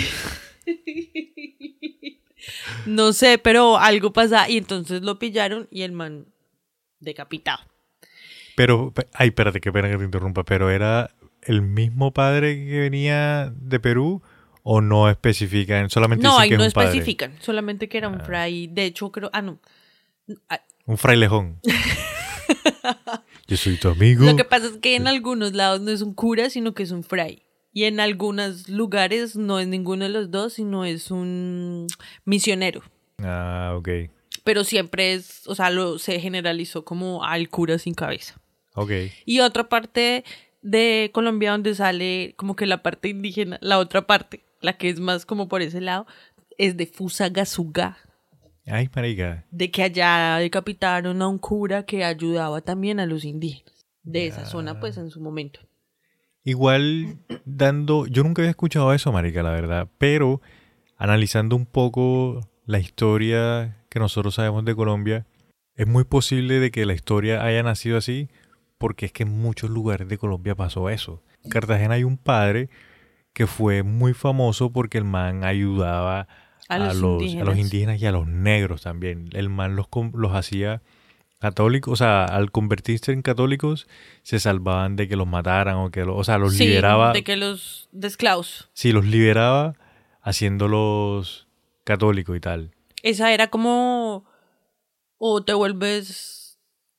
No 2.86 3.12
sé, 3.12 3.38
pero 3.38 3.76
algo 3.78 4.12
pasa 4.12 4.48
y 4.48 4.56
entonces 4.58 5.02
lo 5.02 5.18
pillaron 5.18 5.66
y 5.70 5.82
el 5.82 5.90
man 5.92 6.26
decapitado. 7.00 7.58
Pero, 8.54 8.92
pe- 8.92 9.08
ay, 9.14 9.28
espérate, 9.28 9.60
qué 9.60 9.72
pena 9.72 9.90
que 9.90 9.96
te 9.98 10.04
interrumpa, 10.04 10.44
pero 10.44 10.70
¿era 10.70 11.10
el 11.42 11.62
mismo 11.62 12.12
padre 12.12 12.54
que 12.64 12.78
venía 12.80 13.52
de 13.56 13.80
Perú 13.80 14.22
o 14.62 14.80
no 14.80 15.10
especifican? 15.10 15.90
Solamente 15.90 16.22
No, 16.22 16.30
dicen 16.30 16.42
ahí 16.42 16.48
que 16.50 16.56
no 16.56 16.62
es 16.64 16.68
un 16.68 16.72
padre. 16.74 16.88
especifican, 16.90 17.36
solamente 17.40 17.88
que 17.88 17.98
era 17.98 18.08
un 18.08 18.20
fray. 18.20 18.68
De 18.68 18.84
hecho, 18.84 19.10
creo, 19.10 19.30
ah, 19.32 19.42
no. 19.42 19.58
Ah, 20.48 20.60
Un 20.86 20.96
frailejón. 20.98 21.60
Yo 23.46 23.56
soy 23.56 23.76
tu 23.76 23.88
amigo. 23.88 24.24
Lo 24.24 24.36
que 24.36 24.44
pasa 24.44 24.66
es 24.66 24.76
que 24.78 24.96
en 24.96 25.06
algunos 25.06 25.52
lados 25.54 25.80
no 25.80 25.90
es 25.90 26.02
un 26.02 26.14
cura, 26.14 26.50
sino 26.50 26.74
que 26.74 26.82
es 26.82 26.90
un 26.90 27.04
fray. 27.04 27.42
Y 27.72 27.84
en 27.84 28.00
algunos 28.00 28.68
lugares 28.68 29.36
no 29.36 29.60
es 29.60 29.68
ninguno 29.68 30.04
de 30.04 30.10
los 30.10 30.30
dos, 30.30 30.54
sino 30.54 30.84
es 30.84 31.10
un 31.10 31.86
misionero. 32.24 32.82
Ah, 33.18 33.74
ok. 33.76 33.88
Pero 34.44 34.64
siempre 34.64 35.12
es, 35.12 35.46
o 35.46 35.54
sea, 35.54 35.70
lo, 35.70 35.98
se 35.98 36.18
generalizó 36.20 36.84
como 36.84 37.24
al 37.24 37.48
cura 37.48 37.78
sin 37.78 37.94
cabeza. 37.94 38.40
Ok. 38.74 38.92
Y 39.24 39.40
otra 39.40 39.68
parte 39.68 40.24
de 40.62 41.10
Colombia 41.12 41.52
donde 41.52 41.74
sale 41.74 42.34
como 42.36 42.56
que 42.56 42.66
la 42.66 42.82
parte 42.82 43.08
indígena, 43.08 43.58
la 43.60 43.78
otra 43.78 44.06
parte, 44.06 44.44
la 44.60 44.76
que 44.76 44.88
es 44.88 44.98
más 44.98 45.26
como 45.26 45.48
por 45.48 45.62
ese 45.62 45.80
lado, 45.80 46.06
es 46.58 46.76
de 46.76 46.86
Fusagasugá, 46.86 47.98
Ay, 48.66 48.88
marica. 48.94 49.44
de 49.50 49.70
que 49.70 49.82
allá 49.82 50.36
decapitaron 50.38 51.22
a 51.22 51.28
un 51.28 51.38
cura 51.38 51.84
que 51.84 52.04
ayudaba 52.04 52.60
también 52.60 52.98
a 53.00 53.06
los 53.06 53.24
indígenas 53.24 53.86
de 54.02 54.26
esa 54.26 54.44
zona, 54.44 54.78
pues 54.80 54.96
en 54.98 55.10
su 55.10 55.20
momento. 55.20 55.60
Igual 56.44 57.18
dando, 57.44 58.06
yo 58.06 58.22
nunca 58.22 58.42
había 58.42 58.50
escuchado 58.50 58.92
eso, 58.92 59.10
marica, 59.12 59.42
la 59.42 59.50
verdad, 59.50 59.88
pero 59.98 60.40
analizando 60.96 61.56
un 61.56 61.66
poco 61.66 62.48
la 62.64 62.78
historia 62.78 63.84
que 63.88 63.98
nosotros 63.98 64.36
sabemos 64.36 64.64
de 64.64 64.76
Colombia, 64.76 65.26
es 65.74 65.86
muy 65.86 66.04
posible 66.04 66.60
de 66.60 66.70
que 66.70 66.86
la 66.86 66.94
historia 66.94 67.42
haya 67.42 67.62
nacido 67.62 67.98
así, 67.98 68.28
porque 68.78 69.06
es 69.06 69.12
que 69.12 69.24
en 69.24 69.30
muchos 69.30 69.70
lugares 69.70 70.08
de 70.08 70.18
Colombia 70.18 70.54
pasó 70.54 70.88
eso. 70.88 71.22
En 71.42 71.50
Cartagena 71.50 71.94
hay 71.94 72.04
un 72.04 72.16
padre 72.16 72.70
que 73.32 73.46
fue 73.46 73.82
muy 73.82 74.14
famoso 74.14 74.72
porque 74.72 74.98
el 74.98 75.04
man 75.04 75.44
ayudaba 75.44 76.28
A 76.68 76.74
a 76.74 76.78
los 76.78 76.96
los, 76.96 77.34
a 77.34 77.44
los 77.44 77.56
indígenas. 77.58 78.00
y 78.00 78.06
a 78.06 78.12
los 78.12 78.26
negros 78.26 78.82
también. 78.82 79.28
El 79.32 79.48
man 79.48 79.76
los, 79.76 79.86
los 80.14 80.32
hacía 80.34 80.82
católicos, 81.38 81.92
o 81.92 81.96
sea, 81.96 82.24
al 82.24 82.50
convertirse 82.50 83.12
en 83.12 83.22
católicos, 83.22 83.86
se 84.22 84.40
salvaban 84.40 84.96
de 84.96 85.06
que 85.06 85.16
los 85.16 85.26
mataran 85.26 85.76
o 85.76 85.90
que, 85.90 86.04
lo- 86.04 86.16
o 86.16 86.24
sea, 86.24 86.38
los 86.38 86.54
Sí, 86.54 86.64
liberaba. 86.66 87.12
de 87.12 87.22
que 87.24 87.36
los 87.36 87.88
de 87.92 88.08
esclavos. 88.08 88.68
Sí, 88.72 88.90
los 88.92 89.04
liberaba 89.04 89.74
haciéndolos 90.22 91.46
católicos 91.84 92.36
y 92.36 92.40
tal. 92.40 92.70
Esa 93.02 93.32
era 93.32 93.48
como 93.48 94.24
o 95.18 95.42
te 95.44 95.52
vuelves 95.54 96.58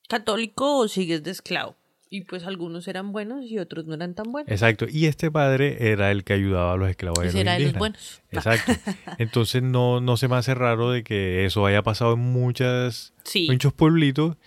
católico 0.10 0.78
o 0.80 0.88
sigues 0.88 1.24
de 1.24 1.32
esclavo. 1.32 1.76
Y 2.10 2.22
pues 2.22 2.46
algunos 2.46 2.88
eran 2.88 3.12
buenos 3.12 3.44
y 3.46 3.60
otros 3.60 3.86
no 3.86 3.94
eran 3.94 4.16
tan 4.16 4.32
buenos. 4.32 4.50
Exacto. 4.52 4.86
Y 4.90 5.08
este 5.08 5.30
padre 5.30 5.92
era 5.92 6.10
el 6.12 6.24
que 6.24 6.34
ayudaba 6.34 6.74
a 6.74 6.78
los 6.78 6.90
esclavos 6.90 7.20
Ese 7.26 7.42
era 7.42 7.54
de 7.54 7.66
los 7.66 7.74
buenos. 7.74 8.22
Exacto. 8.32 8.72
Entonces 9.18 9.62
no, 9.62 10.00
no 10.00 10.16
se 10.16 10.28
me 10.30 10.38
hace 10.38 10.56
raro 10.56 10.92
de 10.92 11.04
que 11.04 11.46
eso 11.46 11.66
haya 11.66 11.84
pasado 11.84 12.14
en 12.14 12.20
muchas, 12.20 13.14
Sí. 13.24 13.48
muchos 13.50 13.74
pueblitos 13.74 14.38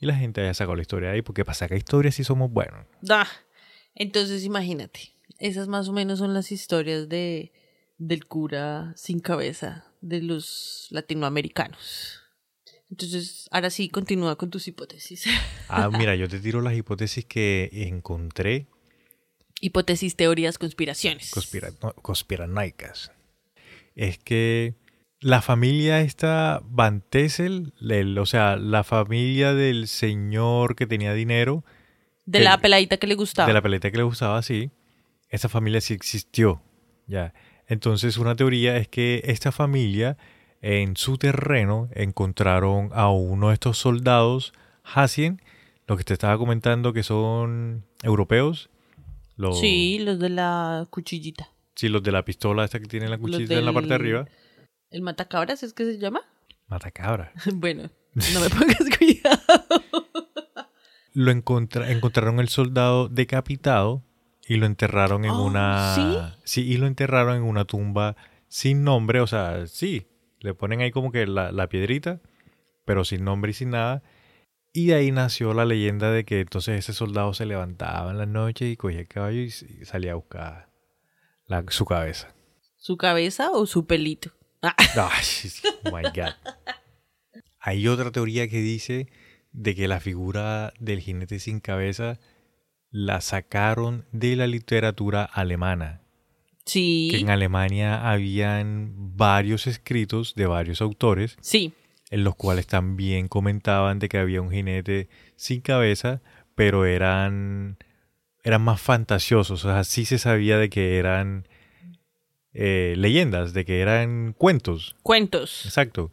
y 0.00 0.06
la 0.06 0.16
gente 0.16 0.40
haya 0.40 0.54
sacado 0.54 0.74
la 0.74 0.82
historia 0.82 1.10
de 1.10 1.14
ahí, 1.16 1.22
porque 1.22 1.44
para 1.44 1.54
sacar 1.54 1.78
historias 1.78 2.16
sí 2.16 2.24
somos 2.24 2.50
buenos. 2.50 2.84
Ah, 3.08 3.28
entonces 3.94 4.44
imagínate, 4.44 5.14
esas 5.38 5.68
más 5.68 5.88
o 5.88 5.92
menos 5.92 6.18
son 6.18 6.34
las 6.34 6.50
historias 6.50 7.08
de 7.08 7.52
del 7.96 8.26
cura 8.26 8.92
sin 8.96 9.20
cabeza 9.20 9.84
de 10.00 10.20
los 10.20 10.88
latinoamericanos. 10.90 12.20
Entonces, 12.90 13.48
ahora 13.50 13.70
sí, 13.70 13.88
continúa 13.88 14.36
con 14.36 14.50
tus 14.50 14.68
hipótesis. 14.68 15.24
Ah, 15.68 15.88
mira, 15.90 16.14
yo 16.14 16.28
te 16.28 16.38
tiro 16.40 16.60
las 16.60 16.74
hipótesis 16.76 17.24
que 17.24 17.70
encontré 17.72 18.66
hipótesis, 19.60 20.14
teorías, 20.14 20.58
conspiraciones. 20.58 21.30
conspira- 21.32 21.72
no, 21.82 21.92
conspiranoicas. 21.94 23.10
Es 23.96 24.18
que 24.18 24.74
la 25.20 25.40
familia 25.40 26.00
esta 26.02 26.60
Van 26.64 27.00
Tessel, 27.00 27.72
el- 27.80 28.18
o 28.18 28.26
sea, 28.26 28.56
la 28.56 28.84
familia 28.84 29.54
del 29.54 29.88
señor 29.88 30.76
que 30.76 30.86
tenía 30.86 31.14
dinero, 31.14 31.64
de 32.26 32.40
la 32.40 32.58
peladita 32.58 32.98
que 32.98 33.06
le 33.06 33.14
gustaba. 33.14 33.48
de 33.48 33.54
la 33.54 33.62
peleta 33.62 33.90
que 33.90 33.96
le 33.96 34.02
gustaba 34.02 34.36
así, 34.38 34.70
esa 35.30 35.48
familia 35.48 35.80
sí 35.80 35.94
existió. 35.94 36.62
Ya. 37.06 37.32
Entonces, 37.66 38.18
una 38.18 38.36
teoría 38.36 38.76
es 38.76 38.86
que 38.88 39.22
esta 39.24 39.50
familia 39.50 40.18
en 40.64 40.96
su 40.96 41.18
terreno 41.18 41.88
encontraron 41.94 42.90
a 42.94 43.10
uno 43.10 43.48
de 43.48 43.54
estos 43.54 43.76
soldados 43.78 44.52
Hassien, 44.82 45.40
lo 45.86 45.96
que 45.96 46.04
te 46.04 46.12
estaba 46.14 46.38
comentando 46.38 46.92
que 46.92 47.02
son 47.02 47.84
europeos. 48.02 48.70
Los, 49.36 49.58
Sí, 49.60 49.98
los 49.98 50.18
de 50.18 50.28
la 50.30 50.86
cuchillita. 50.90 51.50
sí, 51.74 51.88
los 51.88 52.02
de 52.02 52.12
la 52.12 52.24
pistola 52.24 52.64
esta 52.64 52.78
que 52.80 52.86
tiene 52.86 53.06
la 53.08 53.16
Los 53.16 53.20
cuchilla 53.30 53.58
en 53.58 53.64
la 53.66 53.72
parte 53.72 53.88
de 53.88 53.94
arriba. 53.94 54.26
¿El 54.90 55.02
matacabras 55.02 55.62
es 55.62 55.72
que 55.74 55.84
se 55.84 55.98
llama? 55.98 56.20
Matacabra. 56.68 57.32
bueno, 57.54 57.90
no 58.14 58.40
me 58.40 58.48
pongas 58.50 58.96
cuidado. 58.98 59.64
Lo 61.12 61.30
encontra- 61.30 61.90
encontraron 61.90 62.40
el 62.40 62.48
soldado 62.48 63.08
decapitado 63.08 64.02
y 64.46 64.56
lo 64.56 64.66
enterraron 64.66 65.24
en 65.24 65.30
Oh, 65.32 65.44
una 65.44 66.34
¿sí? 66.44 66.62
y 66.62 66.76
lo 66.76 66.86
enterraron 66.86 67.36
en 67.36 67.42
una 67.42 67.64
tumba 67.64 68.16
sin 68.48 68.82
nombre, 68.84 69.20
o 69.20 69.26
sea, 69.26 69.66
sí, 69.66 70.06
le 70.44 70.54
ponen 70.54 70.82
ahí 70.82 70.90
como 70.90 71.10
que 71.10 71.26
la, 71.26 71.50
la 71.52 71.68
piedrita, 71.68 72.20
pero 72.84 73.04
sin 73.04 73.24
nombre 73.24 73.50
y 73.50 73.54
sin 73.54 73.70
nada. 73.70 74.02
Y 74.74 74.88
de 74.88 74.94
ahí 74.94 75.10
nació 75.10 75.54
la 75.54 75.64
leyenda 75.64 76.10
de 76.10 76.24
que 76.24 76.40
entonces 76.40 76.78
ese 76.78 76.92
soldado 76.92 77.32
se 77.32 77.46
levantaba 77.46 78.10
en 78.10 78.18
la 78.18 78.26
noche 78.26 78.68
y 78.68 78.76
cogía 78.76 79.00
el 79.00 79.08
caballo 79.08 79.40
y, 79.40 79.50
salía 79.50 80.12
a 80.12 80.16
buscar 80.16 80.68
la- 81.46 81.64
su 81.68 81.86
cabeza. 81.86 82.34
¿Su 82.76 82.98
cabeza 82.98 83.50
o 83.52 83.66
su 83.66 83.86
pelito? 83.86 84.32
Ah, 84.60 84.76
oh 84.98 85.96
my 85.96 86.02
God. 86.02 86.34
Hay 87.58 87.88
otra 87.88 88.10
teoría 88.10 88.46
que 88.46 88.60
dice 88.60 89.08
de 89.52 89.74
que 89.74 89.88
la 89.88 90.00
figura 90.00 90.74
del 90.78 91.00
jinete 91.00 91.38
sin 91.38 91.60
cabeza 91.60 92.18
la 92.90 93.22
sacaron 93.22 94.06
de 94.12 94.36
la 94.36 94.46
literatura 94.46 95.24
alemana. 95.24 96.02
Sí. 96.64 97.08
Que 97.10 97.18
en 97.18 97.30
Alemania 97.30 98.10
habían 98.10 98.92
varios 99.16 99.66
escritos 99.66 100.34
de 100.34 100.46
varios 100.46 100.80
autores 100.80 101.36
Sí. 101.40 101.72
en 102.10 102.24
los 102.24 102.34
cuales 102.36 102.66
también 102.66 103.28
comentaban 103.28 103.98
de 103.98 104.08
que 104.08 104.18
había 104.18 104.40
un 104.42 104.50
jinete 104.50 105.08
sin 105.36 105.60
cabeza, 105.60 106.20
pero 106.54 106.84
eran, 106.86 107.76
eran 108.42 108.62
más 108.62 108.80
fantasiosos. 108.80 109.64
O 109.64 109.68
sea, 109.70 109.84
sí 109.84 110.04
se 110.04 110.18
sabía 110.18 110.58
de 110.58 110.70
que 110.70 110.98
eran 110.98 111.46
eh, 112.52 112.94
leyendas, 112.96 113.52
de 113.52 113.64
que 113.64 113.80
eran 113.80 114.32
cuentos. 114.38 114.94
Cuentos. 115.02 115.64
Exacto. 115.66 116.12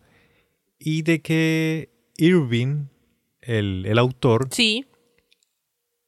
Y 0.80 1.04
de 1.04 1.22
que 1.22 1.90
Irving, 2.18 2.86
el, 3.42 3.86
el 3.88 3.98
autor, 4.00 4.48
Sí. 4.52 4.86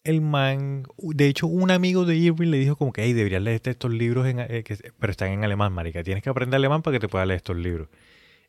El 0.04 0.22
man, 0.22 0.84
de 0.98 1.28
hecho, 1.28 1.48
un 1.48 1.72
amigo 1.72 2.06
de 2.06 2.16
Irving 2.18 2.50
le 2.50 2.58
dijo 2.58 2.76
como 2.76 2.92
que, 2.92 3.04
hey, 3.04 3.14
deberías 3.14 3.42
leer 3.42 3.62
estos 3.64 3.92
libros, 3.94 4.28
en, 4.28 4.40
eh, 4.40 4.64
que- 4.64 4.78
pero 5.00 5.12
están 5.12 5.30
en 5.32 5.44
alemán, 5.44 5.72
marica. 5.74 6.04
Tienes 6.04 6.24
que 6.24 6.30
aprender 6.30 6.58
alemán 6.58 6.82
para 6.82 6.96
que 6.96 7.00
te 7.00 7.08
puedas 7.08 7.28
leer 7.28 7.38
estos 7.38 7.56
libros. 7.58 7.88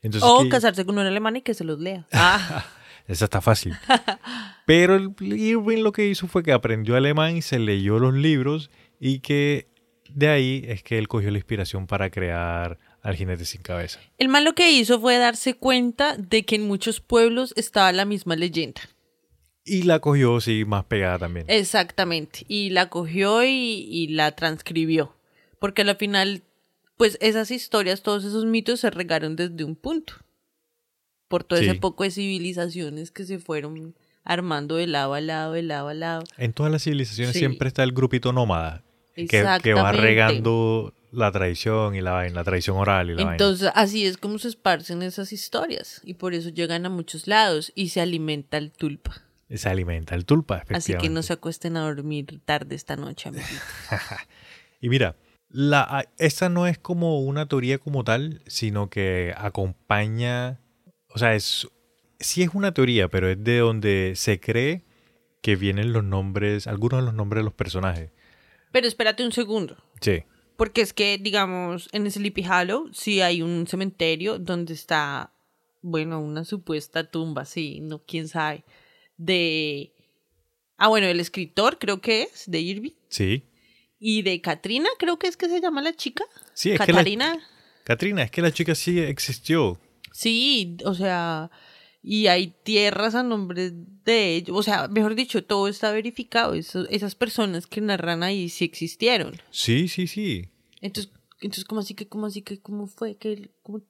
Entonces, 0.02 0.28
O 0.28 0.42
que- 0.42 0.48
casarse 0.48 0.84
con 0.84 0.98
un 0.98 1.06
alemán 1.06 1.36
y 1.36 1.42
que 1.42 1.54
se 1.54 1.64
los 1.64 1.78
lea. 1.80 2.06
Ah, 2.12 2.66
esa 3.06 3.24
está 3.26 3.40
fácil. 3.40 3.72
Pero 4.66 4.96
el 4.96 5.14
Irving 5.20 5.82
lo 5.82 5.92
que 5.92 6.06
hizo 6.08 6.26
fue 6.26 6.42
que 6.42 6.52
aprendió 6.52 6.96
alemán 6.96 7.36
y 7.36 7.42
se 7.42 7.58
leyó 7.58 7.98
los 7.98 8.14
libros 8.14 8.70
y 8.98 9.20
que 9.20 9.68
de 10.10 10.28
ahí 10.28 10.64
es 10.68 10.82
que 10.82 10.98
él 10.98 11.06
cogió 11.08 11.30
la 11.30 11.38
inspiración 11.38 11.86
para 11.86 12.10
crear 12.10 12.78
al 13.02 13.14
jinete 13.16 13.44
sin 13.44 13.60
cabeza. 13.62 14.00
el 14.16 14.28
mal 14.28 14.44
lo 14.44 14.54
que 14.54 14.72
hizo 14.72 14.98
fue 14.98 15.18
darse 15.18 15.54
cuenta 15.54 16.16
de 16.16 16.44
que 16.46 16.54
en 16.56 16.66
muchos 16.66 17.00
pueblos 17.00 17.52
estaba 17.56 17.92
la 17.92 18.06
misma 18.06 18.34
leyenda. 18.36 18.80
Y 19.64 19.82
la 19.84 19.98
cogió, 20.00 20.40
sí, 20.40 20.64
más 20.66 20.84
pegada 20.84 21.18
también. 21.20 21.46
Exactamente. 21.48 22.44
Y 22.48 22.70
la 22.70 22.90
cogió 22.90 23.44
y, 23.44 23.48
y 23.90 24.08
la 24.08 24.32
transcribió. 24.32 25.16
Porque 25.58 25.82
al 25.82 25.96
final, 25.96 26.42
pues 26.96 27.16
esas 27.22 27.50
historias, 27.50 28.02
todos 28.02 28.24
esos 28.24 28.44
mitos 28.44 28.80
se 28.80 28.90
regaron 28.90 29.36
desde 29.36 29.64
un 29.64 29.74
punto. 29.76 30.14
Por 31.28 31.44
todo 31.44 31.58
Sí. 31.58 31.64
ese 31.66 31.74
poco 31.76 32.04
de 32.04 32.10
civilizaciones 32.10 33.10
que 33.10 33.24
se 33.24 33.38
fueron 33.38 33.94
armando 34.24 34.76
de 34.76 34.86
lado 34.86 35.14
a 35.14 35.20
lado, 35.20 35.52
de 35.54 35.62
lado 35.62 35.88
a 35.88 35.94
lado. 35.94 36.24
En 36.36 36.52
todas 36.52 36.70
las 36.70 36.82
civilizaciones 36.84 37.32
Sí. 37.32 37.38
siempre 37.40 37.68
está 37.68 37.82
el 37.82 37.92
grupito 37.92 38.32
nómada 38.32 38.82
que, 39.14 39.26
que 39.62 39.74
va 39.74 39.92
regando 39.92 40.92
la 41.10 41.30
tradición 41.32 41.94
y 41.94 42.00
la 42.00 42.12
vaina, 42.12 42.34
la 42.36 42.44
tradición 42.44 42.76
oral 42.76 43.10
y 43.10 43.14
la 43.14 43.22
Entonces, 43.32 43.70
así 43.74 44.04
es 44.04 44.16
como 44.18 44.38
se 44.38 44.48
esparcen 44.48 45.02
esas 45.02 45.32
historias. 45.32 46.00
Y 46.04 46.14
por 46.14 46.34
eso 46.34 46.48
llegan 46.50 46.84
a 46.86 46.90
muchos 46.90 47.26
lados 47.26 47.72
y 47.74 47.88
se 47.90 48.00
alimenta 48.00 48.58
el 48.58 48.70
tulpa. 48.72 49.22
Se 49.50 49.68
alimenta 49.68 50.14
el 50.14 50.24
tulpa, 50.24 50.56
Así 50.56 50.64
que 50.64 50.72
no 50.72 50.78
efectivamente. 50.78 51.22
se 51.24 51.32
acuesten 51.34 51.76
a 51.76 51.82
dormir 51.82 52.40
tarde 52.44 52.74
esta 52.74 52.96
noche, 52.96 53.28
amiguitos. 53.28 53.60
Y 54.80 54.90
mira, 54.90 55.16
la, 55.48 56.06
esta 56.18 56.50
no 56.50 56.66
es 56.66 56.76
como 56.76 57.20
una 57.20 57.46
teoría 57.46 57.78
como 57.78 58.04
tal, 58.04 58.42
sino 58.46 58.90
que 58.90 59.32
acompaña, 59.34 60.60
o 61.08 61.18
sea, 61.18 61.34
es 61.34 61.66
sí 62.20 62.42
es 62.42 62.50
una 62.54 62.72
teoría, 62.72 63.08
pero 63.08 63.28
es 63.28 63.42
de 63.42 63.58
donde 63.58 64.12
se 64.16 64.40
cree 64.40 64.84
que 65.42 65.56
vienen 65.56 65.92
los 65.92 66.04
nombres, 66.04 66.66
algunos 66.66 67.00
de 67.00 67.06
los 67.06 67.14
nombres 67.14 67.40
de 67.40 67.44
los 67.44 67.54
personajes. 67.54 68.10
Pero 68.72 68.86
espérate 68.86 69.24
un 69.24 69.32
segundo. 69.32 69.76
Sí. 70.00 70.24
Porque 70.56 70.80
es 70.80 70.92
que, 70.92 71.18
digamos, 71.18 71.88
en 71.92 72.10
Sleepy 72.10 72.46
Hollow 72.46 72.88
sí 72.92 73.20
hay 73.20 73.42
un 73.42 73.66
cementerio 73.66 74.38
donde 74.38 74.72
está, 74.72 75.32
bueno, 75.82 76.20
una 76.20 76.44
supuesta 76.44 77.10
tumba, 77.10 77.44
sí, 77.44 77.80
no, 77.80 78.00
quién 78.00 78.28
sabe, 78.28 78.64
de... 79.16 79.92
Ah, 80.76 80.88
bueno, 80.88 81.06
el 81.06 81.20
escritor 81.20 81.78
creo 81.78 82.00
que 82.00 82.22
es, 82.22 82.44
de 82.46 82.60
Irving. 82.60 82.92
Sí. 83.08 83.44
Y 83.98 84.22
de 84.22 84.40
Katrina, 84.40 84.88
creo 84.98 85.18
que 85.18 85.28
es 85.28 85.36
que 85.36 85.48
se 85.48 85.60
llama 85.60 85.82
la 85.82 85.94
chica. 85.94 86.24
Sí, 86.52 86.70
es 86.72 86.80
que 86.80 86.92
la, 86.92 86.98
Katarina. 86.98 87.38
Katrina, 87.84 88.22
es 88.22 88.30
que 88.30 88.42
la 88.42 88.52
chica 88.52 88.74
sí 88.74 88.98
existió. 88.98 89.80
Sí, 90.12 90.76
o 90.84 90.94
sea, 90.94 91.50
y 92.02 92.26
hay 92.26 92.48
tierras 92.64 93.14
a 93.14 93.22
nombre 93.22 93.70
de 93.72 94.34
ellos. 94.36 94.56
O 94.56 94.62
sea, 94.62 94.88
mejor 94.88 95.14
dicho, 95.14 95.44
todo 95.44 95.68
está 95.68 95.90
verificado. 95.92 96.54
Eso- 96.54 96.88
esas 96.90 97.14
personas 97.14 97.66
que 97.66 97.80
narran 97.80 98.22
ahí 98.22 98.48
sí 98.48 98.64
existieron. 98.64 99.40
Sí, 99.50 99.88
sí, 99.88 100.06
sí. 100.06 100.48
Entonces, 100.80 101.12
entonces 101.40 101.64
¿cómo 101.64 101.80
así 101.80 101.94
que, 101.94 102.06
cómo 102.08 102.26
así 102.26 102.42
que, 102.42 102.60
cómo 102.60 102.86
fue 102.86 103.16
que, 103.16 103.50
cómo 103.62 103.82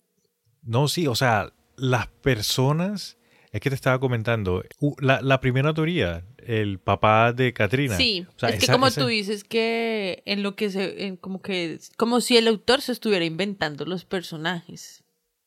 No, 0.62 0.86
sí, 0.86 1.06
o 1.06 1.14
sea, 1.14 1.52
las 1.76 2.06
personas, 2.06 3.16
es 3.54 3.60
que 3.60 3.70
te 3.70 3.76
estaba 3.76 4.00
comentando, 4.00 4.64
la, 5.00 5.22
la 5.22 5.40
primera 5.40 5.72
teoría, 5.72 6.24
el 6.38 6.80
papá 6.80 7.32
de 7.32 7.52
Katrina. 7.52 7.96
Sí, 7.96 8.26
O 8.34 8.38
sea, 8.38 8.48
es 8.50 8.56
que 8.58 8.64
esa- 8.64 8.72
como 8.72 8.88
esa- 8.88 9.00
tú 9.00 9.06
dices 9.06 9.44
que 9.44 10.22
en 10.26 10.42
lo 10.42 10.56
que 10.56 10.70
se, 10.70 11.06
en 11.06 11.16
como 11.16 11.40
que, 11.40 11.78
como 11.96 12.20
si 12.20 12.36
el 12.36 12.48
autor 12.48 12.80
se 12.80 12.90
estuviera 12.92 13.24
inventando 13.24 13.84
los 13.86 14.04
personajes, 14.04 15.04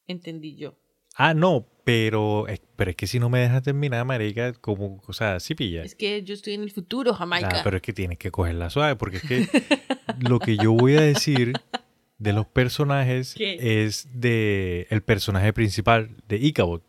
entendí 0.07 0.55
yo. 0.55 0.75
Ah, 1.15 1.33
no, 1.33 1.67
pero, 1.83 2.47
es- 2.47 2.61
pero 2.77 2.91
es 2.91 2.95
que 2.95 3.07
si 3.07 3.19
no 3.19 3.29
me 3.29 3.39
dejas 3.39 3.63
terminar, 3.63 4.05
marica, 4.05 4.53
como, 4.53 5.01
o 5.05 5.13
sea, 5.13 5.39
sí 5.41 5.53
pilla. 5.55 5.83
Es 5.83 5.95
que 5.95 6.23
yo 6.23 6.33
estoy 6.33 6.53
en 6.53 6.61
el 6.61 6.71
futuro, 6.71 7.13
Jamaica. 7.13 7.49
Ah, 7.55 7.61
pero 7.63 7.75
es 7.77 7.81
que 7.81 7.91
tienes 7.91 8.17
que 8.17 8.31
cogerla 8.31 8.69
suave, 8.69 8.95
porque 8.95 9.17
es 9.17 9.23
que 9.23 9.47
lo 10.19 10.39
que 10.39 10.57
yo 10.57 10.71
voy 10.71 10.95
a 10.95 11.01
decir 11.01 11.59
de 12.19 12.33
los 12.33 12.47
personajes 12.47 13.33
¿Qué? 13.37 13.85
es 13.85 14.07
de 14.13 14.87
el 14.91 15.01
personaje 15.03 15.51
principal 15.53 16.15
de 16.27 16.37
Ichabod, 16.37 16.81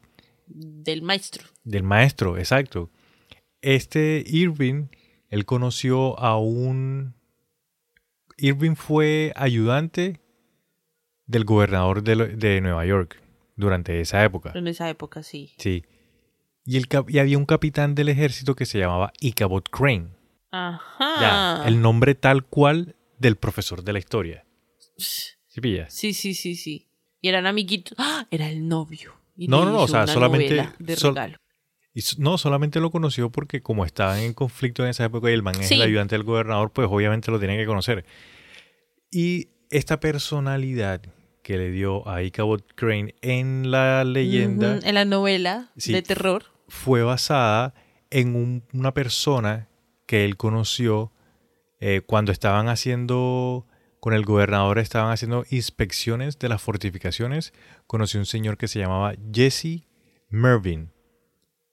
Del 0.50 1.02
maestro. 1.02 1.44
del 1.64 1.82
maestro, 1.82 2.36
exacto. 2.38 2.90
Este 3.60 4.22
Irving, 4.26 4.88
él 5.28 5.44
conoció 5.44 6.18
a 6.18 6.38
un... 6.38 7.14
Irving 8.36 8.74
fue 8.76 9.32
ayudante 9.36 10.20
del 11.26 11.44
gobernador 11.44 12.02
de, 12.02 12.16
lo- 12.16 12.26
de 12.28 12.60
Nueva 12.60 12.86
York 12.86 13.20
durante 13.56 14.00
esa 14.00 14.24
época. 14.24 14.52
En 14.54 14.68
esa 14.68 14.88
época, 14.88 15.22
sí. 15.22 15.52
Sí. 15.58 15.84
Y, 16.64 16.76
el, 16.76 16.86
y 17.08 17.18
había 17.18 17.36
un 17.38 17.46
capitán 17.46 17.94
del 17.94 18.08
ejército 18.08 18.54
que 18.54 18.64
se 18.66 18.78
llamaba 18.78 19.12
Ichabod 19.20 19.64
Crane. 19.64 20.10
Ajá. 20.50 21.16
Ya, 21.20 21.68
el 21.68 21.82
nombre 21.82 22.14
tal 22.14 22.44
cual 22.44 22.94
del 23.18 23.36
profesor 23.36 23.82
de 23.82 23.92
la 23.92 23.98
historia. 23.98 24.44
¿Sí 24.96 25.60
pillas? 25.60 25.92
Sí, 25.92 26.14
sí, 26.14 26.34
sí, 26.34 26.54
sí. 26.54 26.88
Y 27.20 27.28
eran 27.28 27.46
amiguitos. 27.46 27.94
¡Ah! 27.98 28.26
Era 28.30 28.48
el 28.48 28.68
novio. 28.68 29.14
Y 29.40 29.46
No, 29.48 29.64
no, 29.64 29.70
no, 29.72 29.82
o 29.82 29.88
sea, 29.88 30.06
solamente- 30.08 30.68
de 30.80 30.96
sol-. 30.96 31.16
Y 31.94 32.02
no, 32.18 32.36
solamente 32.38 32.80
lo 32.80 32.90
conoció 32.90 33.30
porque 33.30 33.62
como 33.62 33.84
estaban 33.84 34.18
en 34.18 34.34
conflicto 34.34 34.82
en 34.84 34.90
esa 34.90 35.04
época 35.04 35.30
y 35.30 35.32
el 35.32 35.42
man 35.42 35.54
es 35.60 35.70
el 35.70 35.80
ayudante 35.80 36.16
del 36.16 36.24
gobernador, 36.24 36.72
pues 36.72 36.88
obviamente 36.90 37.30
lo 37.30 37.38
tiene 37.38 37.56
que 37.56 37.64
conocer. 37.64 38.04
Y 39.10 39.48
esta 39.70 40.00
personalidad 40.00 41.02
que 41.42 41.56
le 41.56 41.70
dio 41.70 42.06
a 42.08 42.22
Ichabod 42.22 42.60
Crane 42.74 43.14
en 43.22 43.70
la 43.70 44.04
leyenda 44.04 44.78
En 44.82 44.94
la 44.94 45.04
novela 45.04 45.70
Sí. 45.76 45.92
de 45.92 46.02
terror. 46.02 46.44
fue 46.68 47.02
basada 47.02 47.74
en 48.10 48.34
un- 48.36 48.64
una 48.74 48.92
persona 48.92 49.68
que 50.06 50.24
él 50.24 50.36
conoció 50.36 51.12
eh, 51.80 52.02
cuando 52.04 52.32
estaban 52.32 52.68
haciendo, 52.68 53.64
con 54.00 54.14
el 54.14 54.24
gobernador 54.24 54.78
estaban 54.78 55.12
haciendo 55.12 55.44
inspecciones 55.50 56.38
de 56.38 56.48
las 56.48 56.62
fortificaciones. 56.62 57.52
Conoció 57.86 58.20
un 58.20 58.26
señor 58.26 58.56
que 58.56 58.68
se 58.68 58.78
llamaba 58.78 59.14
Jesse 59.32 59.84
Mervyn. 60.28 60.92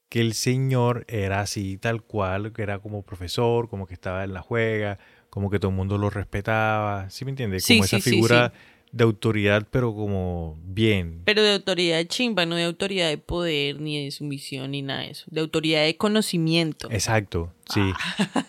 Que 0.10 0.22
el 0.22 0.34
señor 0.34 1.06
era 1.08 1.42
así, 1.42 1.78
tal 1.78 2.02
cual, 2.04 2.54
que 2.54 2.62
era 2.62 2.80
como 2.80 3.04
profesor, 3.04 3.70
como 3.70 3.86
que 3.86 3.94
estaba 3.94 4.24
en 4.24 4.34
la 4.34 4.42
juega, 4.42 4.98
como 5.30 5.50
que 5.50 5.60
todo 5.60 5.70
el 5.70 5.76
mundo 5.78 5.98
lo 5.98 6.10
respetaba. 6.10 7.10
¿Sí 7.10 7.26
me 7.26 7.32
entiendes? 7.32 7.64
Sí, 7.64 7.76
Como 7.76 7.86
esa 7.86 8.00
sí, 8.00 8.12
figura 8.12 8.54
de 8.92 9.04
autoridad, 9.04 9.68
pero 9.70 9.94
como 9.94 10.58
bien. 10.64 11.22
Pero 11.26 11.44
de 11.44 11.54
autoridad 11.54 12.02
chimba, 12.06 12.46
no 12.46 12.56
de 12.56 12.64
autoridad 12.64 13.10
de 13.10 13.18
poder, 13.18 13.82
ni 13.82 14.06
de 14.06 14.12
sumisión, 14.12 14.72
ni 14.72 14.82
nada 14.82 15.02
de 15.02 15.12
eso. 15.12 15.26
De 15.30 15.42
autoridad 15.42 15.84
de 15.84 15.98
conocimiento. 15.98 16.90
Exacto, 16.90 17.54
sí. 17.74 17.82
Ah. 17.84 18.46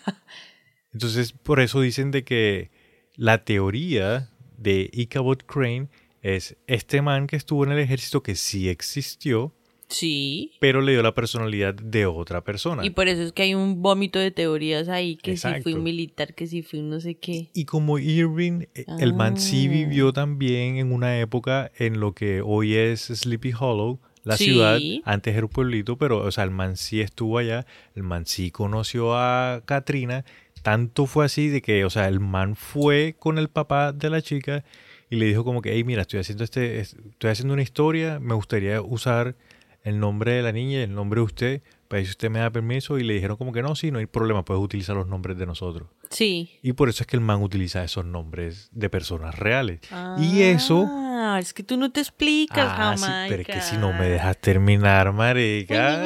Entonces, 0.93 1.33
por 1.33 1.59
eso 1.59 1.81
dicen 1.81 2.11
de 2.11 2.23
que 2.23 2.71
la 3.17 3.43
teoría 3.43 4.29
de 4.57 4.89
Ichabod 4.93 5.39
Crane 5.39 5.87
es 6.21 6.55
este 6.67 7.01
man 7.01 7.27
que 7.27 7.35
estuvo 7.35 7.63
en 7.65 7.71
el 7.71 7.79
ejército 7.79 8.23
que 8.23 8.35
sí 8.35 8.69
existió, 8.69 9.53
Sí. 9.89 10.51
pero 10.59 10.81
le 10.81 10.91
dio 10.91 11.01
la 11.01 11.13
personalidad 11.15 11.73
de 11.73 12.05
otra 12.05 12.43
persona. 12.43 12.85
Y 12.85 12.89
por 12.89 13.07
eso 13.07 13.21
es 13.23 13.31
que 13.31 13.43
hay 13.43 13.55
un 13.55 13.81
vómito 13.81 14.19
de 14.19 14.31
teorías 14.31 14.89
ahí, 14.89 15.15
que 15.15 15.37
si 15.37 15.47
Exacto. 15.47 15.69
un 15.69 15.83
militar, 15.83 16.33
que 16.33 16.45
si 16.47 16.61
fui 16.61 16.79
un 16.79 16.89
no 16.89 16.99
sé 16.99 17.15
qué. 17.15 17.49
Y 17.53 17.63
como 17.65 17.97
Irving, 17.97 18.63
eh, 18.75 18.85
el 18.99 19.13
man 19.13 19.37
sí 19.37 19.67
Ah. 19.67 19.71
vivió 19.71 20.11
también 20.11 20.75
en 20.77 20.91
una 20.91 21.19
época 21.19 21.71
en 21.77 21.99
lo 22.01 22.13
que 22.13 22.41
hoy 22.41 22.75
es 22.75 23.01
Sleepy 23.01 23.53
Hollow, 23.57 23.99
la 24.25 24.35
Sí. 24.35 24.45
ciudad, 24.45 24.77
antes 25.05 25.33
era 25.37 25.45
un 25.45 25.51
pueblito, 25.51 25.97
pero 25.97 26.17
o 26.17 26.31
sea, 26.31 26.43
el 26.43 26.51
man 26.51 26.75
sí 26.75 26.99
estuvo 26.99 27.37
allá, 27.37 27.65
el 27.95 28.03
man 28.03 28.25
sí 28.25 28.51
conoció 28.51 29.15
a 29.15 29.61
Katrina, 29.63 30.25
tanto 30.61 31.05
fue 31.05 31.25
así 31.25 31.47
de 31.49 31.61
que, 31.61 31.85
o 31.85 31.89
sea, 31.89 32.07
el 32.07 32.19
man 32.19 32.55
fue 32.55 33.15
con 33.19 33.37
el 33.37 33.47
papá 33.49 33.91
de 33.93 34.09
la 34.09 34.21
chica 34.21 34.63
y 35.09 35.15
le 35.15 35.25
dijo 35.25 35.43
como 35.43 35.61
que, 35.61 35.71
hey, 35.73 35.83
mira, 35.83 36.01
estoy 36.01 36.19
haciendo 36.19 36.43
este, 36.43 36.79
es- 36.79 36.95
estoy 37.11 37.29
haciendo 37.31 37.53
una 37.53 37.63
historia, 37.63 38.19
me 38.19 38.33
gustaría 38.33 38.81
usar 38.81 39.35
el 39.83 39.99
nombre 39.99 40.33
de 40.33 40.41
la 40.41 40.51
niña 40.51 40.79
y 40.79 40.83
el 40.83 40.93
nombre 40.93 41.21
de 41.21 41.25
usted, 41.25 41.61
para 41.87 42.03
si 42.03 42.09
usted 42.09 42.29
me 42.29 42.39
da 42.39 42.49
permiso, 42.49 42.99
y 42.99 43.03
le 43.03 43.13
dijeron 43.13 43.37
como 43.37 43.53
que 43.53 43.61
no, 43.61 43.73
sí, 43.75 43.89
no 43.89 43.99
hay 43.99 44.05
problema, 44.05 44.43
puedes 44.43 44.61
utilizar 44.61 44.97
los 44.97 45.07
nombres 45.07 45.37
de 45.37 45.45
nosotros. 45.45 45.87
Sí. 46.09 46.49
Y 46.61 46.73
por 46.73 46.89
eso 46.89 47.03
es 47.03 47.07
que 47.07 47.15
el 47.15 47.21
man 47.21 47.41
utiliza 47.41 47.81
esos 47.85 48.03
nombres 48.03 48.67
de 48.73 48.89
personas 48.89 49.39
reales. 49.39 49.79
Y 50.17 50.41
eso... 50.41 50.85
Ah, 50.91 51.37
es 51.39 51.53
que 51.53 51.63
tú 51.63 51.77
no 51.77 51.89
te 51.91 52.01
explicas, 52.01 52.67
Ah, 52.69 52.95
sí, 52.97 53.05
pero 53.29 53.41
es 53.43 53.47
que 53.47 53.61
si 53.61 53.77
no 53.77 53.93
me 53.93 54.09
dejas 54.09 54.37
terminar, 54.39 55.13
marica. 55.13 56.03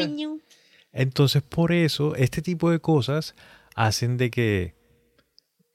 Entonces, 0.93 1.41
por 1.41 1.71
eso, 1.71 2.15
este 2.15 2.41
tipo 2.41 2.69
de 2.69 2.79
cosas 2.79 3.35
hacen 3.85 4.17
de 4.17 4.29
que. 4.29 4.75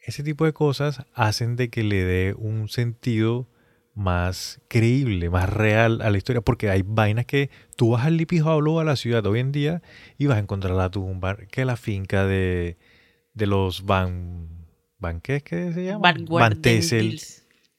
Ese 0.01 0.23
tipo 0.23 0.45
de 0.45 0.53
cosas 0.53 1.05
hacen 1.15 1.57
de 1.57 1.69
que 1.69 1.83
le 1.83 2.05
dé 2.05 2.35
un 2.39 2.69
sentido 2.69 3.49
más 3.95 4.61
creíble, 4.69 5.31
más 5.31 5.51
real 5.51 6.01
a 6.01 6.11
la 6.11 6.19
historia. 6.19 6.43
Porque 6.43 6.71
hay 6.71 6.83
vainas 6.87 7.27
que 7.27 7.51
tú 7.77 7.91
vas 7.91 8.07
al 8.07 8.17
Lipi 8.17 8.39
a 8.39 8.85
la 8.85 8.95
ciudad 8.95 9.27
hoy 9.27 9.41
en 9.41 9.51
día 9.51 9.83
y 10.17 10.27
vas 10.27 10.37
a 10.37 10.41
encontrar 10.41 10.75
la 10.75 10.91
tumba, 10.91 11.37
que 11.51 11.65
la 11.65 11.77
finca 11.77 12.25
de, 12.25 12.77
de 13.35 13.47
los 13.47 13.85
Van. 13.85 14.49
¿Van 14.99 15.21
qué 15.21 15.37
es 15.37 15.43
que 15.43 15.73
se 15.73 15.85
llama? 15.85 16.13
Van 16.13 16.25
Van 16.27 16.63
Tessel 16.63 17.21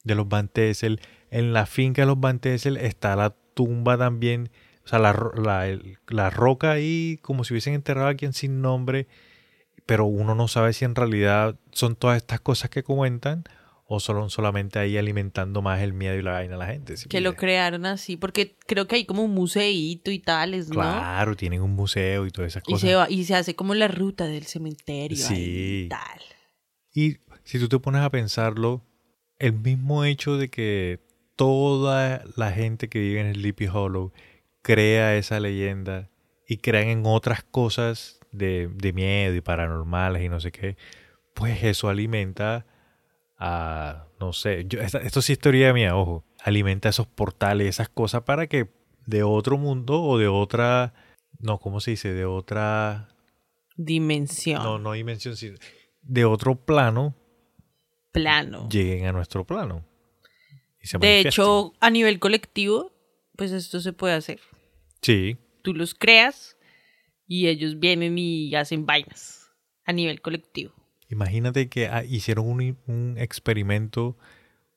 de 0.07 0.15
los 0.15 0.27
Van 0.27 0.47
Tessel. 0.47 0.99
En 1.29 1.53
la 1.53 1.65
finca 1.65 2.01
de 2.01 2.07
los 2.07 2.19
Van 2.19 2.39
Tessel 2.39 2.77
está 2.77 3.15
la 3.15 3.35
tumba 3.53 3.97
también, 3.97 4.49
o 4.85 4.87
sea, 4.87 4.99
la, 4.99 5.13
la, 5.35 5.79
la 6.07 6.29
roca 6.29 6.71
ahí, 6.71 7.19
como 7.21 7.43
si 7.43 7.53
hubiesen 7.53 7.73
enterrado 7.73 8.07
a 8.07 8.15
quien 8.15 8.33
sin 8.33 8.61
nombre, 8.61 9.07
pero 9.87 10.05
uno 10.05 10.35
no 10.35 10.47
sabe 10.47 10.73
si 10.73 10.85
en 10.85 10.93
realidad 10.93 11.55
son 11.71 11.95
todas 11.95 12.17
estas 12.17 12.39
cosas 12.41 12.69
que 12.69 12.83
comentan 12.83 13.43
o 13.87 14.01
son 14.01 14.29
solamente 14.29 14.79
ahí 14.79 14.97
alimentando 14.97 15.61
más 15.61 15.81
el 15.81 15.93
miedo 15.93 16.15
y 16.15 16.21
la 16.21 16.33
vaina 16.33 16.55
a 16.55 16.57
la 16.57 16.65
gente. 16.67 16.97
¿sí 16.97 17.07
Que 17.07 17.21
lo 17.21 17.35
crearon 17.37 17.85
así, 17.85 18.17
porque 18.17 18.57
creo 18.67 18.85
que 18.85 18.97
hay 18.97 19.05
como 19.05 19.23
un 19.23 19.31
museíto 19.33 20.11
y 20.11 20.19
tales, 20.19 20.67
¿no? 20.67 20.73
Claro, 20.75 21.35
tienen 21.37 21.61
un 21.61 21.71
museo 21.71 22.25
y 22.27 22.31
todas 22.31 22.51
esas 22.51 22.63
Y 22.67 22.73
cosas. 22.73 22.89
se, 22.89 22.95
va, 22.95 23.09
y 23.09 23.23
se 23.23 23.33
hace 23.35 23.55
como 23.55 23.73
la 23.75 23.87
ruta 23.87 24.25
del 24.25 24.43
cementerio. 24.45 25.17
ahí 25.17 25.35
Sí. 25.35 25.83
y 25.85 25.87
tal. 25.89 26.19
Y 26.93 27.17
si 27.45 27.59
tú 27.59 27.69
te 27.69 27.79
pones 27.79 28.01
a 28.01 28.09
pensarlo, 28.09 28.83
el 29.39 29.53
mismo 29.53 30.03
hecho 30.03 30.35
de 30.35 30.49
que 30.49 30.99
toda 31.37 32.23
la 32.35 32.51
gente 32.51 32.89
que 32.89 32.99
vive 32.99 33.21
en 33.21 33.33
Sleepy 33.33 33.67
Hollow 33.67 34.11
crea 34.63 35.15
esa 35.15 35.39
leyenda 35.39 36.09
y 36.45 36.57
crean 36.57 36.89
en 36.89 37.03
otras 37.05 37.43
cosas 37.43 38.16
de, 38.31 38.69
de 38.73 38.93
miedo 38.93 39.35
y 39.35 39.41
paranormales 39.41 40.23
y 40.23 40.29
no 40.29 40.39
sé 40.39 40.51
qué, 40.51 40.77
pues 41.33 41.63
eso 41.63 41.89
alimenta 41.89 42.65
a, 43.37 44.07
no 44.19 44.33
sé, 44.33 44.65
yo, 44.67 44.79
esta- 44.81 44.99
esto 44.99 45.21
sí 45.21 45.33
es 45.33 45.39
teoría 45.39 45.73
mía, 45.73 45.95
ojo, 45.95 46.23
alimenta 46.43 46.89
esos 46.89 47.07
portales, 47.07 47.67
esas 47.67 47.89
cosas 47.89 48.23
para 48.23 48.47
que 48.47 48.69
de 49.05 49.23
otro 49.23 49.57
mundo 49.57 50.01
o 50.01 50.17
de 50.17 50.27
otra, 50.27 50.93
no, 51.39 51.59
¿cómo 51.59 51.79
se 51.79 51.91
dice? 51.91 52.13
De 52.13 52.25
otra, 52.25 53.09
Dimensión. 53.75 54.63
no, 54.63 54.79
no 54.79 54.93
dimensión, 54.93 55.35
sino 55.37 55.55
de 56.01 56.25
otro 56.25 56.55
plano 56.55 57.15
plano. 58.11 58.67
lleguen 58.69 59.05
a 59.05 59.11
nuestro 59.11 59.45
plano. 59.45 59.85
y 60.81 60.87
se 60.87 60.97
De 60.97 61.19
hecho, 61.19 61.73
a 61.79 61.89
nivel 61.89 62.19
colectivo, 62.19 62.91
pues 63.35 63.51
esto 63.51 63.79
se 63.79 63.93
puede 63.93 64.15
hacer. 64.15 64.39
sí, 65.01 65.37
Tú 65.61 65.73
los 65.73 65.93
creas 65.93 66.56
y 67.27 67.47
ellos 67.47 67.79
vienen 67.79 68.17
y 68.17 68.53
hacen 68.55 68.85
vainas 68.85 69.51
a 69.85 69.93
nivel 69.93 70.21
colectivo. 70.21 70.73
imagínate 71.09 71.69
que 71.69 71.87
ah, 71.87 72.03
hicieron 72.03 72.47
un, 72.47 72.77
un 72.87 73.15
experimento, 73.17 74.17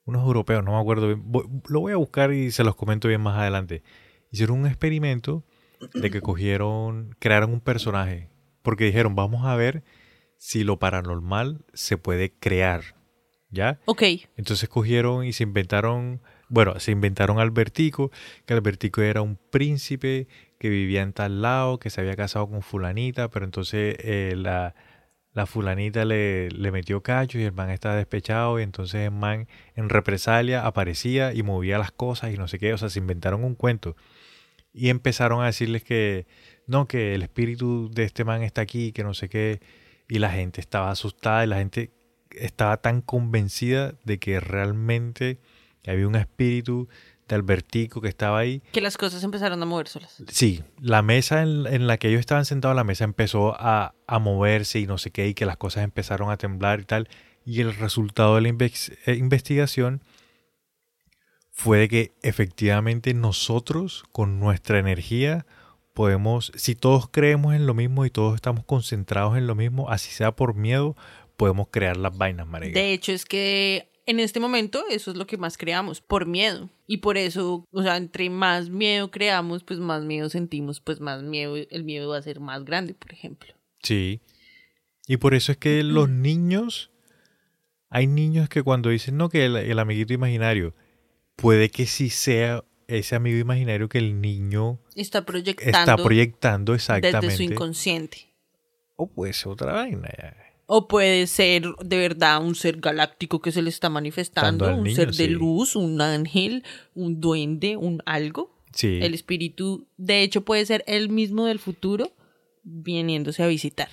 unos 0.05 0.22
europeos, 0.24 0.64
no 0.64 0.72
me 0.72 0.80
acuerdo 0.80 1.07
bien, 1.09 1.22
voy- 1.24 1.46
lo 1.68 1.80
voy 1.80 1.92
a 1.92 1.96
buscar 1.96 2.32
y 2.32 2.51
se 2.51 2.64
los 2.64 2.76
comento 2.76 3.09
bien 3.09 3.20
más 3.20 3.36
adelante. 3.38 3.82
Hicieron 4.30 4.61
un 4.61 4.66
experimento 4.66 5.44
de 5.94 6.11
que 6.11 6.20
cogieron, 6.20 7.16
crearon 7.18 7.53
un 7.53 7.61
personaje, 7.61 8.28
porque 8.62 8.84
dijeron, 8.84 9.14
vamos 9.16 9.44
a 9.44 9.57
ver 9.57 9.82
si 10.38 10.62
lo 10.64 10.78
paranormal 10.78 11.64
se 11.74 11.96
puede 11.98 12.32
crear, 12.32 12.82
¿ya? 13.51 13.80
Ok, 13.86 14.03
Entonces 14.36 14.68
cogieron 14.68 15.24
y 15.26 15.32
se 15.32 15.42
inventaron, 15.42 16.22
bueno, 16.48 16.78
se 16.80 16.92
inventaron 16.92 17.38
Albertico, 17.40 18.11
que 18.46 18.55
Albertico 18.55 19.03
era 19.03 19.20
un 19.22 19.36
príncipe 19.51 20.28
que 20.61 20.68
vivía 20.68 21.00
en 21.00 21.14
tal 21.14 21.40
lado, 21.40 21.78
que 21.78 21.88
se 21.88 22.02
había 22.02 22.14
casado 22.16 22.50
con 22.50 22.61
fulanita, 22.61 23.30
pero 23.30 23.46
entonces 23.46 23.96
eh, 24.00 24.34
la, 24.36 24.74
la 25.32 25.46
fulanita 25.46 26.04
le, 26.04 26.50
le 26.50 26.70
metió 26.70 27.02
cacho 27.02 27.38
y 27.38 27.44
el 27.44 27.52
man 27.52 27.70
estaba 27.70 27.96
despechado 27.96 28.61
y 28.61 28.62
entonces 28.62 29.06
el 29.06 29.11
man 29.11 29.48
en 29.74 29.88
represalia 29.88 30.66
aparecía 30.66 31.32
y 31.32 31.42
movía 31.42 31.78
las 31.78 31.92
cosas 31.92 32.34
y 32.34 32.36
no 32.36 32.46
sé 32.46 32.58
qué, 32.58 32.74
o 32.74 32.78
sea, 32.78 32.90
se 32.90 32.98
inventaron 32.98 33.42
un 33.42 33.54
cuento. 33.54 33.96
Y 34.74 34.90
empezaron 34.90 35.42
a 35.42 35.46
decirles 35.46 35.82
que 35.82 36.26
no, 36.66 36.86
que 36.86 37.14
el 37.14 37.22
espíritu 37.22 37.90
de 37.90 38.04
este 38.04 38.24
man 38.24 38.42
está 38.42 38.61
aquí, 38.61 38.92
que 38.92 39.02
no 39.02 39.14
sé 39.14 39.30
qué, 39.30 39.61
y 40.11 40.18
la 40.18 40.28
gente 40.28 40.61
estaba 40.61 40.90
asustada 40.90 41.42
y 41.42 41.46
la 41.46 41.56
gente 41.56 41.90
estaba 42.32 42.76
tan 42.76 43.00
convencida 43.00 43.94
de 44.04 44.18
que 44.18 44.40
realmente 44.40 45.38
había 45.86 46.06
un 46.06 46.16
espíritu 46.16 46.88
de 47.34 47.40
Albertico 47.40 48.00
que 48.00 48.08
estaba 48.08 48.38
ahí. 48.38 48.62
que 48.72 48.80
las 48.80 48.96
cosas 48.96 49.22
empezaron 49.24 49.62
a 49.62 49.66
mover 49.66 49.88
solas. 49.88 50.22
Sí, 50.28 50.62
la 50.80 51.02
mesa 51.02 51.42
en, 51.42 51.66
en 51.66 51.86
la 51.86 51.96
que 51.98 52.08
ellos 52.08 52.20
estaban 52.20 52.44
sentados, 52.44 52.76
la 52.76 52.84
mesa 52.84 53.04
empezó 53.04 53.54
a, 53.58 53.94
a 54.06 54.18
moverse 54.18 54.78
y 54.80 54.86
no 54.86 54.98
sé 54.98 55.10
qué, 55.10 55.28
y 55.28 55.34
que 55.34 55.46
las 55.46 55.56
cosas 55.56 55.84
empezaron 55.84 56.30
a 56.30 56.36
temblar 56.36 56.80
y 56.80 56.84
tal. 56.84 57.08
Y 57.44 57.60
el 57.60 57.74
resultado 57.74 58.36
de 58.36 58.42
la 58.42 58.48
eh, 58.48 59.14
investigación 59.14 60.02
fue 61.50 61.78
de 61.78 61.88
que 61.88 62.12
efectivamente 62.22 63.12
nosotros, 63.12 64.04
con 64.12 64.40
nuestra 64.40 64.78
energía, 64.78 65.46
podemos, 65.92 66.52
si 66.54 66.74
todos 66.74 67.08
creemos 67.10 67.54
en 67.54 67.66
lo 67.66 67.74
mismo 67.74 68.06
y 68.06 68.10
todos 68.10 68.34
estamos 68.34 68.64
concentrados 68.64 69.36
en 69.36 69.46
lo 69.46 69.54
mismo, 69.54 69.90
así 69.90 70.10
sea 70.10 70.32
por 70.32 70.54
miedo, 70.54 70.96
podemos 71.36 71.68
crear 71.70 71.96
las 71.96 72.16
vainas, 72.16 72.46
marica. 72.46 72.78
De 72.78 72.92
hecho, 72.92 73.12
es 73.12 73.24
que 73.24 73.89
en 74.11 74.20
este 74.20 74.40
momento 74.40 74.84
eso 74.90 75.11
es 75.11 75.16
lo 75.16 75.26
que 75.26 75.38
más 75.38 75.56
creamos, 75.56 76.00
por 76.00 76.26
miedo. 76.26 76.68
Y 76.86 76.98
por 76.98 77.16
eso, 77.16 77.64
o 77.70 77.82
sea, 77.82 77.96
entre 77.96 78.28
más 78.28 78.68
miedo 78.68 79.11
creamos, 79.11 79.64
pues 79.64 79.78
más 79.78 80.04
miedo 80.04 80.28
sentimos, 80.28 80.80
pues 80.80 81.00
más 81.00 81.22
miedo, 81.22 81.56
el 81.56 81.84
miedo 81.84 82.11
va 82.11 82.18
a 82.18 82.22
ser 82.22 82.40
más 82.40 82.64
grande, 82.64 82.94
por 82.94 83.12
ejemplo. 83.12 83.54
Sí. 83.82 84.20
Y 85.06 85.16
por 85.16 85.34
eso 85.34 85.52
es 85.52 85.58
que 85.58 85.82
los 85.82 86.08
niños, 86.08 86.90
hay 87.88 88.06
niños 88.06 88.48
que 88.48 88.62
cuando 88.62 88.90
dicen, 88.90 89.16
no, 89.16 89.28
que 89.28 89.46
el, 89.46 89.56
el 89.56 89.78
amiguito 89.78 90.12
imaginario, 90.12 90.74
puede 91.36 91.70
que 91.70 91.86
sí 91.86 92.11
sea 92.11 92.64
ese 92.88 93.14
amigo 93.14 93.38
imaginario 93.38 93.88
que 93.88 93.98
el 93.98 94.20
niño 94.20 94.80
Está 94.94 95.24
proyectando 95.24 95.78
está 95.78 95.96
proyectando 95.96 96.72
desde 96.72 96.86
su 96.86 96.92
exactamente. 96.94 97.44
inconsciente. 97.44 98.34
O 98.96 99.06
puede 99.06 99.32
ser 99.32 99.52
otra 99.52 99.72
vaina. 99.72 100.08
ya. 100.18 100.49
O 100.72 100.86
puede 100.86 101.26
ser 101.26 101.64
de 101.84 101.98
verdad 101.98 102.40
un 102.40 102.54
ser 102.54 102.76
galáctico 102.80 103.40
que 103.40 103.50
se 103.50 103.60
le 103.60 103.70
está 103.70 103.88
manifestando, 103.90 104.72
un 104.76 104.84
niño, 104.84 104.94
ser 104.94 105.10
de 105.12 105.26
luz, 105.26 105.74
un 105.74 106.00
ángel, 106.00 106.62
un 106.94 107.20
duende, 107.20 107.76
un 107.76 108.02
algo. 108.06 108.56
Sí. 108.72 109.00
El 109.02 109.14
espíritu, 109.14 109.88
de 109.96 110.22
hecho, 110.22 110.42
puede 110.42 110.64
ser 110.64 110.84
el 110.86 111.08
mismo 111.08 111.44
del 111.46 111.58
futuro 111.58 112.12
viniéndose 112.62 113.42
a 113.42 113.48
visitar. 113.48 113.88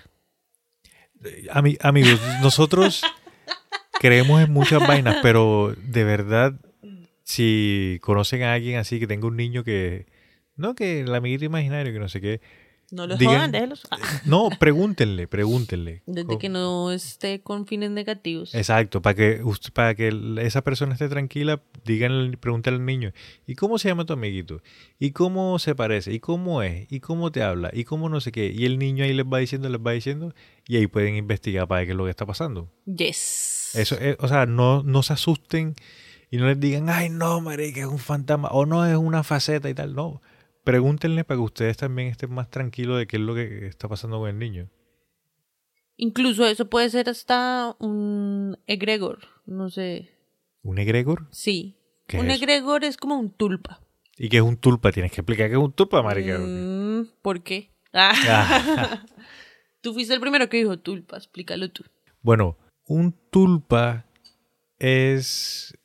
Ami- 1.52 1.78
amigos, 1.82 2.20
nosotros 2.44 3.02
creemos 4.00 4.42
en 4.44 4.52
muchas 4.54 4.86
vainas, 4.88 5.18
pero 5.24 5.74
de 5.82 6.04
verdad, 6.04 6.54
si 7.24 7.98
conocen 8.02 8.44
a 8.44 8.54
alguien 8.54 8.78
así 8.78 9.00
que 9.00 9.08
tenga 9.08 9.26
un 9.28 9.36
niño 9.36 9.64
que, 9.64 10.06
no, 10.56 10.76
que 10.76 11.02
el 11.02 11.16
amiguito 11.16 11.44
imaginario, 11.46 11.92
que 11.92 12.00
no 12.00 12.08
sé 12.08 12.22
qué, 12.22 12.40
No 12.90 13.06
los 13.06 13.20
Digan- 13.20 13.34
jodan, 13.36 13.52
déjelos. 13.52 13.86
Ah, 13.92 13.98
no, 14.24 14.50
pregúntenle, 14.58 15.28
pregúntenle. 15.28 16.04
Desde 16.06 16.38
que 16.38 16.48
no 16.48 16.92
esté 16.94 17.42
con 17.42 17.68
fines 17.68 17.92
negativos. 17.92 18.56
Exacto, 18.56 19.02
para 19.02 19.14
que 19.14 19.42
para 19.74 19.94
que 19.94 20.10
esa 20.42 20.62
persona 20.64 20.94
esté 20.94 21.10
tranquila, 21.10 21.62
digan, 21.84 22.38
pregúntale 22.40 22.78
al 22.78 22.86
niño, 22.86 23.12
¿y 23.46 23.56
cómo 23.56 23.78
se 23.78 23.90
llama 23.90 24.06
tu 24.06 24.14
amiguito? 24.14 24.62
¿Y 25.00 25.12
cómo 25.12 25.60
se 25.60 25.76
parece? 25.76 26.14
¿Y 26.14 26.20
cómo 26.22 26.62
es? 26.62 26.90
¿Y 26.90 27.02
cómo 27.02 27.30
te 27.32 27.44
habla? 27.44 27.72
¿Y 27.74 27.84
cómo 27.84 28.08
no 28.08 28.22
sé 28.22 28.32
qué? 28.32 28.54
Y 28.56 28.66
el 28.66 28.80
niño 28.80 29.04
ahí 29.04 29.14
les 29.14 29.26
va 29.26 29.40
diciendo, 29.40 29.68
les 29.68 29.82
va 29.82 29.92
diciendo, 29.92 30.34
y 30.66 30.78
ahí 30.78 30.88
pueden 30.88 31.16
investigar 31.18 31.68
para 31.68 31.80
ver 31.80 31.88
qué 31.88 31.92
es 31.92 31.98
lo 31.98 32.06
que 32.06 32.12
está 32.12 32.26
pasando. 32.26 32.72
Yes. 32.86 33.72
Eso 33.76 33.96
es, 34.00 34.16
o 34.20 34.30
sea, 34.30 34.46
no, 34.46 34.82
no 34.84 35.04
se 35.04 35.12
asusten 35.12 35.76
y 36.32 36.38
no 36.38 36.48
les 36.48 36.58
digan, 36.60 36.90
ay, 36.90 37.10
no, 37.10 37.42
marica, 37.42 37.82
es 37.82 37.86
un 37.88 38.00
fantasma, 38.00 38.48
o 38.50 38.66
no, 38.66 38.86
es 38.86 38.96
una 38.96 39.24
faceta 39.24 39.70
y 39.70 39.74
tal. 39.74 39.94
No, 39.94 40.22
pregúntenle 40.68 41.24
para 41.24 41.38
que 41.38 41.44
ustedes 41.44 41.78
también 41.78 42.10
estén 42.10 42.30
más 42.30 42.50
tranquilos 42.50 42.98
de 42.98 43.08
qué 43.08 43.16
es 43.16 43.22
lo 43.22 43.34
que 43.34 43.68
está 43.68 43.88
pasando 43.88 44.20
con 44.20 44.30
el 44.30 44.38
niño. 44.38 44.70
Incluso 45.96 46.46
eso 46.46 46.70
puede 46.70 46.90
ser 46.90 47.08
hasta 47.08 47.74
un 47.80 48.58
egregor. 48.68 49.20
No 49.46 49.70
sé. 49.70 50.10
¿Un 50.64 50.78
egregor? 50.78 51.30
Sí. 51.32 51.78
¿Qué 52.06 52.20
un 52.20 52.30
es 52.30 52.42
egregor 52.42 52.84
es 52.84 52.98
como 52.98 53.18
un 53.18 53.32
tulpa. 53.32 53.80
¿Y 54.18 54.28
qué 54.28 54.38
es 54.38 54.44
un 54.44 54.58
tulpa? 54.58 54.92
Tienes 54.92 55.14
que 55.14 55.22
explicar 55.22 55.48
qué 55.48 55.54
es 55.54 55.62
un 55.62 55.72
tulpa, 55.72 56.04
marica. 56.04 56.38
Mm, 56.38 57.12
¿Por 57.22 57.44
qué? 57.44 57.72
Ah. 57.94 58.14
Ah. 58.28 59.06
Tú 59.82 59.94
fuiste 59.94 60.14
el 60.14 60.20
primero 60.20 60.50
que 60.50 60.58
dijo 60.58 60.78
tulpa, 60.80 61.16
explícalo 61.16 61.72
tú. 61.72 61.86
Bueno, 62.22 62.58
un 62.84 63.14
tulpa 63.32 64.06
es 64.80 65.78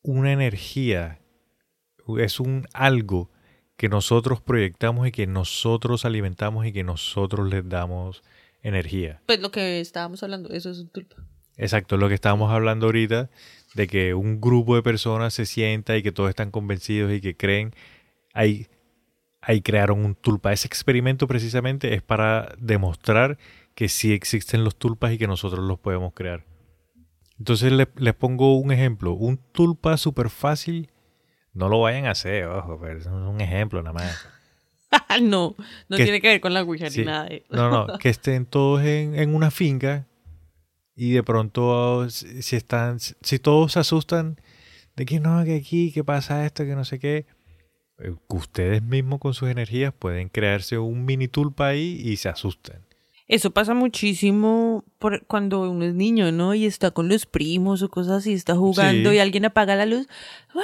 una 0.00 0.32
energía, 0.32 1.20
es 2.18 2.40
un 2.40 2.66
algo 2.72 3.31
que 3.76 3.88
nosotros 3.88 4.40
proyectamos 4.40 5.08
y 5.08 5.12
que 5.12 5.26
nosotros 5.26 6.04
alimentamos 6.04 6.66
y 6.66 6.72
que 6.72 6.84
nosotros 6.84 7.48
les 7.48 7.68
damos 7.68 8.22
energía. 8.62 9.20
Pues 9.26 9.40
lo 9.40 9.50
que 9.50 9.80
estábamos 9.80 10.22
hablando, 10.22 10.50
eso 10.50 10.70
es 10.70 10.78
un 10.78 10.88
tulpa. 10.88 11.16
Exacto, 11.56 11.96
lo 11.96 12.08
que 12.08 12.14
estábamos 12.14 12.50
hablando 12.52 12.86
ahorita, 12.86 13.28
de 13.74 13.86
que 13.86 14.14
un 14.14 14.40
grupo 14.40 14.74
de 14.76 14.82
personas 14.82 15.34
se 15.34 15.46
sienta 15.46 15.96
y 15.96 16.02
que 16.02 16.12
todos 16.12 16.28
están 16.30 16.50
convencidos 16.50 17.12
y 17.12 17.20
que 17.20 17.36
creen, 17.36 17.74
ahí, 18.32 18.68
ahí 19.40 19.60
crearon 19.62 20.04
un 20.04 20.14
tulpa. 20.14 20.52
Ese 20.52 20.66
experimento 20.68 21.26
precisamente 21.26 21.94
es 21.94 22.02
para 22.02 22.54
demostrar 22.58 23.38
que 23.74 23.88
sí 23.88 24.12
existen 24.12 24.64
los 24.64 24.76
tulpas 24.76 25.12
y 25.12 25.18
que 25.18 25.26
nosotros 25.26 25.64
los 25.64 25.78
podemos 25.78 26.12
crear. 26.14 26.44
Entonces 27.38 27.72
le- 27.72 27.88
les 27.96 28.14
pongo 28.14 28.56
un 28.58 28.70
ejemplo, 28.70 29.12
un 29.14 29.38
tulpa 29.52 29.96
súper 29.96 30.30
fácil, 30.30 30.90
no 31.52 31.68
lo 31.68 31.80
vayan 31.80 32.06
a 32.06 32.10
hacer, 32.12 32.46
ojo, 32.46 32.78
pero 32.80 32.98
es 32.98 33.06
un 33.06 33.40
ejemplo 33.40 33.82
nada 33.82 33.92
más. 33.94 34.26
no, 35.22 35.54
no 35.88 35.96
Que- 35.96 36.04
tiene 36.04 36.20
que 36.20 36.28
ver 36.28 36.40
con 36.40 36.54
la 36.54 36.62
Ouija 36.62 36.90
Sí. 36.90 37.00
ni 37.00 37.06
nada 37.06 37.24
de 37.24 37.44
No, 37.50 37.70
no, 37.86 37.98
que 37.98 38.08
estén 38.10 38.46
todos 38.46 38.82
en, 38.82 39.14
en 39.18 39.34
una 39.34 39.50
finca 39.50 40.06
y 40.94 41.12
de 41.12 41.22
pronto 41.22 42.08
si 42.10 42.56
están, 42.56 42.98
si 43.00 43.38
todos 43.38 43.72
se 43.72 43.78
asustan 43.80 44.38
de 44.96 45.06
que 45.06 45.20
no, 45.20 45.42
que 45.44 45.56
aquí, 45.56 45.90
que 45.92 46.04
pasa 46.04 46.44
esto, 46.44 46.64
que 46.64 46.74
no 46.74 46.84
sé 46.84 46.98
qué, 46.98 47.24
eh, 47.98 48.14
ustedes 48.28 48.82
mismos 48.82 49.18
con 49.20 49.32
sus 49.32 49.48
energías 49.48 49.94
pueden 49.98 50.28
crearse 50.28 50.76
un 50.76 51.04
mini 51.06 51.28
tulpa 51.28 51.68
ahí 51.68 52.00
y 52.04 52.16
se 52.18 52.28
asustan. 52.28 52.84
Eso 53.28 53.50
pasa 53.52 53.72
muchísimo 53.72 54.84
por 54.98 55.24
cuando 55.26 55.70
uno 55.70 55.86
es 55.86 55.94
niño, 55.94 56.30
¿no? 56.32 56.52
Y 56.52 56.66
está 56.66 56.90
con 56.90 57.08
los 57.08 57.24
primos 57.24 57.80
o 57.82 57.88
cosas 57.88 58.18
así, 58.18 58.34
está 58.34 58.54
jugando 58.56 59.08
Sí. 59.10 59.16
y 59.16 59.18
alguien 59.20 59.46
apaga 59.46 59.74
la 59.76 59.86
luz. 59.86 60.06
¡Ah! 60.54 60.60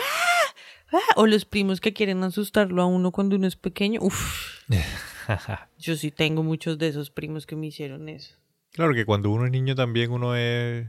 ¡Ah! 0.93 0.99
O 1.17 1.27
los 1.27 1.45
primos 1.45 1.81
que 1.81 1.93
quieren 1.93 2.23
asustarlo 2.25 2.81
a 2.83 2.87
uno 2.87 3.13
cuando 3.13 3.37
uno 3.37 3.47
es 3.47 3.57
pequeño. 3.57 4.01
Uf, 4.03 4.61
yo 5.79 5.97
sí 5.97 6.11
tengo 6.11 6.43
muchos 6.43 6.79
de 6.79 6.89
esos 6.89 7.11
primos 7.11 7.47
que 7.47 7.57
me 7.57 7.67
hicieron 7.67 8.09
eso. 8.09 8.35
claro 8.73 8.95
que 8.95 9.05
cuando 9.05 9.31
uno 9.31 9.45
es 9.47 9.51
niño 9.53 9.75
también 9.75 10.11
uno 10.11 10.35
es- 10.37 10.87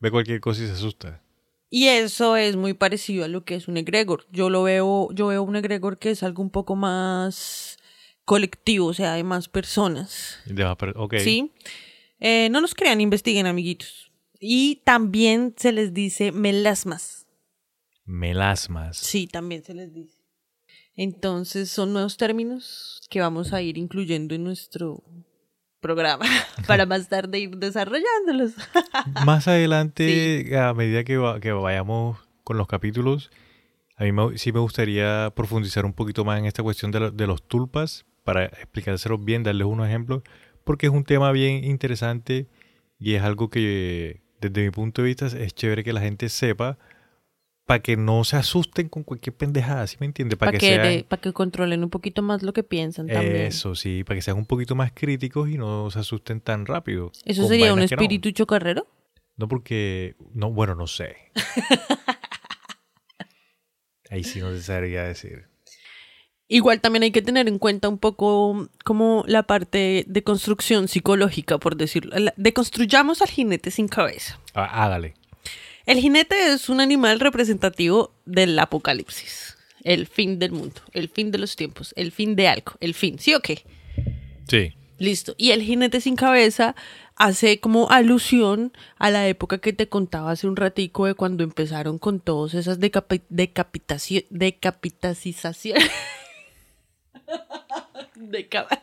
ve 0.00 0.10
cualquier 0.10 0.40
cosa 0.40 0.62
y 0.62 0.66
se 0.66 0.72
asusta. 0.72 1.22
Y 1.70 1.86
eso 1.88 2.36
es 2.36 2.56
muy 2.56 2.74
parecido 2.74 3.24
a 3.24 3.28
lo 3.28 3.44
que 3.44 3.54
es 3.54 3.66
un 3.66 3.78
egregor. 3.78 4.26
Yo 4.30 4.50
lo 4.50 4.62
veo, 4.62 5.08
yo 5.12 5.28
veo 5.28 5.42
un 5.42 5.56
egregor 5.56 5.98
que 5.98 6.10
es 6.10 6.22
algo 6.22 6.42
un 6.42 6.50
poco 6.50 6.76
más 6.76 7.78
colectivo, 8.26 8.86
o 8.88 8.94
sea, 8.94 9.14
de 9.14 9.24
más 9.24 9.48
personas. 9.48 10.38
Vas 10.46 10.66
a 10.66 10.76
per- 10.76 10.94
ok. 10.96 11.14
¿Sí? 11.18 11.50
Eh, 12.20 12.48
no 12.50 12.60
nos 12.60 12.74
crean, 12.74 13.00
investiguen, 13.00 13.46
amiguitos. 13.46 14.12
Y 14.38 14.82
también 14.84 15.54
se 15.56 15.72
les 15.72 15.94
dice 15.94 16.30
melasmas. 16.30 17.21
Melasmas. 18.04 18.96
Sí, 18.96 19.26
también 19.26 19.62
se 19.64 19.74
les 19.74 19.92
dice. 19.92 20.18
Entonces 20.94 21.70
son 21.70 21.92
nuevos 21.92 22.16
términos 22.16 23.00
que 23.08 23.20
vamos 23.20 23.52
a 23.52 23.62
ir 23.62 23.78
incluyendo 23.78 24.34
en 24.34 24.44
nuestro 24.44 25.02
programa 25.80 26.26
para 26.66 26.86
más 26.86 27.08
tarde 27.08 27.38
ir 27.38 27.56
desarrollándolos. 27.56 28.52
Más 29.24 29.48
adelante, 29.48 30.56
a 30.58 30.74
medida 30.74 31.02
que, 31.04 31.16
va- 31.16 31.40
que 31.40 31.50
vayamos 31.52 32.18
con 32.44 32.56
los 32.56 32.66
capítulos, 32.68 33.30
a 33.96 34.04
mí 34.04 34.12
me- 34.12 34.36
sí 34.38 34.52
me 34.52 34.60
gustaría 34.60 35.32
profundizar 35.34 35.84
un 35.84 35.92
poquito 35.92 36.24
más 36.24 36.38
en 36.38 36.44
esta 36.46 36.62
cuestión 36.62 36.90
de, 36.92 37.00
lo- 37.00 37.10
de 37.10 37.26
los 37.26 37.42
tulpas 37.42 38.04
para 38.24 38.44
explicárselos 38.44 39.24
bien, 39.24 39.42
darles 39.42 39.66
unos 39.66 39.88
ejemplos, 39.88 40.22
porque 40.64 40.86
es 40.86 40.92
un 40.92 41.04
tema 41.04 41.32
bien 41.32 41.64
interesante 41.64 42.46
y 43.00 43.14
es 43.14 43.22
algo 43.22 43.48
que 43.50 44.20
desde 44.40 44.62
mi 44.64 44.70
punto 44.70 45.02
de 45.02 45.08
vista 45.08 45.26
es 45.26 45.54
chévere 45.54 45.82
que 45.82 45.92
la 45.92 46.00
gente 46.00 46.28
sepa 46.28 46.78
para 47.66 47.80
que 47.80 47.96
no 47.96 48.24
se 48.24 48.36
asusten 48.36 48.88
con 48.88 49.04
cualquier 49.04 49.34
pendejada, 49.36 49.86
¿sí 49.86 49.96
me 50.00 50.06
entiende? 50.06 50.36
Para 50.36 50.50
Para 50.50 50.58
que, 50.58 50.66
que, 50.66 50.74
sean... 50.74 50.82
le- 50.96 51.04
pa' 51.04 51.18
que 51.18 51.32
controlen 51.32 51.84
un 51.84 51.90
poquito 51.90 52.22
más 52.22 52.42
lo 52.42 52.52
que 52.52 52.62
piensan 52.62 53.06
también. 53.06 53.46
Eso 53.46 53.74
sí, 53.74 54.04
para 54.04 54.16
que 54.16 54.22
sean 54.22 54.36
un 54.36 54.46
poquito 54.46 54.74
más 54.74 54.92
críticos 54.92 55.48
y 55.48 55.56
no 55.58 55.90
se 55.90 56.00
asusten 56.00 56.40
tan 56.40 56.66
rápido. 56.66 57.12
¿Eso 57.24 57.46
sería 57.46 57.72
un 57.72 57.78
no. 57.78 57.84
espíritu 57.84 58.30
chocarrero? 58.32 58.86
No 59.36 59.48
porque, 59.48 60.16
no, 60.34 60.50
bueno, 60.52 60.74
no 60.74 60.86
sé. 60.86 61.16
Ahí 64.10 64.24
sí 64.24 64.40
no 64.40 64.52
se 64.52 64.62
sabría 64.62 65.04
decir. 65.04 65.46
Igual 66.48 66.82
también 66.82 67.04
hay 67.04 67.12
que 67.12 67.22
tener 67.22 67.48
en 67.48 67.58
cuenta 67.58 67.88
un 67.88 67.96
poco 67.96 68.68
como 68.84 69.24
la 69.26 69.44
parte 69.44 70.04
de 70.06 70.22
construcción 70.22 70.86
psicológica, 70.86 71.56
por 71.58 71.76
decirlo. 71.76 72.14
Deconstruyamos 72.36 73.22
al 73.22 73.28
jinete 73.28 73.70
sin 73.70 73.88
cabeza. 73.88 74.38
Ah, 74.52 74.84
hágale. 74.84 75.14
El 75.86 75.98
jinete 75.98 76.52
es 76.52 76.68
un 76.68 76.80
animal 76.80 77.20
representativo 77.20 78.14
del 78.24 78.58
apocalipsis, 78.58 79.56
el 79.82 80.06
fin 80.06 80.38
del 80.38 80.52
mundo, 80.52 80.80
el 80.92 81.08
fin 81.08 81.30
de 81.30 81.38
los 81.38 81.56
tiempos, 81.56 81.92
el 81.96 82.12
fin 82.12 82.36
de 82.36 82.48
algo, 82.48 82.72
el 82.80 82.94
fin, 82.94 83.18
¿sí 83.18 83.34
o 83.34 83.40
qué? 83.40 83.64
Sí. 84.48 84.74
Listo. 84.98 85.34
Y 85.36 85.50
el 85.50 85.62
jinete 85.62 86.00
sin 86.00 86.14
cabeza 86.14 86.76
hace 87.16 87.58
como 87.58 87.90
alusión 87.90 88.72
a 88.98 89.10
la 89.10 89.26
época 89.26 89.58
que 89.58 89.72
te 89.72 89.88
contaba 89.88 90.30
hace 90.30 90.46
un 90.46 90.54
ratico 90.54 91.06
de 91.06 91.14
cuando 91.14 91.42
empezaron 91.42 91.98
con 91.98 92.20
todas 92.20 92.54
esas 92.54 92.78
decapi- 92.78 93.24
decapitación, 93.28 94.22
decapitacización. 94.30 95.78
Deca- 98.14 98.68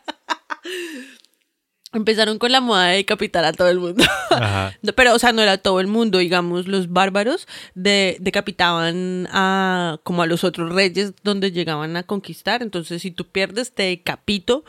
empezaron 1.92 2.38
con 2.38 2.52
la 2.52 2.60
moda 2.60 2.86
de 2.88 2.96
decapitar 2.96 3.44
a 3.44 3.52
todo 3.52 3.68
el 3.68 3.80
mundo. 3.80 4.04
Ajá. 4.30 4.76
Pero, 4.96 5.14
o 5.14 5.18
sea, 5.18 5.32
no 5.32 5.42
era 5.42 5.58
todo 5.58 5.80
el 5.80 5.86
mundo, 5.86 6.18
digamos, 6.18 6.68
los 6.68 6.88
bárbaros 6.90 7.48
de, 7.74 8.16
decapitaban 8.20 9.26
a 9.32 9.98
como 10.04 10.22
a 10.22 10.26
los 10.26 10.44
otros 10.44 10.72
reyes 10.72 11.14
donde 11.22 11.50
llegaban 11.52 11.96
a 11.96 12.02
conquistar. 12.04 12.62
Entonces, 12.62 13.02
si 13.02 13.10
tú 13.10 13.26
pierdes, 13.26 13.74
te 13.74 13.84
decapito, 13.84 14.64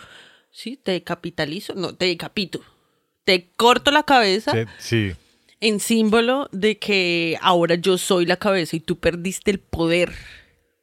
¿sí? 0.51 0.77
Te 0.77 0.91
decapitalizo, 0.93 1.75
no, 1.75 1.93
te 1.95 2.05
decapito. 2.05 2.61
Te 3.23 3.51
corto 3.55 3.91
la 3.91 4.03
cabeza 4.03 4.53
sí. 4.79 5.11
en 5.59 5.79
símbolo 5.79 6.49
de 6.51 6.79
que 6.79 7.37
ahora 7.41 7.75
yo 7.75 7.99
soy 7.99 8.25
la 8.25 8.37
cabeza 8.37 8.75
y 8.75 8.79
tú 8.79 8.97
perdiste 8.99 9.51
el 9.51 9.59
poder. 9.59 10.11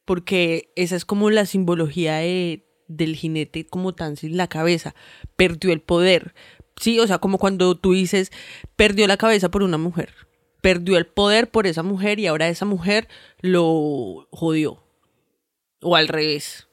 Porque 0.05 0.73
esa 0.77 0.97
es 0.97 1.05
como 1.05 1.31
la 1.31 1.45
simbología 1.47 2.17
de- 2.19 2.65
del 2.89 3.15
jinete 3.17 3.67
como 3.67 3.95
tan 3.95 4.17
sin 4.17 4.37
la 4.37 4.49
cabeza. 4.49 4.95
Perdió 5.37 5.73
el 5.73 5.81
poder. 5.81 6.35
Sí, 6.81 6.99
o 6.99 7.07
sea, 7.07 7.19
como 7.19 7.39
cuando 7.39 7.77
tú 7.77 7.93
dices, 7.93 8.31
perdió 8.77 9.07
la 9.07 9.17
cabeza 9.17 9.51
por 9.51 9.63
una 9.63 9.79
mujer. 9.79 10.13
Perdió 10.61 10.97
el 10.99 11.07
poder 11.07 11.51
por 11.51 11.67
esa 11.67 11.83
mujer 11.83 12.19
y 12.19 12.27
ahora 12.27 12.49
esa 12.49 12.65
mujer 12.65 13.09
lo 13.41 14.27
jodió. 14.31 14.83
O 15.81 15.95
al 15.97 16.09
revés. 16.09 16.67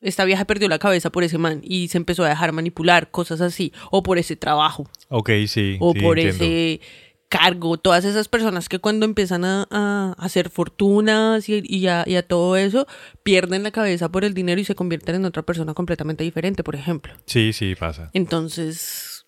esta 0.00 0.24
vieja 0.24 0.44
perdió 0.44 0.68
la 0.68 0.78
cabeza 0.78 1.10
por 1.10 1.24
ese 1.24 1.36
man 1.38 1.60
y 1.62 1.88
se 1.88 1.98
empezó 1.98 2.24
a 2.24 2.28
dejar 2.28 2.52
manipular, 2.52 3.10
cosas 3.10 3.40
así, 3.40 3.72
o 3.90 4.02
por 4.02 4.18
ese 4.18 4.36
trabajo, 4.36 4.88
Ok, 5.08 5.30
sí. 5.48 5.76
o 5.80 5.92
sí, 5.92 6.00
por 6.00 6.18
entiendo. 6.18 6.44
ese 6.44 6.80
cargo, 7.28 7.76
todas 7.76 8.04
esas 8.04 8.28
personas 8.28 8.68
que 8.68 8.78
cuando 8.78 9.04
empiezan 9.04 9.44
a, 9.44 9.66
a 9.70 10.14
hacer 10.18 10.48
fortunas 10.50 11.48
y, 11.48 11.62
y 11.64 11.86
a, 11.88 12.04
y 12.06 12.14
a 12.16 12.26
todo 12.26 12.56
eso, 12.56 12.86
pierden 13.22 13.62
la 13.62 13.70
cabeza 13.72 14.08
por 14.10 14.24
el 14.24 14.32
dinero 14.34 14.60
y 14.60 14.64
se 14.64 14.74
convierten 14.76 15.16
en 15.16 15.24
otra 15.24 15.42
persona 15.42 15.74
completamente 15.74 16.22
diferente, 16.24 16.62
por 16.62 16.76
ejemplo. 16.76 17.14
Sí, 17.26 17.52
sí, 17.52 17.74
pasa. 17.74 18.10
Entonces, 18.12 19.26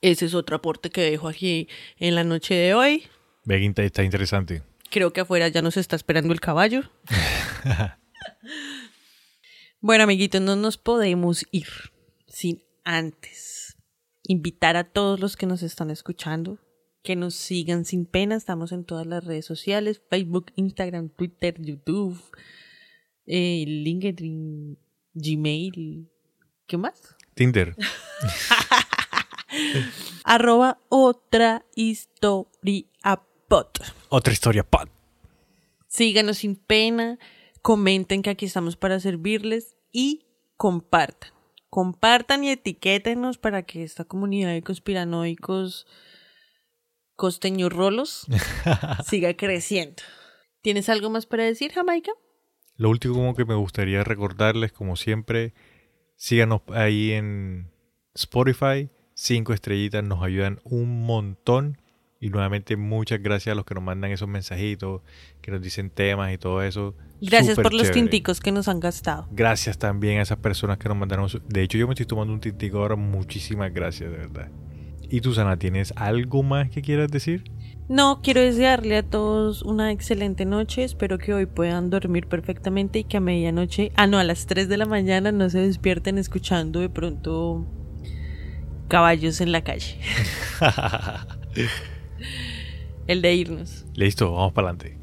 ese 0.00 0.26
es 0.26 0.34
otro 0.34 0.56
aporte 0.56 0.90
que 0.90 1.02
dejo 1.02 1.28
aquí 1.28 1.68
en 1.98 2.14
la 2.14 2.24
noche 2.24 2.54
de 2.54 2.74
hoy. 2.74 3.04
Está- 3.46 3.82
está 3.82 4.04
interesante. 4.04 4.62
Creo 4.90 5.12
que 5.12 5.20
afuera 5.20 5.48
ya 5.48 5.62
nos 5.62 5.76
está 5.76 5.96
esperando 5.96 6.32
el 6.32 6.40
caballo. 6.40 6.82
bueno, 9.80 10.04
amiguitos, 10.04 10.40
no 10.40 10.56
nos 10.56 10.76
podemos 10.78 11.44
ir 11.50 11.66
sin 12.28 12.62
antes 12.84 13.76
invitar 14.24 14.76
a 14.76 14.84
todos 14.84 15.18
los 15.20 15.36
que 15.36 15.46
nos 15.46 15.62
están 15.62 15.90
escuchando 15.90 16.58
que 17.02 17.16
nos 17.16 17.34
sigan 17.34 17.84
sin 17.84 18.06
pena. 18.06 18.36
Estamos 18.36 18.72
en 18.72 18.84
todas 18.84 19.06
las 19.06 19.24
redes 19.24 19.46
sociales: 19.46 20.02
Facebook, 20.08 20.52
Instagram, 20.56 21.10
Twitter, 21.10 21.60
YouTube, 21.60 22.20
eh, 23.26 23.64
LinkedIn, 23.66 24.78
Gmail. 25.14 26.10
¿Qué 26.66 26.76
más? 26.76 27.16
Tinder. 27.34 27.76
Arroba 30.24 30.80
otra 30.88 31.64
historia 31.74 32.86
pot. 33.48 33.80
Otra 34.08 34.32
historia, 34.32 34.62
Pat. 34.62 34.88
Síganos 35.88 36.38
sin 36.38 36.54
pena, 36.54 37.18
comenten 37.62 38.22
que 38.22 38.30
aquí 38.30 38.46
estamos 38.46 38.76
para 38.76 39.00
servirles 39.00 39.76
y 39.90 40.24
compartan. 40.56 41.32
Compartan 41.68 42.44
y 42.44 42.50
etiquétenos 42.50 43.38
para 43.38 43.64
que 43.64 43.82
esta 43.82 44.04
comunidad 44.04 44.52
de 44.52 44.62
conspiranoicos 44.62 45.88
costeños 47.20 47.70
rolos 47.70 48.26
siga 49.06 49.34
creciendo. 49.34 50.02
¿Tienes 50.62 50.88
algo 50.88 51.10
más 51.10 51.26
para 51.26 51.44
decir, 51.44 51.70
Jamaica? 51.70 52.12
Lo 52.76 52.88
último 52.88 53.12
como 53.12 53.34
que 53.34 53.44
me 53.44 53.54
gustaría 53.54 54.02
recordarles, 54.04 54.72
como 54.72 54.96
siempre, 54.96 55.52
síganos 56.16 56.62
ahí 56.68 57.12
en 57.12 57.70
Spotify. 58.14 58.88
Cinco 59.12 59.52
estrellitas 59.52 60.02
nos 60.02 60.22
ayudan 60.22 60.60
un 60.64 61.02
montón. 61.04 61.76
Y 62.22 62.30
nuevamente 62.30 62.76
muchas 62.76 63.22
gracias 63.22 63.52
a 63.52 63.54
los 63.54 63.66
que 63.66 63.74
nos 63.74 63.84
mandan 63.84 64.12
esos 64.12 64.28
mensajitos, 64.28 65.02
que 65.42 65.50
nos 65.50 65.60
dicen 65.60 65.90
temas 65.90 66.32
y 66.32 66.38
todo 66.38 66.62
eso. 66.62 66.94
Gracias 67.20 67.56
Súper 67.56 67.64
por 67.64 67.72
los 67.74 67.82
chévere. 67.82 68.00
tinticos 68.00 68.40
que 68.40 68.50
nos 68.50 68.66
han 68.68 68.80
gastado. 68.80 69.28
Gracias 69.30 69.76
también 69.76 70.18
a 70.20 70.22
esas 70.22 70.38
personas 70.38 70.78
que 70.78 70.88
nos 70.88 70.96
mandaron. 70.96 71.28
De 71.48 71.62
hecho, 71.62 71.76
yo 71.76 71.86
me 71.86 71.92
estoy 71.92 72.06
tomando 72.06 72.32
un 72.32 72.40
tintico 72.40 72.78
ahora. 72.78 72.96
Muchísimas 72.96 73.72
gracias, 73.74 74.10
de 74.10 74.16
verdad. 74.16 74.50
¿Y 75.10 75.20
tú, 75.20 75.34
Sana, 75.34 75.58
tienes 75.58 75.92
algo 75.96 76.44
más 76.44 76.70
que 76.70 76.82
quieras 76.82 77.10
decir? 77.10 77.42
No, 77.88 78.20
quiero 78.22 78.40
desearle 78.40 78.98
a 78.98 79.02
todos 79.02 79.62
una 79.62 79.90
excelente 79.90 80.44
noche. 80.44 80.84
Espero 80.84 81.18
que 81.18 81.34
hoy 81.34 81.46
puedan 81.46 81.90
dormir 81.90 82.28
perfectamente 82.28 83.00
y 83.00 83.04
que 83.04 83.16
a 83.16 83.20
medianoche, 83.20 83.90
ah, 83.96 84.06
no, 84.06 84.18
a 84.18 84.24
las 84.24 84.46
3 84.46 84.68
de 84.68 84.76
la 84.76 84.86
mañana 84.86 85.32
no 85.32 85.50
se 85.50 85.58
despierten 85.58 86.16
escuchando 86.16 86.78
de 86.78 86.88
pronto 86.88 87.66
caballos 88.86 89.40
en 89.40 89.50
la 89.50 89.62
calle. 89.62 89.98
El 93.08 93.20
de 93.20 93.34
irnos. 93.34 93.86
Listo, 93.96 94.32
vamos 94.32 94.52
para 94.52 94.68
adelante. 94.68 94.99